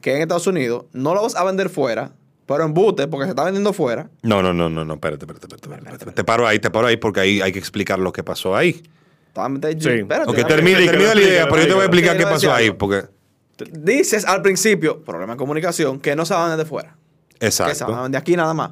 que 0.00 0.10
es 0.12 0.16
en 0.16 0.22
Estados 0.22 0.46
Unidos, 0.46 0.86
no 0.94 1.14
lo 1.14 1.20
vas 1.22 1.36
a 1.36 1.44
vender 1.44 1.68
fuera, 1.68 2.12
pero 2.46 2.64
en 2.64 2.72
bute, 2.72 3.06
porque 3.06 3.24
se 3.26 3.30
está 3.30 3.44
vendiendo 3.44 3.74
fuera. 3.74 4.08
No, 4.22 4.42
no, 4.42 4.54
no, 4.54 4.70
no, 4.70 4.82
no, 4.84 4.94
espérate, 4.94 5.24
espérate, 5.26 5.46
espérate, 5.46 5.66
espérate, 5.68 5.92
espérate. 5.92 6.12
Te 6.16 6.24
paro 6.24 6.46
ahí, 6.48 6.58
te 6.58 6.70
paro 6.70 6.86
ahí 6.86 6.96
porque 6.96 7.20
ahí 7.20 7.40
hay 7.42 7.52
que 7.52 7.58
explicar 7.58 7.98
lo 7.98 8.12
que 8.14 8.24
pasó 8.24 8.56
ahí. 8.56 8.82
Está- 9.28 9.46
Sí. 9.78 9.88
espérate, 10.00 10.44
termina, 10.44 10.78
la 10.80 11.20
idea, 11.20 11.46
pero 11.48 11.60
yo 11.62 11.68
te 11.68 11.74
voy 11.74 11.82
a 11.82 11.84
explicar 11.84 12.16
qué 12.16 12.24
pasó 12.24 12.52
ahí, 12.52 12.70
porque... 12.70 13.02
Dices 13.70 14.24
al 14.24 14.40
principio, 14.40 15.04
problema 15.04 15.34
de 15.34 15.36
comunicación, 15.36 16.00
que 16.00 16.16
no 16.16 16.24
se 16.24 16.32
van 16.32 16.44
a 16.46 16.48
vender 16.48 16.66
fuera. 16.66 16.96
Que 17.38 17.50
se 17.50 17.62
van 17.62 17.68
a 17.68 17.72
Exacto. 17.72 18.02
vender 18.02 18.18
aquí 18.20 18.34
nada 18.36 18.54
más. 18.54 18.70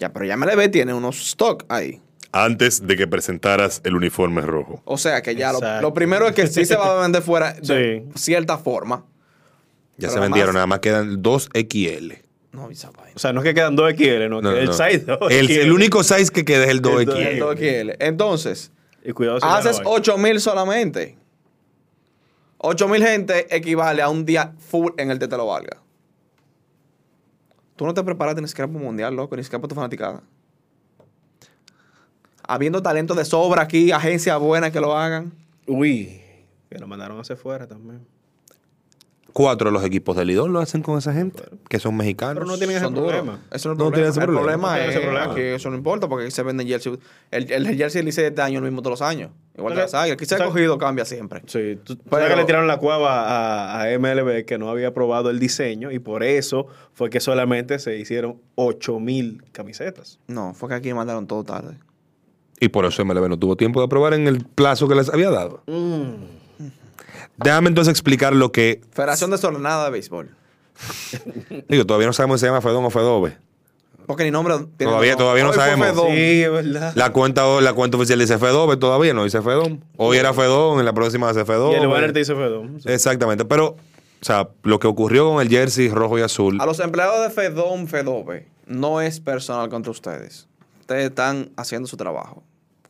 Ya, 0.00 0.12
pero 0.12 0.24
ya 0.24 0.36
MLB 0.36 0.68
tiene 0.68 0.92
unos 0.92 1.20
stock 1.28 1.64
ahí. 1.68 2.00
Antes 2.44 2.86
de 2.86 2.96
que 2.96 3.06
presentaras 3.06 3.80
el 3.84 3.94
uniforme 3.96 4.40
rojo. 4.42 4.82
O 4.84 4.98
sea 4.98 5.22
que 5.22 5.34
ya 5.34 5.52
lo, 5.52 5.60
lo 5.80 5.94
primero 5.94 6.26
es 6.28 6.34
que 6.34 6.46
sí 6.46 6.64
se 6.64 6.76
va 6.76 6.98
a 6.98 7.02
vender 7.02 7.22
fuera 7.22 7.52
de 7.54 8.04
Sí. 8.12 8.20
cierta 8.20 8.58
forma. 8.58 9.04
Ya 9.96 10.08
Pero 10.08 10.12
se 10.12 10.20
vendieron, 10.20 10.48
más- 10.50 10.54
nada 10.54 10.66
más 10.66 10.80
quedan 10.80 11.22
2 11.22 11.48
XL. 11.54 12.12
No, 12.52 12.70
esa 12.70 12.90
vaina. 12.90 13.12
O 13.14 13.18
sea, 13.18 13.32
no 13.32 13.40
es 13.40 13.44
que 13.44 13.54
quedan 13.54 13.76
2 13.76 13.90
XL, 13.94 14.28
no, 14.28 14.40
No, 14.42 14.52
que 14.52 14.60
el 14.60 14.66
no. 14.66 14.72
size 14.72 14.98
2 15.00 15.18
El, 15.30 15.50
el 15.50 15.72
único 15.72 16.02
size 16.02 16.30
que 16.30 16.44
queda 16.44 16.64
es 16.64 16.70
el 16.70 16.80
2 16.82 17.00
El 17.00 17.06
dos- 17.06 17.14
XL. 17.16 17.26
El 17.28 17.40
2XL. 17.40 17.96
Entonces, 18.00 18.72
Y 19.04 19.12
cuidado 19.12 19.40
si 19.40 19.46
haces 19.46 19.76
ya 19.78 19.82
no 19.82 19.88
hay. 19.90 19.96
8 19.96 20.18
mil 20.18 20.40
solamente. 20.40 21.16
8 22.58 22.88
mil 22.88 23.02
gente 23.04 23.54
equivale 23.54 24.02
a 24.02 24.08
un 24.08 24.24
día 24.26 24.52
full 24.58 24.92
en 24.98 25.10
el 25.10 25.18
que 25.18 25.28
te 25.28 25.36
lo 25.36 25.46
valga. 25.46 25.78
Tú 27.76 27.84
no 27.86 27.92
te 27.94 28.02
preparaste 28.02 28.40
ni 28.40 28.48
siquiera 28.48 28.66
para 28.68 28.78
un 28.78 28.84
mundial, 28.84 29.14
loco, 29.14 29.36
ni 29.36 29.42
siquiera 29.44 29.60
para 29.60 29.68
tu 29.68 29.74
fanaticada. 29.74 30.22
Habiendo 32.48 32.82
talento 32.82 33.14
de 33.14 33.24
sobra 33.24 33.62
aquí, 33.62 33.90
agencias 33.92 34.38
buenas 34.38 34.70
que 34.70 34.80
lo 34.80 34.96
hagan. 34.96 35.32
Uy, 35.66 36.20
que 36.70 36.78
lo 36.78 36.86
mandaron 36.86 37.18
hacia 37.20 37.34
afuera 37.34 37.66
también. 37.66 38.00
Cuatro 39.32 39.68
de 39.68 39.72
los 39.74 39.84
equipos 39.84 40.16
del 40.16 40.28
Lidón 40.28 40.54
lo 40.54 40.60
hacen 40.60 40.80
con 40.80 40.96
esa 40.96 41.12
gente, 41.12 41.42
que 41.68 41.78
son 41.78 41.94
mexicanos. 41.94 42.36
Pero 42.36 42.46
no 42.46 42.56
tienen 42.56 42.76
ese 42.78 42.88
problema. 42.88 43.42
Eso 43.50 43.68
no 43.68 43.74
es 43.74 43.78
No 43.78 43.84
problema. 43.90 44.08
ese 44.08 44.20
el 44.20 44.26
problema. 44.26 44.68
problema 44.68 44.80
es 44.80 44.90
ese 44.96 45.00
problema. 45.00 45.34
que 45.34 45.54
eso 45.56 45.68
no 45.68 45.76
importa 45.76 46.08
porque 46.08 46.24
aquí 46.24 46.30
se 46.30 46.42
venden 46.42 46.66
jersey. 46.66 46.98
El, 47.30 47.76
jersey 47.76 48.02
Licey 48.02 48.22
de 48.22 48.28
este 48.30 48.40
año 48.40 48.60
el 48.60 48.64
mismo 48.64 48.80
todos 48.80 48.92
los 48.98 49.02
años. 49.02 49.30
Igual 49.58 49.74
que 49.74 49.80
las 49.80 49.92
águilas. 49.92 50.14
Aquí 50.16 50.24
se 50.24 50.36
ha 50.36 50.44
cogido, 50.46 50.78
cambia 50.78 51.04
siempre. 51.04 51.42
Sí, 51.48 51.78
tú, 51.84 51.96
tú 51.96 52.02
Pero- 52.04 52.16
sabes 52.22 52.30
que 52.30 52.36
le 52.40 52.46
tiraron 52.46 52.66
la 52.66 52.78
cuava 52.78 53.26
a, 53.78 53.82
a 53.82 53.98
MLB 53.98 54.46
que 54.46 54.56
no 54.56 54.70
había 54.70 54.88
aprobado 54.88 55.28
el 55.28 55.38
diseño 55.38 55.90
y 55.90 55.98
por 55.98 56.22
eso 56.22 56.66
fue 56.94 57.10
que 57.10 57.20
solamente 57.20 57.78
se 57.78 57.98
hicieron 57.98 58.40
8000 58.54 59.42
camisetas. 59.52 60.18
No, 60.28 60.54
fue 60.54 60.70
que 60.70 60.76
aquí 60.76 60.94
mandaron 60.94 61.26
todo 61.26 61.44
tarde. 61.44 61.76
Y 62.60 62.68
por 62.68 62.84
eso 62.86 63.04
MLB 63.04 63.28
no 63.28 63.38
tuvo 63.38 63.56
tiempo 63.56 63.80
de 63.80 63.86
aprobar 63.86 64.14
en 64.14 64.26
el 64.28 64.44
plazo 64.44 64.88
que 64.88 64.94
les 64.94 65.08
había 65.10 65.30
dado. 65.30 65.62
Déjame 67.38 67.68
entonces 67.68 67.90
explicar 67.90 68.34
lo 68.34 68.50
que. 68.52 68.80
Federación 68.92 69.30
Desordenada 69.30 69.84
de 69.86 69.90
Béisbol. 69.90 70.30
Digo, 71.68 71.84
todavía 71.86 72.06
no 72.06 72.12
sabemos 72.12 72.40
si 72.40 72.42
se 72.42 72.46
llama 72.46 72.60
Fedón 72.60 72.84
o 72.84 72.90
Fedove. 72.90 73.36
Porque 74.06 74.22
ni 74.24 74.30
nombre 74.30 74.54
tiene 74.76 74.90
Todavía- 74.92 75.12
nombre. 75.12 75.16
todavía 75.16 75.42
no 75.44 75.50
Hoy 75.50 75.56
sabemos. 75.56 75.88
Fedón. 75.88 76.06
Sí, 76.12 76.42
es 76.42 76.50
verdad. 76.52 76.92
La 76.94 77.10
cuenta, 77.12 77.60
la 77.60 77.72
cuenta 77.74 77.96
oficial 77.96 78.18
dice 78.20 78.38
Fedove, 78.38 78.76
todavía 78.76 79.12
no 79.12 79.24
dice 79.24 79.42
Fedón. 79.42 79.84
Hoy 79.96 80.16
era 80.16 80.32
Fedón, 80.32 80.78
en 80.78 80.84
la 80.84 80.92
próxima 80.92 81.28
dice 81.28 81.40
y 81.42 81.44
Fedove. 81.44 81.76
el 81.78 81.88
banner 81.88 82.12
te 82.12 82.20
dice 82.20 82.34
Fedón. 82.34 82.80
Sí. 82.80 82.88
Exactamente, 82.90 83.44
pero, 83.44 83.66
o 83.70 83.76
sea, 84.24 84.48
lo 84.62 84.78
que 84.78 84.86
ocurrió 84.86 85.28
con 85.30 85.42
el 85.42 85.48
jersey 85.48 85.88
rojo 85.88 86.18
y 86.18 86.22
azul. 86.22 86.58
A 86.60 86.66
los 86.66 86.78
empleados 86.78 87.20
de 87.22 87.30
Fedón, 87.30 87.88
Fedove, 87.88 88.46
no 88.66 89.00
es 89.00 89.18
personal 89.18 89.68
contra 89.70 89.90
ustedes. 89.90 90.46
Ustedes 90.80 91.06
están 91.08 91.50
haciendo 91.56 91.88
su 91.88 91.96
trabajo. 91.96 92.44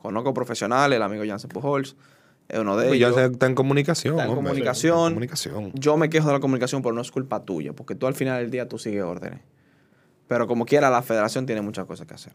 Conozco 0.07 0.33
profesionales, 0.33 0.95
el 0.95 1.03
amigo 1.03 1.23
Jansen 1.27 1.49
Pujols 1.49 1.97
es 2.47 2.59
uno 2.59 2.77
de 2.77 2.87
Pues 2.87 2.97
ya 2.99 3.07
ellos. 3.07 3.19
se- 3.19 3.25
está 3.25 3.45
en 3.45 3.55
comunicación. 3.55 4.13
Está 4.13 4.23
en 4.23 4.29
hombre. 4.29 4.45
comunicación. 4.47 4.97
En 5.07 5.09
comunicación. 5.15 5.71
Yo 5.73 5.97
me 5.97 6.09
quejo 6.09 6.27
de 6.27 6.33
la 6.35 6.39
comunicación, 6.39 6.81
pero 6.81 6.95
no 6.95 7.01
es 7.01 7.11
culpa 7.11 7.43
tuya, 7.43 7.73
porque 7.73 7.93
tú 7.93 8.07
al 8.07 8.13
final 8.13 8.39
del 8.41 8.49
día 8.49 8.69
tú 8.69 8.77
sigues 8.77 9.03
órdenes. 9.03 9.41
Pero 10.29 10.47
como 10.47 10.65
quiera, 10.65 10.89
la 10.89 11.01
federación 11.01 11.45
tiene 11.45 11.61
muchas 11.61 11.85
cosas 11.85 12.07
que 12.07 12.13
hacer. 12.13 12.31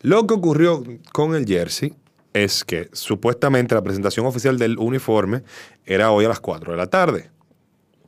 Lo 0.00 0.26
que 0.26 0.32
ocurrió 0.32 0.82
con 1.12 1.34
el 1.34 1.44
jersey 1.44 1.92
es 2.32 2.64
que 2.64 2.88
supuestamente 2.94 3.74
la 3.74 3.82
presentación 3.82 4.24
oficial 4.24 4.56
del 4.58 4.78
uniforme 4.78 5.42
era 5.84 6.10
hoy 6.12 6.24
a 6.24 6.28
las 6.28 6.40
4 6.40 6.70
de 6.72 6.78
la 6.78 6.86
tarde. 6.86 7.28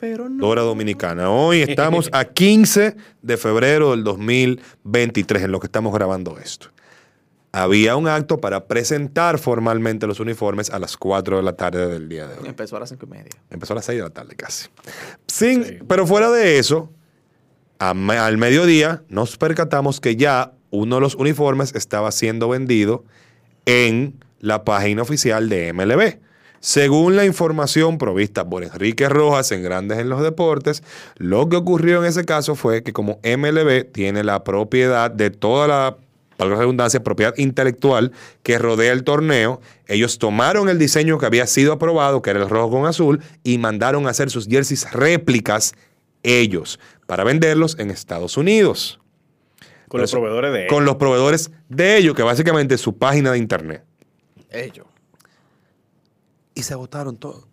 Pero 0.00 0.30
no. 0.30 0.48
Hora 0.48 0.62
dominicana. 0.62 1.30
Hoy 1.30 1.60
estamos 1.60 2.08
a 2.12 2.24
15 2.24 2.96
de 3.20 3.36
febrero 3.36 3.90
del 3.90 4.04
2023 4.04 5.42
en 5.42 5.52
lo 5.52 5.60
que 5.60 5.66
estamos 5.66 5.92
grabando 5.92 6.38
esto. 6.38 6.68
Había 7.52 7.96
un 7.96 8.08
acto 8.08 8.40
para 8.40 8.64
presentar 8.66 9.38
formalmente 9.38 10.06
los 10.06 10.20
uniformes 10.20 10.70
a 10.70 10.78
las 10.78 10.96
4 10.96 11.36
de 11.36 11.42
la 11.42 11.52
tarde 11.52 11.86
del 11.86 12.08
día 12.08 12.26
de 12.26 12.38
hoy. 12.38 12.48
Empezó 12.48 12.76
a 12.76 12.80
las 12.80 12.88
cinco 12.88 13.04
y 13.04 13.10
media. 13.10 13.30
Empezó 13.50 13.74
a 13.74 13.76
las 13.76 13.84
6 13.84 13.98
de 13.98 14.04
la 14.04 14.10
tarde 14.10 14.34
casi. 14.36 14.68
Sin, 15.26 15.84
Pero 15.86 16.06
fuera 16.06 16.30
de 16.30 16.58
eso, 16.58 16.90
a 17.78 17.90
al 17.90 18.38
mediodía 18.38 19.02
nos 19.08 19.36
percatamos 19.36 20.00
que 20.00 20.16
ya 20.16 20.52
uno 20.70 20.94
de 20.94 21.00
los 21.02 21.14
uniformes 21.14 21.74
estaba 21.74 22.10
siendo 22.10 22.48
vendido 22.48 23.04
en 23.66 24.24
la 24.40 24.64
página 24.64 25.02
oficial 25.02 25.48
de 25.48 25.72
MLB. 25.74 26.20
Según 26.60 27.16
la 27.16 27.24
información 27.24 27.98
provista 27.98 28.48
por 28.48 28.62
Enrique 28.62 29.08
Rojas 29.08 29.50
en 29.50 29.64
Grandes 29.64 29.98
en 29.98 30.08
los 30.08 30.22
Deportes, 30.22 30.82
lo 31.16 31.48
que 31.48 31.56
ocurrió 31.56 31.98
en 31.98 32.08
ese 32.08 32.24
caso 32.24 32.54
fue 32.54 32.84
que 32.84 32.92
como 32.92 33.18
MLB 33.24 33.90
tiene 33.90 34.22
la 34.22 34.44
propiedad 34.44 35.10
de 35.10 35.30
toda 35.30 35.66
la, 35.66 35.96
valga 36.42 36.54
la 36.56 36.60
redundancia, 36.60 37.02
propiedad 37.02 37.34
intelectual 37.38 38.12
que 38.42 38.58
rodea 38.58 38.92
el 38.92 39.04
torneo, 39.04 39.60
ellos 39.86 40.18
tomaron 40.18 40.68
el 40.68 40.78
diseño 40.78 41.18
que 41.18 41.26
había 41.26 41.46
sido 41.46 41.72
aprobado, 41.72 42.22
que 42.22 42.30
era 42.30 42.42
el 42.42 42.48
rojo 42.48 42.70
con 42.70 42.86
azul, 42.86 43.20
y 43.42 43.58
mandaron 43.58 44.06
a 44.06 44.10
hacer 44.10 44.30
sus 44.30 44.46
jerseys 44.46 44.90
réplicas 44.92 45.72
ellos 46.22 46.78
para 47.06 47.24
venderlos 47.24 47.78
en 47.78 47.90
Estados 47.90 48.36
Unidos 48.36 49.00
Con 49.88 50.00
los 50.00 50.10
proveedores 50.12 50.52
de 50.52 50.66
con 50.68 50.84
los 50.84 50.96
proveedores 50.96 51.50
de 51.68 51.96
ellos, 51.98 52.14
que 52.14 52.22
básicamente 52.22 52.76
es 52.76 52.80
su 52.80 52.96
página 52.96 53.32
de 53.32 53.38
internet. 53.38 53.84
Ellos. 54.50 54.86
Y 56.54 56.62
se 56.62 56.74
agotaron 56.74 57.16
todos. 57.16 57.46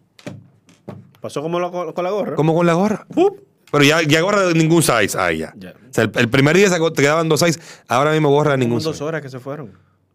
Pasó 1.21 1.41
como 1.41 1.59
la- 1.59 1.69
con 1.71 2.03
la 2.03 2.11
gorra. 2.11 2.35
Como 2.35 2.53
con 2.55 2.65
la 2.65 2.73
gorra. 2.73 3.05
¡Pup! 3.13 3.39
Pero 3.71 3.83
ya, 3.83 4.01
ya 4.01 4.21
gorra 4.21 4.47
de 4.47 4.53
ningún 4.53 4.81
size 4.81 5.17
ahí 5.17 5.39
ya. 5.39 5.53
Ya. 5.57 5.71
O 5.71 5.93
sea, 5.93 6.05
el, 6.05 6.11
el 6.15 6.29
primer 6.29 6.55
día 6.55 6.69
te 6.69 7.01
quedaban 7.01 7.29
dos 7.29 7.39
size, 7.39 7.59
ahora 7.87 8.11
mismo 8.11 8.29
gorra 8.29 8.51
de 8.51 8.57
ningún 8.59 8.81
dos 8.81 8.93
size. 8.95 9.03
horas 9.03 9.21
que 9.21 9.29
se 9.29 9.39
fueron. 9.39 9.71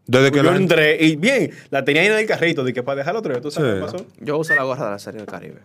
Desde 0.06 0.30
que 0.30 0.38
Yo 0.38 0.42
la- 0.50 0.56
entré 0.56 1.02
y 1.02 1.16
bien, 1.16 1.50
la 1.70 1.84
tenía 1.84 2.02
ahí 2.02 2.08
en 2.08 2.14
el 2.18 2.26
carrito, 2.26 2.62
de 2.64 2.72
que 2.72 2.82
para 2.82 2.96
dejarlo 2.98 3.20
otro 3.20 3.32
día, 3.32 3.40
¿tú 3.40 3.50
sabes 3.50 3.70
Sí. 3.70 3.76
qué 3.86 3.92
pasó? 3.92 4.06
Yo 4.20 4.36
uso 4.38 4.54
la 4.54 4.62
gorra 4.64 4.84
de 4.86 4.90
la 4.90 4.98
Serie 4.98 5.18
del 5.20 5.28
Caribe. 5.28 5.60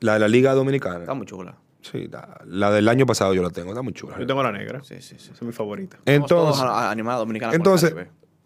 la, 0.00 0.18
la 0.18 0.28
Liga 0.28 0.54
Dominicana. 0.54 1.00
Está 1.00 1.12
muy 1.14 1.26
chula. 1.26 1.56
Sí, 1.82 2.08
la, 2.10 2.40
la 2.46 2.70
del 2.70 2.88
año 2.88 3.04
pasado 3.06 3.34
yo 3.34 3.42
la 3.42 3.50
tengo, 3.50 3.70
está 3.70 3.82
muy 3.82 3.92
chula. 3.92 4.16
Yo 4.18 4.26
tengo 4.26 4.42
la 4.42 4.52
negra. 4.52 4.82
Sí, 4.82 4.96
sí, 5.00 5.16
sí. 5.18 5.30
Es 5.34 5.42
mi 5.42 5.52
favorita. 5.52 5.98
Entonces, 6.06 6.62
animada 6.62 7.18
dominicana. 7.18 7.54
entonces 7.54 7.94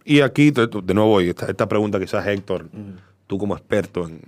y 0.05 0.21
aquí 0.21 0.51
de 0.51 0.95
nuevo 0.95 1.21
esta, 1.21 1.47
esta 1.47 1.67
pregunta 1.69 1.99
quizás 2.01 2.27
Héctor, 2.27 2.69
tú 3.27 3.39
como 3.39 3.57
experto 3.57 4.07
en, 4.07 4.21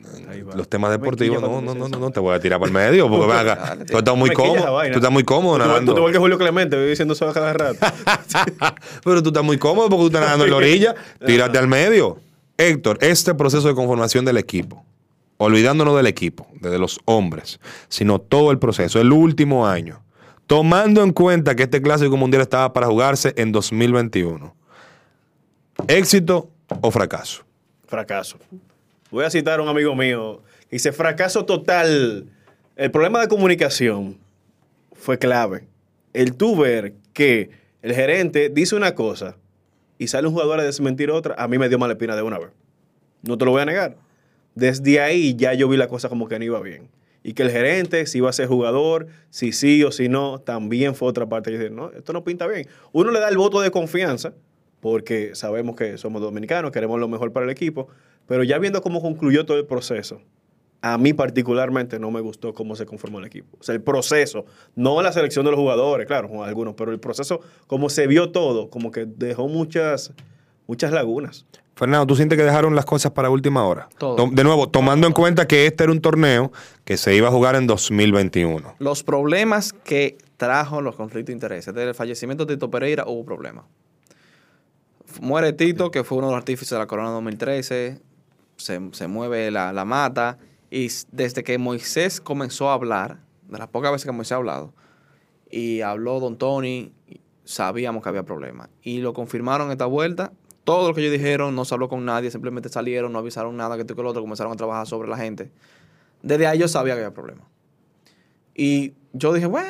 los 0.55 0.69
temas 0.69 0.91
deportivos, 0.91 1.41
no, 1.41 1.61
no, 1.61 1.75
no, 1.75 1.89
no, 1.89 1.99
no 1.99 2.11
te 2.11 2.21
voy 2.21 2.35
a 2.35 2.41
tirar 2.41 2.59
por 2.59 2.69
el 2.69 2.75
medio, 2.75 3.09
porque 3.09 3.27
ven 3.33 3.37
acá, 3.37 3.57
Dale, 3.57 3.85
tú 3.85 3.99
estás 3.99 4.17
muy 4.17 4.31
cómodo, 4.31 4.81
tú 4.91 4.97
estás 4.99 5.11
muy 5.11 5.25
cómodo 5.25 5.59
Tú- 5.59 5.65
nadando. 5.65 5.93
Tú, 5.93 5.99
igual 5.99 6.13
que 6.13 6.19
Julio 6.19 6.39
Clemente, 6.39 6.77
voy 6.77 6.89
diciendo 6.89 7.15
eso 7.15 7.29
a 7.29 7.35
cada 7.35 7.53
rato. 7.53 7.79
Pero 9.05 9.23
tú 9.23 9.29
estás 9.29 9.45
muy 9.45 9.59
cómodo 9.59 9.89
porque 9.89 10.03
tú 10.03 10.07
estás 10.07 10.23
nadando 10.23 10.45
en 10.45 10.51
la 10.51 10.57
orilla. 10.57 10.95
Tírate 11.27 11.59
al 11.59 11.69
medio. 11.69 12.19
Héctor, 12.57 12.99
este 13.03 13.35
proceso 13.35 13.69
de 13.69 13.75
conformación 13.75 14.25
del 14.25 14.39
equipo, 14.39 14.83
olvidándonos 15.37 15.95
del 15.97 16.07
equipo, 16.07 16.47
de 16.61 16.79
los 16.79 16.99
hombres, 17.05 17.61
sino 17.89 18.19
todo 18.19 18.51
el 18.51 18.59
proceso, 18.59 18.99
el 18.99 19.13
último 19.13 19.67
año, 19.67 20.03
tomando 20.47 21.03
en 21.03 21.13
cuenta 21.13 21.55
que 21.55 21.65
este 21.65 21.83
clásico 21.83 22.17
mundial 22.17 22.41
estaba 22.41 22.73
para 22.73 22.87
jugarse 22.87 23.35
en 23.37 23.53
2021. 23.53 24.55
¿Éxito 25.87 26.49
o 26.81 26.91
fracaso? 26.91 27.43
fracaso. 27.87 28.39
Voy 29.11 29.25
a 29.25 29.31
citar 29.31 29.61
a 29.61 29.63
un 29.63 29.69
amigo 29.69 29.95
mío. 29.95 30.43
Dice, 30.71 30.93
fracaso 30.93 31.45
total. 31.45 32.27
El 32.75 32.91
problema 32.91 33.21
de 33.21 33.29
comunicación 33.29 34.19
fue 34.93 35.19
clave. 35.19 35.67
El 36.13 36.35
tú 36.35 36.57
ver 36.57 36.95
que 37.13 37.51
el 37.83 37.95
gerente 37.95 38.49
dice 38.49 38.75
una 38.75 38.95
cosa 38.95 39.37
y 39.99 40.09
sale 40.09 40.27
un 40.27 40.35
jugador 40.35 40.61
a 40.61 40.65
desmentir 40.65 41.11
otra, 41.11 41.35
a 41.39 41.49
mí 41.49 41.59
me 41.59 41.69
dio 41.69 41.79
mala 41.79 41.93
espina 41.93 42.17
de 42.17 42.23
una 42.23 42.39
vez. 42.39 42.49
No 43.23 43.39
te 43.39 43.45
lo 43.45 43.53
voy 43.53 43.63
a 43.63 43.65
negar. 43.65 43.97
Desde 44.55 45.01
ahí 45.01 45.35
ya 45.37 45.55
yo 45.55 45.69
vi 45.69 45.77
la 45.77 45.89
cosa 45.89 46.09
como 46.09 46.29
que 46.29 46.39
no 46.39 46.45
iba 46.45 46.61
bien. 46.61 46.89
Y 47.23 47.33
que 47.33 47.43
el 47.43 47.51
gerente, 47.51 48.07
si 48.07 48.19
iba 48.19 48.31
a 48.31 48.33
ser 48.33 48.47
jugador, 48.49 49.09
si 49.31 49.53
sí 49.53 49.83
o 49.85 49.91
si 49.91 50.09
no, 50.09 50.39
también 50.39 50.95
fue 50.95 51.09
otra 51.09 51.27
parte 51.27 51.51
que 51.51 51.59
dice, 51.59 51.71
no, 51.71 51.91
esto 51.91 52.13
no 52.13 52.25
pinta 52.25 52.47
bien. 52.47 52.67
Uno 52.93 53.11
le 53.11 53.21
da 53.21 53.29
el 53.29 53.37
voto 53.37 53.61
de 53.61 53.71
confianza, 53.71 54.33
porque 54.81 55.35
sabemos 55.35 55.77
que 55.77 55.99
somos 55.99 56.23
dominicanos, 56.23 56.71
queremos 56.71 57.01
lo 57.01 57.09
mejor 57.09 57.33
para 57.33 57.45
el 57.45 57.51
equipo, 57.51 57.89
pero 58.27 58.45
ya 58.45 58.59
viendo 58.59 58.83
cómo 58.83 59.01
concluyó 59.01 59.47
todo 59.47 59.59
el 59.59 59.67
proceso, 59.67 60.21
a 60.83 60.99
mí 60.99 61.13
particularmente 61.13 61.99
no 61.99 62.11
me 62.11 62.21
gustó 62.21 62.55
cómo 62.55 62.77
se 62.77 62.87
conformó 62.87 63.19
el 63.19 63.25
equipo. 63.25 63.57
O 63.59 63.63
sea, 63.63 63.75
el 63.75 63.83
proceso, 63.83 64.45
no 64.75 65.03
la 65.03 65.13
selección 65.13 65.45
de 65.45 65.51
los 65.51 65.59
jugadores, 65.59 66.07
claro, 66.07 66.45
algunos, 66.45 66.75
pero 66.75 66.93
el 66.93 67.01
proceso, 67.01 67.41
como 67.67 67.89
se 67.91 68.07
vio 68.07 68.31
todo, 68.31 68.71
como 68.71 68.91
que 68.91 69.07
dejó 69.07 69.49
muchas, 69.49 70.13
muchas 70.67 70.93
lagunas. 70.93 71.47
Fernando, 71.75 72.07
¿tú 72.07 72.17
sientes 72.17 72.39
que 72.39 72.45
dejaron 72.45 72.75
las 72.75 72.87
cosas 72.87 73.13
para 73.13 73.29
última 73.29 73.67
hora? 73.67 73.89
Todo. 73.99 74.29
De 74.33 74.45
nuevo, 74.45 74.69
tomando 74.69 75.07
en 75.07 75.13
cuenta 75.13 75.47
que 75.47 75.67
este 75.67 75.85
era 75.85 75.93
un 75.93 76.01
torneo 76.01 76.51
que 76.85 76.97
se 76.97 77.15
iba 77.15 77.29
a 77.29 77.31
jugar 77.31 77.55
en 77.55 77.67
2021. 77.67 78.77
Los 78.79 79.03
problemas 79.03 79.75
que 79.75 80.17
trajo 80.39 80.81
los 80.81 80.97
conflictos 80.97 81.29
de 81.29 81.33
intereses. 81.35 81.75
Desde 81.75 81.91
el 81.91 81.95
fallecimiento 81.95 82.47
de 82.47 82.55
Tito 82.55 82.71
Pereira 82.71 83.05
hubo 83.07 83.25
problemas. 83.27 83.65
Muere 85.21 85.53
Tito, 85.53 85.91
que 85.91 86.03
fue 86.03 86.19
uno 86.19 86.29
de 86.29 86.33
los 86.33 86.39
artífices 86.39 86.71
de 86.71 86.79
la 86.79 86.87
Corona 86.87 87.11
2013. 87.11 88.01
Se, 88.57 88.81
se 88.93 89.07
mueve 89.09 89.51
la, 89.51 89.73
la 89.73 89.85
mata. 89.85 90.39
Y 90.71 90.89
desde 91.13 91.45
que 91.45 91.59
Moisés 91.59 92.21
comenzó 92.21 92.71
a 92.71 92.75
hablar, 92.75 93.21
de 93.49 93.59
las 93.59 93.69
pocas 93.69 93.93
veces 93.93 94.07
que 94.07 94.13
Moisés 94.13 94.33
ha 94.33 94.37
hablado, 94.37 94.75
y 95.51 95.81
habló 95.81 96.21
Don 96.21 96.37
Tony, 96.37 96.93
sabíamos 97.45 98.03
que 98.03 98.09
había 98.09 98.25
problemas. 98.25 98.69
Y 98.83 98.99
lo 98.99 99.13
confirmaron 99.13 99.71
esta 99.71 99.87
vuelta. 99.87 100.33
Todo 100.65 100.89
lo 100.89 100.95
que 100.95 101.01
ellos 101.01 101.13
dijeron, 101.13 101.55
no 101.55 101.65
se 101.65 101.75
habló 101.75 101.89
con 101.89 102.05
nadie, 102.05 102.31
simplemente 102.31 102.69
salieron, 102.69 103.13
no 103.13 103.21
avisaron 103.21 103.57
nada, 103.57 103.77
que 103.77 103.83
esto 103.83 103.93
y 103.93 103.97
que 103.97 104.03
lo 104.03 104.11
otro, 104.11 104.21
comenzaron 104.23 104.53
a 104.53 104.57
trabajar 104.57 104.87
sobre 104.87 105.09
la 105.09 105.17
gente. 105.17 105.53
Desde 106.23 106.47
ahí 106.47 106.59
yo 106.59 106.67
sabía 106.67 106.95
que 106.95 107.01
había 107.01 107.15
problemas. 107.15 107.47
Y 108.53 108.95
yo 109.13 109.33
dije, 109.33 109.47
bueno, 109.47 109.69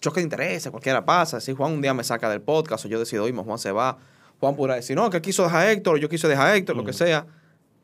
choque 0.00 0.20
de 0.20 0.24
intereses, 0.24 0.70
cualquiera 0.70 1.04
pasa. 1.04 1.40
Si 1.40 1.54
Juan 1.54 1.72
un 1.72 1.82
día 1.82 1.94
me 1.94 2.02
saca 2.02 2.28
del 2.28 2.40
podcast 2.40 2.86
o 2.86 2.88
yo 2.88 2.98
decido 2.98 3.28
irme, 3.28 3.44
Juan 3.44 3.58
se 3.58 3.70
va. 3.70 3.98
Juan 4.40 4.56
podrá 4.56 4.74
decir, 4.74 4.96
no, 4.96 5.08
que 5.10 5.20
quiso 5.20 5.44
dejar 5.44 5.66
a 5.66 5.72
Héctor, 5.72 6.00
yo 6.00 6.08
quiso 6.08 6.26
dejar 6.26 6.48
a 6.48 6.56
Héctor, 6.56 6.76
lo 6.76 6.84
que 6.84 6.92
sea. 6.92 7.26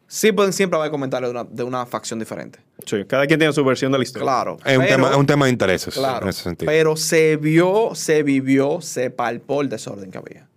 Sí 0.09 0.31
pueden 0.33 0.53
siempre 0.53 0.79
haber 0.79 0.91
comentarios 0.93 1.33
de 1.33 1.41
una, 1.41 1.49
de 1.51 1.63
una 1.65 1.85
facción 1.87 2.19
diferente. 2.19 2.61
Sí, 2.87 3.05
cada 3.09 3.27
quien 3.27 3.41
tiene 3.41 3.53
su 3.53 3.65
versión 3.65 3.91
de 3.91 3.99
la 3.99 4.05
historia. 4.05 4.25
Claro. 4.25 4.57
Es 4.65 4.77
un, 4.79 4.85
pero- 4.85 4.97
tema, 4.97 5.11
es 5.11 5.17
un 5.17 5.27
tema 5.27 5.45
de 5.47 5.51
intereses 5.53 5.95
Claro. 5.95 6.23
en 6.25 6.29
ese 6.31 6.43
sentido. 6.45 6.71
Pero 6.71 6.97
se 6.97 7.37
vio, 7.37 7.95
se 7.95 8.23
vivió, 8.23 8.81
se 8.81 9.11
palpó 9.11 9.63
el 9.63 9.69
desorden 9.69 10.11
que 10.11 10.19
había. 10.19 10.49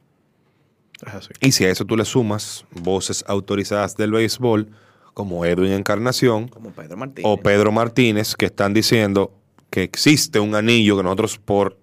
Es 1.07 1.13
así. 1.13 1.29
Y 1.41 1.51
si 1.51 1.65
a 1.65 1.69
eso 1.71 1.85
tú 1.85 1.97
le 1.97 2.05
sumas 2.05 2.65
voces 2.71 3.23
autorizadas 3.27 3.95
del 3.97 4.11
béisbol, 4.11 4.67
como 5.13 5.43
Edwin 5.45 5.71
Encarnación 5.71 6.47
Como 6.47 6.69
Pedro 6.71 6.95
Martínez. 6.97 7.23
o 7.29 7.37
Pedro 7.37 7.71
Martínez, 7.71 8.35
que 8.35 8.45
están 8.45 8.73
diciendo 8.73 9.33
que 9.69 9.83
existe 9.83 10.39
un 10.39 10.55
anillo 10.55 10.95
que 10.97 11.03
nosotros 11.03 11.37
por 11.39 11.77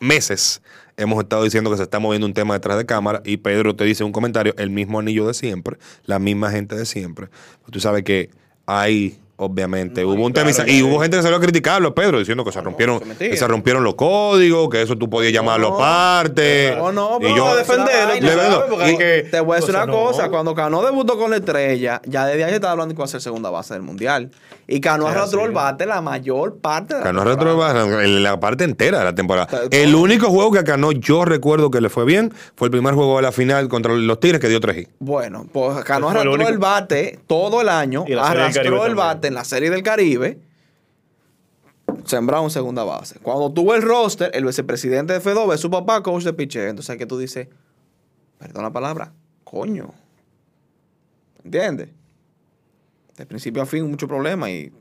meses 0.00 0.62
hemos 0.96 1.22
estado 1.22 1.44
diciendo 1.44 1.70
que 1.70 1.76
se 1.76 1.82
está 1.82 1.98
moviendo 1.98 2.26
un 2.26 2.34
tema 2.34 2.54
detrás 2.54 2.78
de 2.78 2.86
cámara 2.86 3.22
y 3.24 3.38
Pedro 3.38 3.74
te 3.74 3.84
dice 3.84 4.04
un 4.04 4.12
comentario, 4.12 4.54
el 4.58 4.70
mismo 4.70 4.98
anillo 4.98 5.26
de 5.26 5.34
siempre, 5.34 5.78
la 6.04 6.18
misma 6.18 6.50
gente 6.50 6.76
de 6.76 6.86
siempre. 6.86 7.28
Tú 7.70 7.80
sabes 7.80 8.04
que 8.04 8.30
hay, 8.66 9.18
obviamente, 9.36 10.04
hubo 10.04 10.24
un 10.24 10.32
tema 10.32 10.50
y 10.50 10.78
y, 10.78 10.82
hubo 10.82 11.00
gente 11.00 11.16
que 11.16 11.22
salió 11.22 11.38
a 11.38 11.40
criticarlo 11.40 11.88
a 11.88 11.94
Pedro 11.94 12.18
diciendo 12.18 12.44
que 12.44 12.52
se 12.52 12.60
rompieron, 12.60 13.00
que 13.18 13.36
se 13.36 13.46
rompieron 13.46 13.82
los 13.84 13.94
códigos, 13.94 14.68
que 14.70 14.82
eso 14.82 14.96
tú 14.96 15.10
podías 15.10 15.32
llamarlo 15.32 15.70
No, 15.70 15.74
aparte. 15.76 16.74
No, 16.76 16.92
no, 16.92 17.16
y 17.18 17.22
pero 17.24 17.36
yo 17.36 17.48
a 17.48 17.56
defenderlo. 17.56 18.14
Le 18.14 18.66
porque 18.70 19.24
y- 19.26 19.30
te 19.30 19.40
voy 19.40 19.54
a 19.54 19.60
decir 19.60 19.74
sea, 19.74 19.84
una 19.84 19.92
no. 19.92 19.98
cosa. 20.04 20.28
Cuando 20.28 20.54
Cano 20.54 20.82
debutó 20.82 21.18
con 21.18 21.30
la 21.30 21.36
estrella, 21.36 22.00
ya 22.06 22.26
desde 22.26 22.44
ahí 22.44 22.50
se 22.50 22.56
estaba 22.56 22.72
hablando 22.72 22.94
que 22.94 22.98
iba 22.98 23.04
a 23.04 23.08
ser 23.08 23.20
segunda 23.20 23.50
base 23.50 23.74
del 23.74 23.82
mundial. 23.82 24.30
Y 24.66 24.80
Cano 24.80 25.06
Es 25.08 25.14
arrastró 25.14 25.44
el 25.44 25.52
bate 25.52 25.84
la 25.84 26.00
mayor 26.00 26.56
parte 26.58 26.94
de 26.94 27.00
la 27.00 27.04
Cano 27.04 27.24
temporada. 27.24 27.72
retro 27.84 28.00
en 28.00 28.22
la 28.22 28.40
parte 28.40 28.64
entera 28.64 28.98
de 29.00 29.04
la 29.04 29.14
temporada. 29.14 29.48
El 29.70 29.94
único 29.94 30.28
juego 30.30 30.52
que 30.52 30.60
a 30.60 30.64
Cano 30.64 30.92
yo 30.92 31.24
recuerdo 31.24 31.70
que 31.70 31.80
le 31.82 31.90
fue 31.90 32.04
bien 32.06 32.32
fue 32.56 32.68
el 32.68 32.70
primer 32.70 32.94
juego 32.94 33.16
de 33.16 33.22
la 33.22 33.32
final 33.32 33.68
contra 33.68 33.92
los 33.92 34.20
Tigres 34.20 34.40
que 34.40 34.48
dio 34.48 34.60
3 34.60 34.78
hits. 34.78 34.90
Bueno, 35.00 35.46
pues 35.52 35.84
Cano 35.84 36.08
arrastró 36.08 36.48
el 36.48 36.58
bate 36.58 37.18
todo 37.26 37.60
el 37.60 37.68
año. 37.68 38.04
Y 38.06 38.14
Arrastró 38.14 38.62
el 38.86 38.94
también. 38.96 38.96
En 39.28 39.34
la 39.34 39.44
Serie 39.44 39.70
del 39.70 39.82
Caribe. 39.82 40.38
Sembrado 42.04 42.44
en 42.44 42.50
segunda 42.50 42.84
base. 42.84 43.18
Cuando 43.20 43.52
tuvo 43.52 43.74
el 43.74 43.82
roster, 43.82 44.30
el 44.34 44.44
vicepresidente 44.44 45.12
de 45.12 45.20
FEDO 45.20 45.52
es 45.52 45.60
su 45.60 45.70
papá, 45.70 46.02
coach 46.02 46.24
de 46.24 46.32
picheo. 46.32 46.68
Entonces, 46.68 46.96
que 46.96 47.06
tú 47.06 47.18
dices, 47.18 47.48
perdón 48.38 48.62
la 48.62 48.72
palabra, 48.72 49.12
coño. 49.44 49.92
¿Entiendes? 51.44 51.90
De 53.16 53.26
principio 53.26 53.62
a 53.62 53.66
fin, 53.66 53.88
mucho 53.88 54.08
problema. 54.08 54.50
Y 54.50 54.72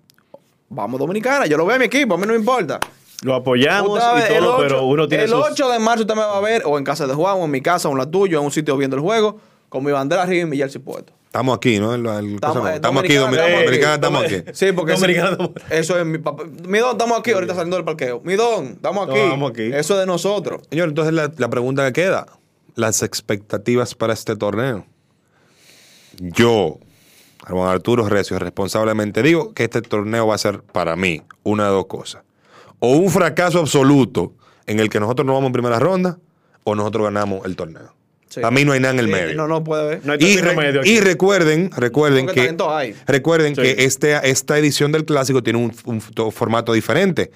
vamos 0.70 1.00
Dominicana. 1.00 1.46
Yo 1.46 1.58
lo 1.58 1.66
veo 1.66 1.76
a 1.76 1.80
mi 1.80 1.86
equipo, 1.86 2.16
a 2.16 2.18
mí 2.18 2.24
no 2.26 2.34
me 2.34 2.40
importa. 2.40 2.80
Lo 3.22 3.36
apoyamos 3.36 4.00
y 4.00 4.34
todo, 4.38 4.58
pero 4.58 4.86
uno 4.86 5.08
tiene 5.08 5.24
El 5.24 5.30
sus... 5.30 5.40
8 5.52 5.70
de 5.70 5.80
marzo 5.80 6.02
usted 6.02 6.16
me 6.16 6.22
va 6.22 6.38
a 6.38 6.42
ver, 6.42 6.64
o 6.66 6.78
en 6.78 6.84
casa 6.84 7.08
de 7.08 7.14
Juan, 7.14 7.38
o 7.40 7.46
en 7.46 7.52
mi 7.52 7.62
casa, 7.62 7.88
o 7.88 7.92
en 7.94 7.98
la 7.98 8.10
tuya, 8.10 8.38
o 8.38 8.42
en 8.42 8.46
un 8.46 8.52
sitio 8.52 8.76
viendo 8.76 8.98
el 8.98 9.02
juego, 9.02 9.40
con 9.70 9.84
mi 9.84 9.92
bandera 9.92 10.24
arriba 10.24 10.46
y 10.46 10.50
mi 10.50 10.58
jersey 10.58 10.82
puesto. 10.82 11.14
Estamos 11.34 11.56
aquí, 11.58 11.80
¿no? 11.80 11.96
El- 11.96 12.06
el- 12.06 12.36
Estamos- 12.36 12.58
cosa 12.58 12.60
no. 12.60 12.70
eh, 12.70 12.76
Estamos 12.76 13.04
aquí, 13.04 13.16
Dominicana, 13.16 13.48
estamos 13.48 13.66
Dominicana, 13.66 13.94
aquí. 13.96 14.06
estamos 14.06 14.24
aquí. 14.24 14.52
Sí, 14.54 14.72
porque 14.72 14.94
Dominicana, 14.94 15.38
eso, 15.72 16.00
es 16.00 16.06
mi 16.06 16.18
papá. 16.20 16.44
Mi 16.68 16.78
don, 16.78 16.92
estamos 16.92 17.20
aquí 17.20 17.32
ahorita 17.32 17.56
saliendo 17.56 17.76
del 17.78 17.86
parqueo. 17.86 18.22
Mi 18.24 18.36
don, 18.36 18.66
estamos 18.68 19.10
aquí. 19.10 19.18
Estamos 19.18 19.50
aquí. 19.50 19.64
Eso 19.74 19.94
es 19.96 20.00
de 20.02 20.06
nosotros. 20.06 20.62
Señor, 20.70 20.90
entonces 20.90 21.12
la, 21.12 21.32
la 21.36 21.50
pregunta 21.50 21.84
que 21.88 21.94
queda, 22.04 22.28
las 22.76 23.02
expectativas 23.02 23.96
para 23.96 24.14
este 24.14 24.36
torneo. 24.36 24.86
Yo, 26.20 26.78
Juan 27.48 27.68
Arturo 27.70 28.08
Recio, 28.08 28.38
responsablemente 28.38 29.24
digo 29.24 29.56
que 29.56 29.64
este 29.64 29.82
torneo 29.82 30.28
va 30.28 30.36
a 30.36 30.38
ser 30.38 30.62
para 30.62 30.96
mí 30.96 31.24
una 31.42 31.64
de 31.66 31.72
dos 31.72 31.88
cosas. 31.88 32.22
O 32.78 32.92
un 32.92 33.10
fracaso 33.10 33.58
absoluto 33.60 34.34
en 34.68 34.80
el 34.80 34.90
que 34.92 35.00
nosotros 35.00 35.26
no 35.26 35.34
vamos 35.34 35.48
en 35.48 35.54
primera 35.54 35.80
ronda, 35.80 36.20
o 36.64 36.76
nosotros 36.76 37.06
ganamos 37.06 37.44
el 37.48 37.56
torneo. 37.56 37.92
Sí. 38.34 38.40
Para 38.42 38.50
mí 38.50 38.66
no 38.66 38.72
hay 38.72 38.80
nada 38.80 38.96
en 38.96 39.00
el 39.02 39.06
Sí, 39.06 39.12
medio. 39.12 39.36
No, 39.36 39.48
no 39.48 39.64
puede 39.64 39.88
ver. 39.88 40.02
No 40.04 40.14
hay 40.14 40.20
Y, 40.22 40.38
re- 40.38 40.56
medio 40.56 40.82
aquí. 40.82 40.90
y 40.90 41.00
recuerden, 41.00 41.70
recuerden 41.78 42.26
Porque 42.26 42.56
que, 42.56 42.96
recuerden 43.06 43.56
Sí. 43.56 43.62
que 43.62 43.84
este, 43.86 44.18
esta 44.28 44.58
edición 44.58 44.92
del 44.92 45.06
clásico 45.06 45.44
tiene 45.44 45.60
un, 45.60 46.02
formato 46.32 46.74
diferente. 46.74 47.30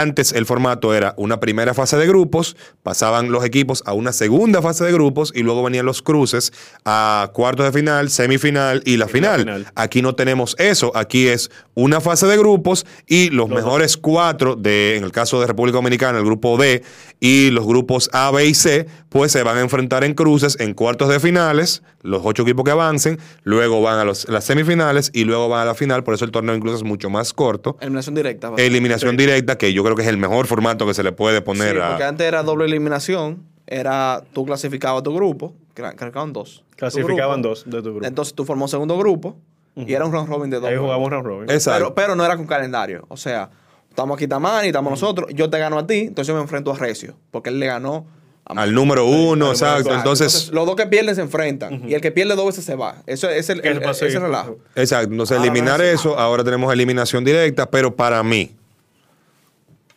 Antes 0.00 0.32
el 0.32 0.46
formato 0.46 0.94
era 0.94 1.12
una 1.18 1.38
primera 1.38 1.74
fase 1.74 1.98
de 1.98 2.06
grupos, 2.06 2.56
pasaban 2.82 3.30
los 3.30 3.44
equipos 3.44 3.82
a 3.84 3.92
una 3.92 4.12
segunda 4.12 4.62
fase 4.62 4.84
de 4.84 4.92
grupos 4.92 5.32
y 5.34 5.42
luego 5.42 5.62
venían 5.62 5.84
los 5.84 6.00
cruces 6.00 6.50
a 6.86 7.30
cuartos 7.34 7.66
de 7.66 7.72
final, 7.78 8.08
semifinal 8.08 8.82
y 8.86 8.96
la 8.96 9.06
final. 9.06 9.40
final. 9.40 9.66
Aquí 9.74 10.00
no 10.00 10.14
tenemos 10.14 10.56
eso. 10.58 10.92
Aquí 10.96 11.28
es 11.28 11.50
una 11.74 12.00
fase 12.00 12.26
de 12.26 12.38
grupos 12.38 12.86
y 13.06 13.28
los 13.30 13.50
mejores 13.50 13.96
cuatro 13.98 14.56
de, 14.56 14.96
en 14.96 15.04
el 15.04 15.12
caso 15.12 15.40
de 15.40 15.46
República 15.46 15.76
Dominicana, 15.76 16.18
el 16.18 16.24
grupo 16.24 16.56
D 16.56 16.82
y 17.20 17.50
los 17.50 17.66
grupos 17.66 18.08
A, 18.14 18.30
B 18.30 18.46
y 18.46 18.54
C, 18.54 18.86
pues 19.10 19.30
se 19.32 19.42
van 19.42 19.58
a 19.58 19.60
enfrentar 19.60 20.04
en 20.04 20.14
cruces 20.14 20.56
en 20.58 20.72
cuartos 20.72 21.10
de 21.10 21.20
finales, 21.20 21.82
los 22.02 22.22
ocho 22.24 22.42
equipos 22.44 22.64
que 22.64 22.70
avancen, 22.70 23.18
luego 23.44 23.82
van 23.82 23.98
a 23.98 24.04
los- 24.04 24.26
las 24.28 24.44
semifinales 24.44 25.10
y 25.12 25.24
luego 25.24 25.48
van 25.50 25.60
a 25.60 25.64
la 25.66 25.74
final. 25.74 26.02
Por 26.02 26.14
eso 26.14 26.24
el 26.24 26.30
torneo 26.30 26.54
incluso 26.54 26.76
es 26.78 26.82
mucho 26.82 27.10
más 27.10 27.32
corto. 27.34 27.76
Eliminación 27.80 28.14
directa. 28.14 28.52
Eliminación 28.56 29.16
directa, 29.16 29.58
que 29.58 29.72
yo 29.72 29.81
creo 29.82 29.96
que 29.96 30.02
es 30.02 30.08
el 30.08 30.16
mejor 30.18 30.46
formato 30.46 30.86
que 30.86 30.94
se 30.94 31.02
le 31.02 31.12
puede 31.12 31.38
Sí, 31.38 31.42
poner 31.44 31.78
porque 31.80 32.04
a. 32.04 32.08
antes 32.08 32.26
era 32.26 32.42
doble 32.42 32.64
eliminación. 32.66 33.44
Era 33.66 34.22
tú 34.32 34.44
clasificabas 34.44 35.02
tu 35.02 35.14
grupo, 35.14 35.54
eran 35.76 36.32
dos. 36.32 36.64
Clasificaban 36.76 37.40
grupo. 37.42 37.48
dos 37.54 37.64
de 37.64 37.80
tu 37.82 37.90
grupo. 37.90 38.06
Entonces 38.06 38.34
tú 38.34 38.44
formó 38.44 38.64
un 38.64 38.68
segundo 38.68 38.98
grupo 38.98 39.36
y 39.76 39.92
era 39.94 40.04
un 40.04 40.12
round 40.12 40.28
robin 40.28 40.50
de 40.50 40.58
dos. 40.60 40.68
Ahí 40.68 40.76
jugamos 40.76 41.10
round 41.10 41.26
robin. 41.26 41.50
Exacto. 41.50 41.78
Pero, 41.78 41.94
pero 41.94 42.16
no 42.16 42.24
era 42.24 42.36
con 42.36 42.46
calendario. 42.46 43.04
O 43.08 43.16
sea, 43.16 43.48
estamos 43.88 44.16
aquí 44.16 44.26
Tamani, 44.26 44.66
estamos 44.66 44.90
nosotros. 44.90 45.30
Yo 45.32 45.48
te 45.48 45.58
gano 45.58 45.78
a 45.78 45.86
ti, 45.86 46.00
entonces 46.00 46.26
yo 46.26 46.34
me 46.34 46.40
enfrento 46.42 46.72
a 46.72 46.76
Recio. 46.76 47.14
Porque 47.30 47.48
él 47.50 47.60
le 47.60 47.66
ganó 47.66 48.04
al 48.44 48.74
número 48.74 49.06
uno, 49.06 49.46
al 49.46 49.52
exacto. 49.52 49.78
número 49.84 49.98
Entonces, 49.98 50.50
los 50.52 50.66
dos 50.66 50.74
que 50.76 50.86
pierden 50.88 51.14
se 51.14 51.22
enfrentan. 51.22 51.88
Y 51.88 51.94
el 51.94 52.00
que 52.00 52.10
pierde 52.10 52.34
dos 52.34 52.46
veces 52.46 52.64
se 52.64 52.74
va. 52.74 52.96
Eso 53.06 53.30
es 53.30 53.48
el, 53.48 53.64
el- 53.64 53.80
ese 53.82 53.94
seguido. 53.94 54.20
relajo. 54.22 54.58
Exacto, 54.74 55.12
entonces 55.12 55.38
Ahora 55.38 55.48
eliminar 55.50 55.80
eso, 55.80 56.18
ahora 56.18 56.42
tenemos 56.44 56.70
eliminación 56.72 57.24
directa, 57.24 57.70
pero 57.70 57.94
para 57.94 58.22
mí 58.24 58.54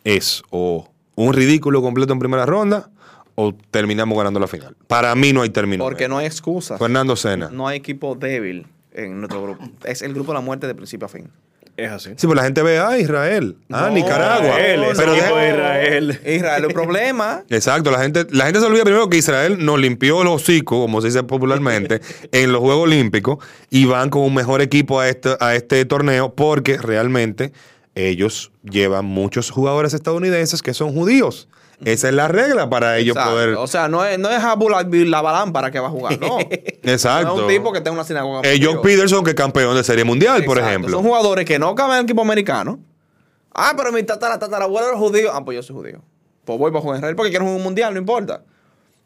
es 0.06 0.42
o 0.50 0.88
un 1.16 1.34
ridículo 1.34 1.82
completo 1.82 2.12
en 2.12 2.20
primera 2.20 2.46
ronda 2.46 2.90
o 3.34 3.52
terminamos 3.70 4.16
ganando 4.16 4.38
la 4.38 4.46
final. 4.46 4.76
Para 4.86 5.14
mí 5.16 5.32
no 5.32 5.42
hay 5.42 5.50
término. 5.50 5.82
Porque 5.82 6.04
medio. 6.04 6.08
no 6.10 6.18
hay 6.18 6.26
excusas. 6.26 6.78
Fernando 6.78 7.16
Sena. 7.16 7.50
No 7.50 7.66
hay 7.66 7.78
equipo 7.78 8.14
débil 8.14 8.66
en 8.92 9.18
nuestro 9.18 9.42
grupo. 9.42 9.64
Es 9.84 10.02
el 10.02 10.14
grupo 10.14 10.32
de 10.32 10.38
la 10.38 10.40
muerte 10.40 10.68
de 10.68 10.74
principio 10.74 11.06
a 11.06 11.08
fin. 11.08 11.28
Es 11.76 11.90
así. 11.90 12.10
Sí, 12.16 12.26
pues 12.26 12.36
la 12.36 12.44
gente 12.44 12.62
ve, 12.62 12.78
ah, 12.78 12.98
Israel, 12.98 13.58
ah, 13.70 13.88
No, 13.88 13.90
Nicaragua. 13.90 14.48
Israel, 14.48 14.84
ese 14.84 14.94
pero 14.94 15.12
de 15.12 15.18
Israel. 15.18 16.20
Israel, 16.24 16.64
el 16.64 16.72
problema. 16.72 17.42
Exacto, 17.50 17.90
la 17.90 17.98
gente, 17.98 18.26
la 18.30 18.44
gente 18.44 18.60
se 18.60 18.66
olvida 18.66 18.84
primero 18.84 19.10
que 19.10 19.18
Israel 19.18 19.62
nos 19.62 19.78
limpió 19.78 20.24
los 20.24 20.40
hocicos, 20.40 20.78
como 20.78 21.02
se 21.02 21.08
dice 21.08 21.24
popularmente, 21.24 22.00
en 22.32 22.52
los 22.52 22.62
Juegos 22.62 22.84
Olímpicos 22.84 23.44
y 23.68 23.84
van 23.84 24.08
con 24.08 24.22
un 24.22 24.34
mejor 24.34 24.62
equipo 24.62 25.00
a 25.00 25.08
este, 25.08 25.36
a 25.38 25.54
este 25.54 25.84
torneo 25.84 26.32
porque 26.34 26.78
realmente 26.78 27.52
ellos 27.96 28.52
llevan 28.62 29.06
muchos 29.06 29.50
jugadores 29.50 29.94
estadounidenses 29.94 30.62
que 30.62 30.74
son 30.74 30.92
judíos. 30.92 31.48
Esa 31.84 32.08
es 32.08 32.14
la 32.14 32.28
regla 32.28 32.70
para 32.70 32.96
ellos 32.98 33.16
Exacto. 33.16 33.32
poder. 33.34 33.48
O 33.56 33.66
sea, 33.66 33.88
no 33.88 34.04
es, 34.04 34.18
no 34.18 34.30
es 34.30 34.42
Abu 34.42 34.68
la, 34.68 34.82
la 34.82 35.20
Balámpara 35.20 35.70
que 35.70 35.78
va 35.80 35.88
a 35.88 35.90
jugar, 35.90 36.18
no. 36.20 36.38
Exacto. 36.40 37.28
No 37.36 37.36
es 37.36 37.42
un 37.42 37.48
tipo 37.48 37.72
que 37.72 37.80
tenga 37.80 37.94
una 37.94 38.04
sinagoga. 38.04 38.40
Eh, 38.44 38.60
contigo. 38.60 38.82
Peterson, 38.82 39.24
que 39.24 39.30
es 39.30 39.36
campeón 39.36 39.74
de 39.74 39.84
Serie 39.84 40.04
Mundial, 40.04 40.44
por 40.44 40.58
ejemplo. 40.58 40.90
Son 40.90 41.02
jugadores 41.02 41.44
que 41.44 41.58
no 41.58 41.74
caben 41.74 41.94
en 41.94 41.98
el 42.00 42.04
equipo 42.04 42.22
americano. 42.22 42.78
Ah, 43.52 43.74
pero 43.76 43.92
mi 43.92 44.02
tatara, 44.02 44.38
tatarabuelo 44.38 44.88
era 44.88 44.98
judío. 44.98 45.30
Ah, 45.32 45.44
pues 45.44 45.56
yo 45.56 45.62
soy 45.62 45.76
judío. 45.76 46.02
Pues 46.44 46.58
voy 46.58 46.70
para 46.70 46.82
jugar 46.82 46.96
en 46.96 47.00
Israel 47.00 47.16
porque 47.16 47.30
quiero 47.30 47.44
jugar 47.44 47.58
un 47.58 47.64
mundial, 47.64 47.92
no 47.92 48.00
importa. 48.00 48.42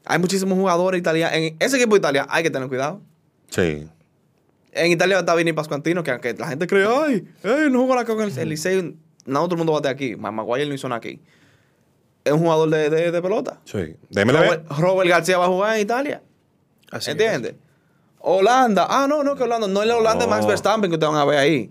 Hay 0.05 0.19
muchísimos 0.19 0.57
jugadores 0.57 1.01
italianos. 1.01 1.37
En 1.37 1.57
ese 1.59 1.77
equipo 1.77 1.95
de 1.95 1.99
Italia 1.99 2.27
hay 2.29 2.43
que 2.43 2.51
tener 2.51 2.69
cuidado. 2.69 3.01
Sí. 3.51 3.89
En 4.73 4.93
Italia 4.93 5.19
está 5.19 5.35
Vini 5.35 5.53
Pascuantino, 5.53 6.03
que 6.03 6.11
aunque 6.13 6.35
la 6.35 6.49
gente 6.49 6.67
cree, 6.67 6.87
ay, 6.87 7.27
ay 7.45 7.71
no 7.71 7.81
jugó 7.81 7.95
la 7.97 8.05
con 8.05 8.21
el, 8.21 8.37
el 8.39 8.49
Licey, 8.49 8.97
no 9.27 9.41
todo 9.45 9.55
el 9.55 9.59
mundo 9.59 9.73
va 9.73 9.81
de 9.81 9.89
aquí. 9.89 10.17
Ma- 10.17 10.31
Maguire 10.31 10.67
no 10.67 10.75
hizo 10.75 10.89
nada 10.89 10.99
aquí. 10.99 11.21
Es 12.25 12.33
un 12.33 12.41
jugador 12.41 12.69
de, 12.71 12.91
de, 12.91 13.11
de 13.11 13.23
pelota. 13.23 13.61
Sí. 13.65 13.97
Robert, 14.45 14.69
Robert 14.79 15.09
García 15.09 15.39
va 15.39 15.47
a 15.47 15.49
jugar 15.49 15.77
en 15.77 15.83
Italia. 15.83 16.23
Así 16.91 17.11
¿Entiendes? 17.13 17.55
Holanda. 18.23 18.87
Ah, 18.89 19.07
no, 19.09 19.25
no, 19.25 19.35
que 19.35 19.43
Holanda. 19.45 19.67
No 19.67 19.81
es 19.83 19.89
la 19.89 19.97
Holanda 19.97 20.25
de 20.27 20.31
Max. 20.31 20.47
Verstappen 20.47 20.91
que 20.91 20.95
ustedes 20.97 21.13
van 21.13 21.21
a 21.21 21.25
ver 21.25 21.39
ahí. 21.39 21.71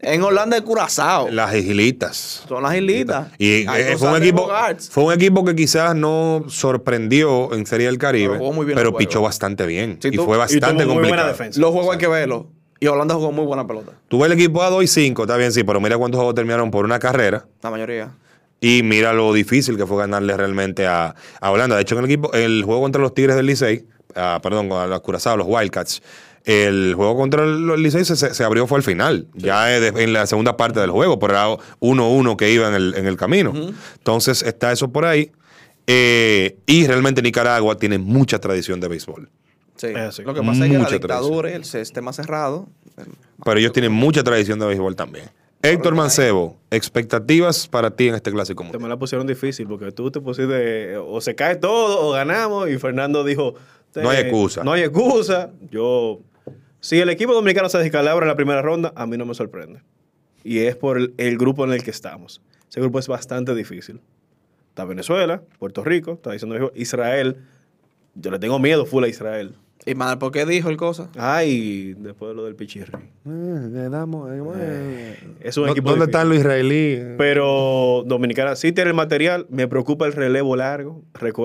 en 0.00 0.22
Holanda 0.22 0.56
es 0.56 0.62
Curazao. 0.62 1.28
Las 1.30 1.54
islitas. 1.54 2.44
Son 2.48 2.62
las 2.62 2.74
islitas. 2.74 3.28
Y 3.38 3.66
Ahí 3.68 3.82
eh, 3.82 3.88
no 3.92 3.98
fue, 3.98 4.10
un 4.10 4.16
equipo, 4.22 4.42
Bogarts. 4.42 4.90
fue 4.90 5.04
un 5.04 5.12
equipo 5.12 5.44
que 5.44 5.54
quizás 5.54 5.94
no 5.94 6.44
sorprendió 6.48 7.52
en 7.54 7.66
Serie 7.66 7.86
del 7.86 7.98
Caribe, 7.98 8.28
Pero 8.30 8.38
jugó 8.40 8.52
muy 8.52 8.66
bien 8.66 8.76
pero 8.76 8.88
el 8.88 8.92
juego. 8.94 8.98
pichó 9.08 9.22
bastante 9.22 9.64
bien. 9.66 9.98
Sí, 10.02 10.08
y 10.08 10.16
tú- 10.16 10.24
fue 10.24 10.36
y 10.36 10.38
bastante 10.40 10.74
muy 10.84 10.84
buena 10.86 11.00
complicado. 11.02 11.28
defensa. 11.28 11.60
Los 11.60 11.70
juegos 11.70 11.92
hay 11.92 11.98
que 11.98 12.08
verlos. 12.08 12.44
Y 12.80 12.86
Holanda 12.88 13.14
jugó 13.14 13.32
muy 13.32 13.46
buena 13.46 13.66
pelota. 13.66 13.92
Tuve 14.08 14.26
el 14.26 14.32
equipo 14.32 14.62
a 14.62 14.68
2 14.70 14.84
y 14.84 14.86
5, 14.88 15.22
está 15.22 15.36
bien, 15.36 15.50
sí, 15.52 15.64
pero 15.64 15.80
mira 15.80 15.96
cuántos 15.96 16.18
juegos 16.18 16.34
terminaron 16.34 16.70
por 16.70 16.84
una 16.84 16.98
carrera. 16.98 17.46
La 17.62 17.70
mayoría. 17.70 18.10
Y 18.60 18.82
mira 18.82 19.12
lo 19.12 19.32
difícil 19.32 19.76
que 19.76 19.86
fue 19.86 19.98
ganarle 19.98 20.36
realmente 20.36 20.86
a, 20.86 21.14
a 21.40 21.50
Holanda. 21.50 21.76
De 21.76 21.82
hecho, 21.82 21.94
en 21.94 22.00
el 22.00 22.04
equipo, 22.06 22.32
el 22.32 22.62
juego 22.64 22.82
contra 22.82 23.00
los 23.00 23.14
Tigres 23.14 23.36
del 23.36 23.46
Licey, 23.46 23.86
ah, 24.16 24.40
perdón, 24.42 24.68
con 24.68 24.88
los 24.90 25.00
Curazao, 25.00 25.36
los 25.36 25.46
Wildcats, 25.48 26.02
el 26.44 26.94
juego 26.94 27.16
contra 27.16 27.44
el- 27.44 27.66
los 27.66 27.78
Licey 27.78 28.04
se, 28.04 28.44
abrió 28.44 28.66
fue 28.66 28.78
al 28.78 28.84
final, 28.84 29.26
ya 29.34 29.76
eh, 29.76 29.92
en 29.96 30.12
la 30.12 30.26
segunda 30.26 30.56
parte 30.56 30.80
del 30.80 30.90
juego, 30.90 31.18
pero 31.18 31.32
era 31.34 31.48
1-1 31.80 32.36
que 32.36 32.50
iba 32.52 32.68
en 32.68 32.74
el, 32.74 32.94
en 32.94 33.06
el 33.06 33.16
camino. 33.16 33.52
Entonces 33.98 34.42
está 34.42 34.72
eso 34.72 34.88
por 34.88 35.04
ahí. 35.04 35.30
Eh, 35.88 36.56
y 36.66 36.86
realmente 36.86 37.22
Nicaragua 37.22 37.76
tiene 37.76 37.98
mucha 37.98 38.40
tradición 38.40 38.80
de 38.80 38.88
béisbol. 38.88 39.28
Sí. 39.76 39.88
Así. 39.88 40.22
Lo 40.22 40.34
que 40.34 40.40
pasa 40.40 40.64
es 40.66 40.70
que 40.72 40.78
la 40.78 40.88
dictadura 40.90 41.50
y 41.50 41.54
el 41.54 41.64
sistema 41.64 42.12
cerrado. 42.12 42.68
Pero 43.44 43.58
ellos 43.58 43.72
tienen 43.72 43.92
mucha 43.92 44.24
tradición 44.24 44.58
de 44.58 44.66
béisbol 44.66 44.96
también. 44.96 45.26
Héctor 45.62 45.94
Mancebo, 45.94 46.56
expectativas 46.70 47.66
para 47.66 47.90
ti 47.90 48.08
en 48.08 48.14
este 48.14 48.30
clásico 48.30 48.64
Te 48.70 48.78
me 48.78 48.88
la 48.88 48.96
pusieron 48.96 49.26
difícil 49.26 49.66
porque 49.66 49.90
tú 49.90 50.10
te 50.10 50.20
pusiste 50.20 50.92
eh, 50.92 50.96
o 50.96 51.20
se 51.20 51.34
cae 51.34 51.56
todo 51.56 52.06
o 52.06 52.12
ganamos 52.12 52.68
y 52.68 52.78
Fernando 52.78 53.24
dijo 53.24 53.54
te- 54.00 54.02
No 54.02 54.10
hay 54.10 54.18
excusa. 54.18 54.64
No 54.64 54.72
hay 54.72 54.82
excusa. 54.82 55.50
Yo 55.70 56.20
si 56.80 56.98
el 57.00 57.08
equipo 57.10 57.32
dominicano 57.34 57.68
se 57.68 57.78
descalabra 57.78 58.24
en 58.24 58.28
la 58.28 58.36
primera 58.36 58.62
ronda, 58.62 58.92
a 58.94 59.06
mí 59.06 59.16
no 59.16 59.24
me 59.26 59.34
sorprende. 59.34 59.80
Y 60.44 60.58
es 60.60 60.76
por 60.76 60.96
el, 60.98 61.14
el 61.16 61.36
grupo 61.38 61.64
en 61.64 61.72
el 61.72 61.82
que 61.82 61.90
estamos. 61.90 62.40
Ese 62.70 62.80
grupo 62.80 62.98
es 62.98 63.08
bastante 63.08 63.54
difícil. 63.54 64.00
Está 64.68 64.84
Venezuela, 64.84 65.42
Puerto 65.58 65.82
Rico, 65.82 66.12
está 66.12 66.32
diciendo 66.32 66.70
Israel. 66.74 67.38
Yo 68.14 68.30
le 68.30 68.38
tengo 68.38 68.58
miedo 68.58 68.86
full 68.86 69.04
a 69.04 69.08
Israel. 69.08 69.54
¿Y 69.88 69.94
mal 69.94 70.18
por 70.18 70.32
qué 70.32 70.44
dijo 70.44 70.68
el 70.68 70.76
cosa? 70.76 71.08
Ay, 71.16 71.94
después 71.98 72.30
de 72.30 72.34
lo 72.34 72.44
del 72.44 72.56
pichirri. 72.56 72.90
Es 75.40 75.56
un 75.56 75.66
¿Dó- 75.66 75.70
equipo 75.72 75.90
¿Dónde 75.90 76.06
difícil. 76.06 76.08
están 76.10 76.28
los 76.28 76.38
israelíes? 76.38 77.06
Pero 77.16 78.02
Dominicana 78.06 78.56
sí 78.56 78.72
tiene 78.72 78.90
el 78.90 78.96
material. 78.96 79.46
Me 79.48 79.68
preocupa 79.68 80.06
el 80.06 80.12
relevo 80.12 80.56
largo. 80.56 81.02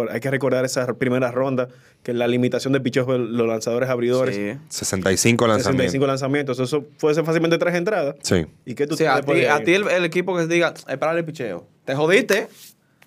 Hay 0.10 0.20
que 0.20 0.32
recordar 0.32 0.66
esa 0.66 0.92
primera 0.96 1.32
ronda, 1.32 1.68
que 2.04 2.14
la 2.14 2.28
limitación 2.28 2.74
de 2.74 2.82
pichos 2.82 3.06
de 3.08 3.20
los 3.20 3.48
lanzadores 3.48 3.90
abridores. 3.90 4.36
Sí. 4.36 4.58
65 4.70 5.46
lanzamientos. 5.48 5.86
65 5.92 6.08
lanzamientos. 6.08 6.60
Eso 6.60 6.84
puede 7.00 7.14
ser 7.16 7.24
fácilmente 7.26 7.58
tres 7.60 7.76
entradas. 7.76 8.16
Sí. 8.24 8.46
¿Y 8.66 8.74
qué 8.74 8.88
tú 8.88 8.96
Sí, 8.98 9.06
a 9.06 9.16
te 9.18 9.22
ti, 9.22 9.26
puedes 9.28 9.50
a 9.50 9.60
ti 9.64 9.74
el, 9.76 9.88
el 9.88 10.04
equipo 10.06 10.36
que 10.36 10.48
diga, 10.48 10.74
espera 10.88 11.12
el 11.18 11.24
picheo. 11.26 11.68
Te 11.86 11.96
jodiste. 11.96 12.48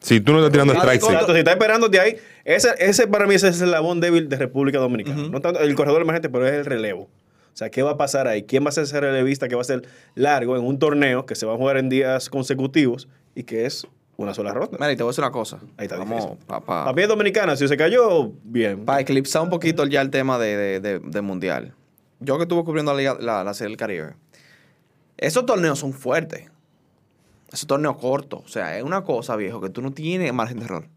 Si 0.05 0.21
tú 0.21 0.33
no 0.33 0.39
estás 0.39 0.53
tirando 0.53 0.75
strikes. 0.75 1.07
Exacto, 1.07 1.33
si 1.33 1.39
está 1.39 1.53
esperando 1.53 1.89
de 1.89 1.99
ahí, 2.01 2.17
ese, 2.45 2.69
ese 2.79 3.07
para 3.07 3.27
mí 3.27 3.35
ese 3.35 3.49
es 3.49 3.61
el 3.63 3.71
labón 3.71 4.01
débil 4.01 4.29
de 4.29 4.37
República 4.37 4.79
Dominicana. 4.79 5.29
No 5.31 5.41
tanto 5.41 5.61
el 5.61 5.75
corredor 5.75 6.03
emergente, 6.03 6.29
pero 6.29 6.47
es 6.47 6.53
el 6.53 6.65
relevo. 6.67 7.03
O 7.05 7.57
sea, 7.57 7.71
¿qué 7.71 7.83
va 7.83 7.93
a 7.93 7.97
pasar 7.97 8.27
ahí? 8.29 8.43
¿Quién 8.43 8.65
va 8.65 8.69
a 8.69 8.73
ser 8.73 8.85
ese 8.85 9.01
relevista 9.01 9.49
que 9.49 9.55
va 9.55 9.61
a 9.63 9.65
ser 9.65 9.83
largo 10.15 10.57
en 10.57 10.65
un 10.65 10.79
torneo 10.79 11.25
que 11.25 11.35
se 11.37 11.47
va 11.47 11.55
a 11.55 11.57
jugar 11.57 11.77
en 11.79 11.89
días 11.89 12.29
consecutivos 12.29 13.09
y 13.35 13.45
que 13.45 13.65
es 13.65 13.87
una 14.17 14.35
sola 14.35 14.53
ronda? 14.53 14.77
Mira, 14.79 14.93
y 14.93 14.97
te 14.97 15.03
voy 15.05 15.11
a 15.11 15.13
decir 15.13 15.23
una 15.25 15.31
cosa. 15.33 15.59
Ahí 15.77 15.87
está 15.87 15.97
Vamos, 15.97 16.23
difícil. 16.25 16.47
papá. 16.47 16.93
Es 16.97 17.09
dominicana, 17.09 17.57
si 17.57 17.67
se 17.69 17.77
cayó, 17.77 18.33
bien. 18.43 18.85
Para 18.85 19.01
eclipsar 19.01 19.43
un 19.43 19.51
poquito 19.51 19.87
ya 19.87 20.01
el 20.03 20.11
tema 20.11 20.39
de, 20.39 20.57
de- 20.57 20.81
de- 20.81 20.99
de 20.99 21.21
mundial. 21.23 21.73
Yo 22.21 22.37
que 22.37 22.43
estuve 22.43 22.63
cubriendo 22.65 22.93
la, 22.93 22.99
Liga- 22.99 23.19
la, 23.21 23.43
la 23.45 23.55
Serie 23.55 23.71
del 23.71 23.77
Caribe. 23.79 24.15
Esos 25.17 25.47
torneos 25.47 25.79
son 25.79 25.93
fuertes. 25.93 26.51
Esos 27.55 27.67
torneos 27.67 27.97
cortos. 27.97 28.43
O 28.45 28.49
sea, 28.49 28.77
es 28.77 28.83
una 28.85 29.03
cosa, 29.05 29.37
viejo, 29.37 29.61
que 29.61 29.71
tú 29.71 29.81
no 29.81 29.93
tienes 29.93 30.33
margen 30.35 30.59
de 30.59 30.65
error. 30.67 30.89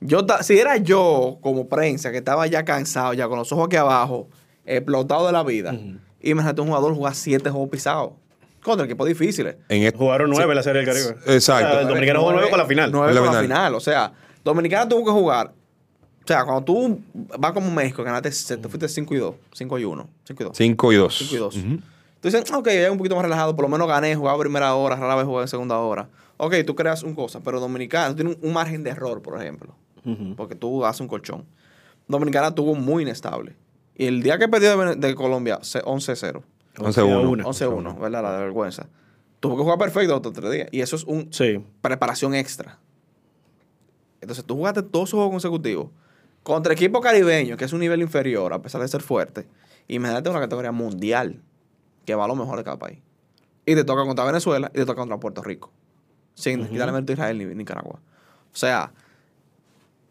Yo, 0.00 0.20
si 0.42 0.58
era 0.58 0.76
yo, 0.76 1.38
como 1.40 1.68
prensa, 1.68 2.10
que 2.12 2.18
estaba 2.18 2.46
ya 2.46 2.64
cansado, 2.64 3.14
ya 3.14 3.26
con 3.28 3.38
los 3.38 3.50
ojos 3.52 3.66
aquí 3.66 3.76
abajo, 3.76 4.28
explotado 4.66 5.26
de 5.26 5.32
la 5.32 5.42
vida, 5.42 5.72
y 6.20 6.30
imagínate 6.30 6.60
un 6.60 6.68
jugador 6.68 6.94
jugar 6.94 7.14
siete 7.14 7.48
juegos 7.50 7.70
pisados 7.70 8.12
contra 8.62 8.84
equipos 8.86 9.06
difíciles. 9.06 9.56
En 9.68 9.82
este- 9.82 9.98
Jugaron 9.98 10.30
nueve 10.30 10.52
en 10.52 10.56
la 10.56 10.62
Serie 10.62 10.82
del 10.82 10.88
Caribe. 10.94 11.16
Exacto. 11.34 11.66
O 11.68 11.70
sea, 11.72 11.80
el 11.80 11.88
dominicano 11.88 12.20
jugó 12.20 12.32
nueve 12.32 12.50
con 12.50 12.58
la 12.58 12.66
final. 12.66 12.90
Nueve 12.92 13.14
con 13.14 13.24
la 13.24 13.30
final. 13.30 13.42
final. 13.42 13.74
O 13.74 13.80
sea, 13.80 14.12
Dominicana 14.44 14.88
tuvo 14.88 15.04
que 15.06 15.10
jugar. 15.10 15.52
O 16.22 16.26
sea, 16.26 16.44
cuando 16.44 16.62
tú 16.64 17.00
vas 17.38 17.52
como 17.52 17.70
México, 17.70 18.02
ganaste, 18.02 18.30
te 18.56 18.68
fuiste 18.68 18.88
5 18.88 19.14
y 19.14 19.18
2, 19.18 19.34
5 19.52 19.78
y 19.78 19.84
1, 19.84 20.08
5 20.24 20.42
y 20.42 20.46
2. 20.46 20.56
5 20.56 20.92
y 20.92 20.96
2. 20.96 21.18
5 21.18 21.34
y 21.34 21.38
2. 21.38 21.54
Tú 22.24 22.28
dices, 22.30 22.50
ok, 22.50 22.66
ya 22.70 22.90
un 22.90 22.96
poquito 22.96 23.16
más 23.16 23.22
relajado, 23.24 23.54
por 23.54 23.66
lo 23.66 23.68
menos 23.68 23.86
gané, 23.86 24.16
jugaba 24.16 24.38
primera 24.38 24.74
hora, 24.74 24.96
rara 24.96 25.14
vez 25.14 25.26
jugaba 25.26 25.42
en 25.42 25.48
segunda 25.48 25.78
hora. 25.78 26.08
Ok, 26.38 26.54
tú 26.66 26.74
creas 26.74 27.02
un 27.02 27.14
cosa, 27.14 27.40
pero 27.40 27.60
Dominicana 27.60 28.14
tiene 28.16 28.30
un, 28.30 28.38
un 28.40 28.54
margen 28.54 28.82
de 28.82 28.88
error, 28.88 29.20
por 29.20 29.38
ejemplo, 29.38 29.74
porque 30.34 30.54
tú 30.54 30.86
haces 30.86 31.02
un 31.02 31.08
colchón. 31.08 31.44
Dominicana 32.08 32.54
tuvo 32.54 32.74
muy 32.74 33.02
inestable. 33.02 33.56
Y 33.94 34.06
el 34.06 34.22
día 34.22 34.38
que 34.38 34.48
perdió 34.48 34.74
de, 34.96 35.14
Colombia, 35.14 35.58
se- 35.60 35.82
11-0. 35.82 36.42
11-1. 36.76 37.28
Una. 37.28 37.44
11-1, 37.44 38.00
¿verdad? 38.00 38.22
La 38.22 38.32
de 38.38 38.42
vergüenza. 38.44 38.86
Tuvo 39.40 39.58
que 39.58 39.62
jugar 39.62 39.78
perfecto 39.78 40.16
otros 40.16 40.32
tres 40.32 40.50
días. 40.50 40.68
Y 40.72 40.80
eso 40.80 40.96
es 40.96 41.04
un 41.04 41.30
Sí. 41.30 41.62
preparación 41.82 42.34
extra. 42.34 42.78
Entonces 44.22 44.44
tú 44.46 44.56
jugaste 44.56 44.80
dos 44.80 45.10
juegos 45.10 45.30
consecutivos 45.30 45.88
contra 46.42 46.72
equipo 46.72 47.00
caribeño, 47.02 47.56
que 47.58 47.66
es 47.66 47.72
un 47.74 47.80
nivel 47.80 48.00
inferior, 48.00 48.52
a 48.54 48.62
pesar 48.62 48.80
de 48.80 48.88
ser 48.88 49.02
fuerte. 49.02 49.46
Y 49.86 49.96
imagínate 49.96 50.30
una 50.30 50.40
categoría 50.40 50.72
mundial, 50.72 51.40
que 52.04 52.14
va 52.14 52.24
a 52.24 52.28
lo 52.28 52.34
mejor 52.34 52.58
de 52.58 52.64
cada 52.64 52.78
país. 52.78 52.98
Y 53.66 53.74
te 53.74 53.84
toca 53.84 54.04
contra 54.04 54.24
Venezuela 54.24 54.70
y 54.72 54.78
te 54.78 54.86
toca 54.86 55.00
contra 55.00 55.18
Puerto 55.18 55.42
Rico. 55.42 55.72
Sin 56.34 56.66
quitarle 56.66 56.92
mérito 56.92 57.12
a 57.12 57.14
Israel 57.14 57.38
ni 57.38 57.44
Nicaragua. 57.54 58.00
O 58.52 58.56
sea, 58.56 58.92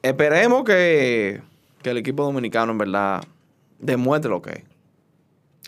esperemos 0.01 0.63
que, 0.63 1.41
que 1.81 1.89
el 1.91 1.97
equipo 1.97 2.23
dominicano 2.23 2.71
en 2.71 2.77
verdad 2.77 3.23
demuestre 3.79 4.29
lo 4.29 4.41
que 4.41 4.51
es. 4.51 4.72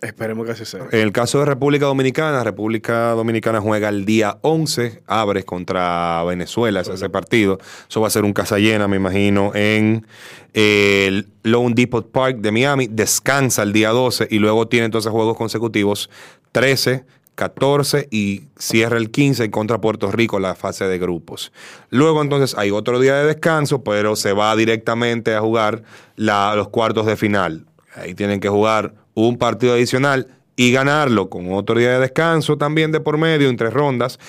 Esperemos 0.02 0.46
que 0.46 0.52
así 0.52 0.66
sea. 0.66 0.88
En 0.92 1.00
el 1.00 1.12
caso 1.14 1.40
de 1.40 1.46
República 1.46 1.86
Dominicana, 1.86 2.44
República 2.44 3.12
Dominicana 3.12 3.62
juega 3.62 3.88
el 3.88 4.06
día 4.06 4.38
11, 4.42 5.04
abres 5.08 5.46
contra 5.46 6.22
Venezuela, 6.26 6.82
ese, 6.82 7.10
partido. 7.10 7.60
Eso 7.90 8.02
va 8.02 8.08
a 8.08 8.10
ser 8.12 8.26
un 8.26 8.34
casa 8.34 8.60
llena, 8.60 8.90
me 8.90 8.98
imagino, 8.98 9.52
en 9.56 10.06
el 10.54 11.30
Lone 11.44 11.74
Depot 11.76 12.12
Park 12.12 12.40
de 12.40 12.52
Miami. 12.52 12.88
Descansa 12.88 13.64
el 13.64 13.72
día 13.72 13.92
12 13.92 14.28
y 14.30 14.40
luego 14.40 14.68
tiene 14.68 14.88
entonces 14.88 15.12
juegos 15.12 15.38
consecutivos 15.38 16.10
13, 16.52 17.06
14 17.36 18.10
y 18.12 18.44
cierra 18.58 18.98
el 18.98 19.12
15 19.12 19.50
contra 19.50 19.80
Puerto 19.80 20.12
Rico 20.12 20.40
la 20.40 20.56
fase 20.56 20.86
de 20.86 21.00
grupos. 21.00 21.54
Luego 21.90 22.22
entonces 22.22 22.58
hay 22.58 22.72
otro 22.72 23.00
día 23.00 23.16
de 23.16 23.26
descanso, 23.26 23.82
pero 23.82 24.18
se 24.18 24.34
va 24.34 24.54
directamente 24.58 25.36
a 25.36 25.40
jugar 25.40 25.84
los 26.18 26.68
cuartos 26.68 27.06
de 27.06 27.16
final. 27.16 27.66
Ahí 27.96 28.14
tienen 28.14 28.40
que 28.40 28.50
jugar 28.50 28.94
un 29.14 29.38
partido 29.38 29.74
adicional 29.74 30.28
y 30.56 30.72
ganarlo 30.72 31.30
con 31.30 31.52
otro 31.54 31.78
día 31.80 31.92
de 31.94 32.00
descanso 32.00 32.58
también 32.58 32.92
de 32.92 33.00
por 33.00 33.18
medio 33.18 33.50
en 33.50 33.58
tres 33.58 33.74
rondas 33.74 34.20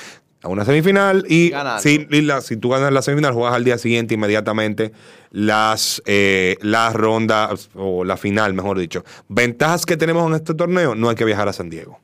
a 0.43 0.49
una 0.49 0.65
semifinal 0.65 1.25
y, 1.29 1.51
si, 1.81 2.07
y 2.11 2.21
la- 2.23 2.41
si 2.41 2.57
tú 2.57 2.69
ganas 2.71 2.93
la 2.93 3.03
semifinal 3.03 3.33
juegas 3.33 3.55
al 3.55 3.65
día 3.65 3.79
siguiente 3.79 4.15
inmediatamente 4.15 4.93
las, 5.31 6.03
eh, 6.07 6.57
las 6.63 6.95
rondas 6.95 7.69
o 7.75 8.05
la 8.05 8.17
final, 8.17 8.55
mejor 8.55 8.79
dicho. 8.79 9.05
Ventajas 9.29 9.87
que 9.87 9.97
tenemos 9.97 10.27
en 10.29 10.35
este 10.35 10.55
torneo, 10.55 10.95
no 10.95 11.09
hay 11.09 11.17
que 11.17 11.25
viajar 11.25 11.49
a 11.49 11.53
San 11.53 11.69
Diego. 11.71 12.01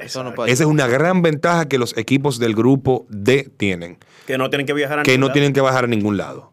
Eso 0.00 0.24
no 0.24 0.34
puede 0.34 0.50
Esa 0.52 0.64
es 0.64 0.68
una 0.68 0.86
gran 0.86 1.22
ventaja 1.22 1.68
que 1.68 1.78
los 1.78 1.96
equipos 1.96 2.38
del 2.38 2.54
grupo 2.54 3.06
D 3.08 3.48
tienen, 3.56 3.98
Que 4.26 4.38
no 4.38 4.48
tienen 4.50 4.66
que 4.66 4.72
viajar 4.72 5.00
a 5.00 5.02
que 5.02 5.12
ningún 5.12 5.20
no 5.20 5.26
lado. 5.26 5.32
tienen 5.34 5.52
que 5.52 5.60
bajar 5.60 5.84
a 5.84 5.86
ningún 5.86 6.16
lado. 6.16 6.52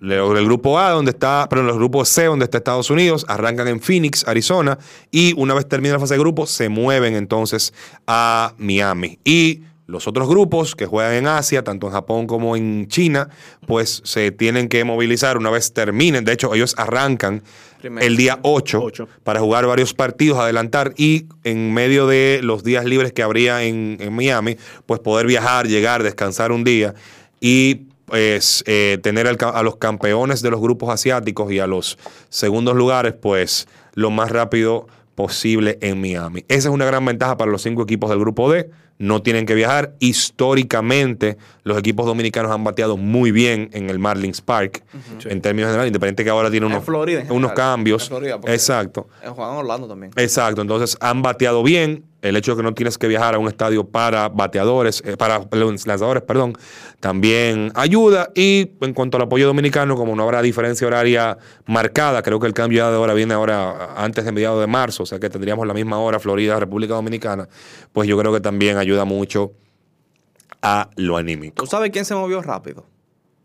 Los 0.00 0.34
del 0.34 0.44
grupo 0.44 0.78
A, 0.78 0.90
donde 0.90 1.10
está, 1.10 1.46
pero 1.50 1.62
los 1.62 1.76
grupos 1.76 2.08
C, 2.08 2.24
donde 2.24 2.44
está 2.44 2.58
Estados 2.58 2.90
Unidos, 2.90 3.24
arrancan 3.28 3.68
en 3.68 3.80
Phoenix, 3.80 4.26
Arizona, 4.26 4.78
y 5.10 5.34
una 5.36 5.54
vez 5.54 5.68
termina 5.68 5.94
la 5.94 6.00
fase 6.00 6.14
de 6.14 6.20
grupo, 6.20 6.46
se 6.46 6.68
mueven 6.68 7.14
entonces 7.14 7.72
a 8.06 8.54
Miami. 8.58 9.18
Y 9.24 9.62
Los 9.86 10.06
otros 10.06 10.28
grupos 10.28 10.76
que 10.76 10.84
juegan 10.84 11.14
en 11.14 11.26
Asia, 11.26 11.64
tanto 11.64 11.86
en 11.86 11.94
Japón 11.94 12.26
como 12.26 12.56
en 12.56 12.88
China, 12.88 13.30
pues 13.66 14.02
se 14.04 14.30
tienen 14.32 14.68
que 14.68 14.84
movilizar 14.84 15.38
una 15.38 15.48
vez 15.48 15.72
terminen. 15.72 16.26
De 16.26 16.32
hecho, 16.34 16.54
ellos 16.54 16.74
arrancan 16.76 17.42
Primero. 17.80 18.06
el 18.06 18.16
día 18.16 18.38
8, 18.42 18.80
Ocho. 18.82 19.08
para 19.24 19.40
jugar 19.40 19.66
varios 19.66 19.94
partidos, 19.94 20.38
adelantar 20.38 20.94
y 20.96 21.26
en 21.44 21.72
medio 21.72 22.06
de 22.06 22.40
los 22.42 22.64
días 22.64 22.84
libres 22.84 23.12
que 23.12 23.22
habría 23.22 23.62
en, 23.62 23.98
en 24.00 24.12
Miami, 24.12 24.56
pues 24.86 25.00
poder 25.00 25.26
viajar, 25.26 25.66
llegar, 25.66 26.02
descansar 26.02 26.52
un 26.52 26.64
día 26.64 26.94
y 27.40 27.88
pues 28.08 28.64
eh, 28.66 28.98
tener 29.02 29.26
a 29.26 29.62
los 29.62 29.76
campeones 29.76 30.40
de 30.40 30.50
los 30.50 30.60
grupos 30.60 30.88
asiáticos 30.88 31.52
y 31.52 31.58
a 31.58 31.66
los 31.66 31.98
segundos 32.30 32.74
lugares, 32.74 33.12
pues 33.12 33.68
lo 33.94 34.10
más 34.10 34.30
rápido 34.30 34.86
posible 35.14 35.78
en 35.82 36.00
Miami. 36.00 36.44
Esa 36.48 36.68
es 36.68 36.74
una 36.74 36.86
gran 36.86 37.04
ventaja 37.04 37.36
para 37.36 37.50
los 37.50 37.62
cinco 37.62 37.82
equipos 37.82 38.08
del 38.08 38.18
grupo 38.18 38.50
D. 38.50 38.70
No 38.98 39.22
tienen 39.22 39.46
que 39.46 39.54
viajar. 39.54 39.94
Históricamente, 40.00 41.38
los 41.62 41.78
equipos 41.78 42.06
dominicanos 42.06 42.50
han 42.50 42.64
bateado 42.64 42.96
muy 42.96 43.30
bien 43.30 43.70
en 43.72 43.90
el 43.90 43.98
Marlins 43.98 44.40
Park, 44.40 44.84
en 45.24 45.40
términos 45.40 45.68
generales, 45.68 45.88
independiente 45.88 46.24
que 46.24 46.30
ahora 46.30 46.50
tiene 46.50 46.66
En 46.66 46.72
unos, 46.72 46.84
Florida, 46.84 47.24
cambios. 47.54 48.02
En 48.02 48.08
Florida, 48.08 48.40
Exacto. 48.46 49.08
En 49.22 49.34
Juan 49.34 49.56
Orlando 49.56 49.86
también. 49.86 50.12
Exacto, 50.16 50.62
entonces 50.62 50.96
han 51.00 51.22
bateado 51.22 51.62
bien. 51.62 52.04
El 52.20 52.36
hecho 52.36 52.52
de 52.52 52.56
que 52.56 52.62
no 52.64 52.74
tienes 52.74 52.98
que 52.98 53.06
viajar 53.06 53.36
a 53.36 53.38
un 53.38 53.46
estadio 53.46 53.84
para 53.84 54.28
bateadores, 54.28 55.02
eh, 55.06 55.16
para 55.16 55.46
los 55.52 55.86
lanzadores, 55.86 56.22
perdón, 56.24 56.54
también 56.98 57.70
ayuda. 57.74 58.30
Y 58.34 58.72
en 58.80 58.92
cuanto 58.92 59.18
al 59.18 59.22
apoyo 59.24 59.46
dominicano, 59.46 59.94
como 59.94 60.16
no 60.16 60.24
habrá 60.24 60.42
diferencia 60.42 60.86
horaria 60.86 61.38
marcada, 61.66 62.22
creo 62.22 62.40
que 62.40 62.48
el 62.48 62.54
cambio 62.54 62.78
ya 62.78 62.90
de 62.90 62.96
hora 62.96 63.14
viene 63.14 63.34
ahora 63.34 63.94
antes 63.96 64.24
de 64.24 64.32
mediados 64.32 64.60
de 64.60 64.66
marzo, 64.66 65.04
o 65.04 65.06
sea 65.06 65.20
que 65.20 65.30
tendríamos 65.30 65.66
la 65.66 65.74
misma 65.74 65.98
hora 65.98 66.18
Florida, 66.18 66.58
República 66.58 66.94
Dominicana, 66.94 67.48
pues 67.92 68.08
yo 68.08 68.18
creo 68.18 68.32
que 68.32 68.40
también 68.40 68.78
ayuda 68.78 69.04
mucho 69.04 69.52
a 70.60 70.90
lo 70.96 71.16
anímico. 71.16 71.54
¿Tú 71.54 71.66
sabes 71.66 71.90
quién 71.90 72.04
se 72.04 72.14
movió 72.14 72.42
rápido? 72.42 72.84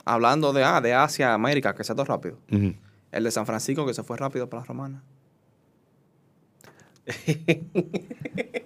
Hablando 0.05 0.51
de, 0.51 0.63
ah, 0.63 0.81
de 0.81 0.93
Asia, 0.93 1.33
América, 1.33 1.73
que 1.73 1.83
se 1.83 1.93
todo 1.93 2.05
rápido. 2.05 2.37
El 2.49 3.23
de 3.23 3.31
San 3.31 3.45
Francisco 3.45 3.85
que 3.85 3.93
se 3.93 4.03
fue 4.03 4.17
rápido 4.17 4.49
para 4.49 4.61
la 4.61 4.65
romana. 4.65 5.03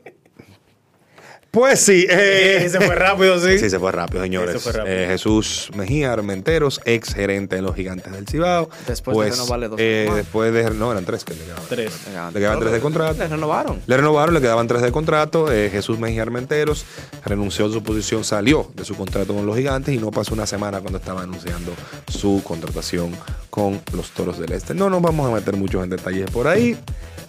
Pues 1.57 1.79
sí, 1.79 2.05
eh, 2.07 2.59
Ese 2.65 2.79
fue 2.79 2.93
rápido, 2.93 3.39
sí. 3.39 3.57
Sí, 3.57 3.71
se 3.71 3.79
fue 3.79 3.91
rápido, 3.91 4.21
señores. 4.21 4.53
Eso 4.53 4.59
fue 4.59 4.73
rápido. 4.73 4.95
Eh, 4.95 5.07
Jesús 5.07 5.71
Mejía 5.75 6.13
Armenteros, 6.13 6.79
ex 6.85 7.15
gerente 7.15 7.55
de 7.55 7.63
los 7.63 7.75
Gigantes 7.75 8.13
del 8.13 8.27
Cibao. 8.27 8.69
Después 8.85 9.17
de 9.17 9.23
pues, 9.23 9.39
renovarle 9.39 9.67
dos 9.67 9.79
eh, 9.81 10.07
después 10.13 10.53
de. 10.53 10.69
No, 10.69 10.91
eran 10.91 11.03
tres 11.03 11.23
que 11.23 11.33
le 11.33 11.39
quedaban. 11.39 11.63
Tres. 11.67 11.93
Le 12.31 12.39
quedaban 12.39 12.59
tres 12.59 12.71
de 12.73 12.79
contrato. 12.79 13.17
Le 13.17 13.27
renovaron. 13.27 13.81
Le 13.87 13.97
renovaron, 13.97 14.35
le 14.35 14.41
quedaban 14.41 14.67
tres 14.67 14.83
de 14.83 14.91
contrato. 14.91 15.51
eh, 15.51 15.71
Jesús 15.71 15.97
Mejía 15.97 16.21
Armenteros 16.21 16.85
renunció 17.25 17.65
a 17.65 17.71
su 17.71 17.81
posición, 17.81 18.23
salió 18.23 18.69
de 18.75 18.85
su 18.85 18.95
contrato 18.95 19.33
con 19.33 19.47
los 19.47 19.57
Gigantes 19.57 19.95
y 19.95 19.97
no 19.97 20.11
pasó 20.11 20.35
una 20.35 20.45
semana 20.45 20.81
cuando 20.81 20.99
estaba 20.99 21.23
anunciando 21.23 21.71
su 22.07 22.39
contratación 22.43 23.13
con 23.57 23.81
los 23.93 24.11
Toros 24.11 24.37
del 24.37 24.51
Este. 24.51 24.75
No 24.75 24.87
nos 24.87 25.01
vamos 25.01 25.27
a 25.27 25.33
meter 25.33 25.55
muchos 25.55 25.83
en 25.83 25.89
detalles 25.89 26.29
por 26.29 26.47
ahí. 26.47 26.77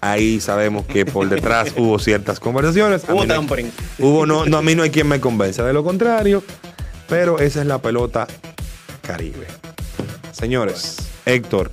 Ahí 0.03 0.43
sabemos 0.43 0.85
que 0.85 1.07
por 1.07 1.27
detrás 1.27 1.73
hubo 1.79 1.99
ciertas 1.99 2.39
conversaciones. 2.39 3.05
Hubo 3.09 3.25
no 3.25 3.35
tampering. 3.35 3.73
Hubo, 3.99 4.27
no, 4.27 4.45
no, 4.45 4.59
a 4.59 4.63
mí 4.63 4.75
no 4.75 4.83
hay 4.83 4.91
quien 4.91 5.09
me 5.09 5.21
convenza 5.21 5.65
de 5.65 5.73
lo 5.73 5.83
contrario, 5.83 6.45
pero 7.09 7.39
esa 7.39 7.61
es 7.63 7.67
la 7.67 7.79
pelota 7.81 8.27
Caribe. 9.01 9.47
Señores, 10.31 10.99
Héctor, 11.25 11.71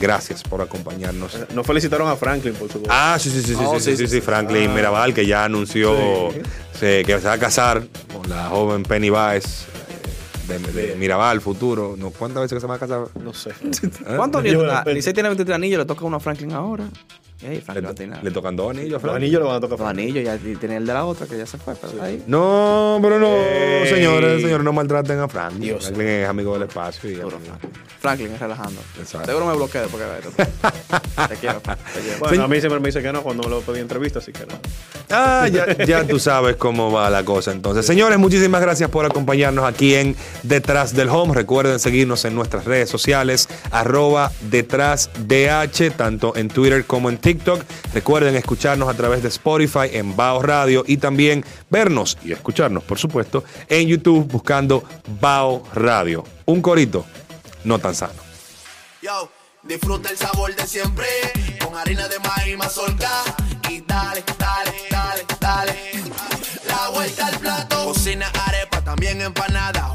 gracias 0.00 0.42
por 0.42 0.60
acompañarnos. 0.60 1.38
Nos 1.54 1.64
felicitaron 1.64 2.08
a 2.08 2.16
Franklin 2.16 2.54
por 2.54 2.72
su 2.72 2.82
Ah, 2.88 3.16
sí, 3.20 3.30
sí, 3.30 3.42
sí, 3.42 3.54
sí, 3.54 3.60
Oh, 3.60 3.78
sí, 3.78 3.92
sí, 3.92 3.96
sí, 3.96 4.08
sí, 4.08 4.20
Franklin 4.22 4.74
Mirabal, 4.74 5.14
que 5.14 5.24
ya 5.24 5.44
anunció 5.44 6.32
Sí. 6.72 7.04
que 7.06 7.16
se 7.20 7.28
va 7.28 7.34
a 7.34 7.38
casar 7.38 7.84
con 8.12 8.28
la 8.28 8.48
joven 8.48 8.82
Penny 8.82 9.08
Baez 9.10 9.66
de, 10.48 10.58
de 10.58 10.96
Mirabal, 10.96 11.40
futuro. 11.40 11.94
No, 11.98 12.10
¿Cuántas 12.10 12.42
veces 12.42 12.56
que 12.56 12.60
se 12.60 12.66
va 12.66 12.74
a 12.74 12.78
casar? 12.78 13.06
No 13.22 13.32
sé. 13.32 13.50
¿Eh? 13.62 14.14
¿Cuántos 14.16 14.40
anillos? 14.40 14.64
Licey 14.86 15.12
tiene 15.12 15.28
23 15.28 15.54
anillos, 15.56 15.78
le 15.78 15.84
toca 15.84 16.04
uno 16.04 16.16
a 16.16 16.20
Franklin 16.20 16.52
ahora. 16.52 16.84
Ey, 17.42 17.56
Le, 17.56 17.60
Franklin 17.60 17.86
va 17.86 17.90
a 17.90 17.94
tener 17.94 18.24
le 18.24 18.30
tocan 18.30 18.56
dos 18.56 18.70
anillos, 18.70 18.92
Los 18.92 19.02
Franklin. 19.02 19.24
anillos 19.24 19.40
lo 19.42 19.48
van 19.48 19.56
a 19.56 19.60
tocar. 19.60 19.78
dos 19.78 19.88
anillos 19.88 20.24
ya 20.24 20.36
y 20.36 20.56
tiene 20.56 20.76
el 20.76 20.86
de 20.86 20.94
la 20.94 21.04
otra 21.04 21.26
que 21.26 21.36
ya 21.36 21.44
se 21.46 21.58
fue. 21.58 21.74
Pero 21.74 22.02
ahí. 22.02 22.22
No, 22.26 22.98
pero 23.02 23.18
no, 23.18 23.26
Ey. 23.26 23.88
señores, 23.88 24.40
señores, 24.40 24.64
no 24.64 24.72
maltraten 24.72 25.18
a 25.18 25.28
Franklin. 25.28 25.60
Dios. 25.60 25.84
Franklin 25.86 26.08
es 26.08 26.28
amigo 26.28 26.54
del 26.54 26.62
espacio 26.68 27.10
y 27.10 27.14
Duro, 27.14 27.38
Franklin. 27.44 27.72
Franklin 28.00 28.32
es 28.32 28.40
relajando. 28.40 28.80
Exacto. 28.98 29.26
Seguro 29.26 29.46
me 29.46 29.54
bloqueo 29.56 29.86
porque 29.88 30.04
te 31.28 31.34
quiero. 31.36 31.60
Te 31.60 32.00
quiero. 32.00 32.18
Bueno, 32.20 32.44
a 32.44 32.48
mí 32.48 32.60
siempre 32.60 32.80
me 32.80 32.88
dice 32.88 33.02
que 33.02 33.12
no 33.12 33.22
cuando 33.22 33.42
me 33.42 33.50
lo 33.50 33.60
pedí 33.60 33.80
entrevista, 33.80 34.20
así 34.20 34.32
que 34.32 34.46
no. 34.46 34.54
Ah, 35.10 35.48
ya, 35.52 35.84
ya 35.84 36.06
tú 36.06 36.18
sabes 36.18 36.56
cómo 36.56 36.90
va 36.92 37.10
la 37.10 37.24
cosa. 37.24 37.52
Entonces, 37.52 37.84
señores, 37.84 38.18
muchísimas 38.18 38.60
gracias 38.60 38.88
por 38.90 39.04
acompañarnos 39.04 39.64
aquí 39.64 39.94
en 39.94 40.16
Detrás 40.44 40.94
del 40.94 41.08
Home. 41.08 41.34
Recuerden 41.34 41.78
seguirnos 41.78 42.24
en 42.24 42.34
nuestras 42.34 42.64
redes 42.64 42.88
sociales, 42.88 43.48
arroba 43.70 44.32
detrás 44.50 45.10
DH, 45.26 45.90
tanto 45.96 46.34
en 46.36 46.48
Twitter 46.48 46.84
como 46.84 47.10
en 47.10 47.18
TikTok. 47.24 47.64
Recuerden 47.94 48.36
escucharnos 48.36 48.86
a 48.86 48.94
través 48.94 49.22
de 49.22 49.28
Spotify, 49.28 49.88
en 49.92 50.14
Bao 50.14 50.42
Radio 50.42 50.84
y 50.86 50.98
también 50.98 51.42
vernos 51.70 52.18
y 52.22 52.32
escucharnos, 52.32 52.84
por 52.84 52.98
supuesto, 52.98 53.44
en 53.68 53.88
YouTube 53.88 54.30
buscando 54.30 54.84
Bao 55.20 55.62
Radio. 55.72 56.22
Un 56.44 56.60
corito, 56.60 57.06
no 57.64 57.78
tan 57.78 57.94
sano. 57.94 58.20
Yo, 59.00 59.30
disfruta 59.62 60.10
el 60.10 60.18
sabor 60.18 60.54
de 60.54 60.66
siempre 60.66 61.06
con 61.64 61.74
harina 61.74 62.06
de 62.08 62.18
maíz 62.18 62.58
mazorca 62.58 63.10
y 63.70 63.80
dale, 63.80 64.22
dale, 64.38 64.72
dale, 64.90 65.24
dale. 65.40 65.74
La 66.68 66.90
vuelta 66.90 67.26
al 67.26 67.38
plato. 67.38 67.84
Cocina 67.86 68.30
arepa, 68.46 68.82
también 68.82 69.22
empanada. 69.22 69.94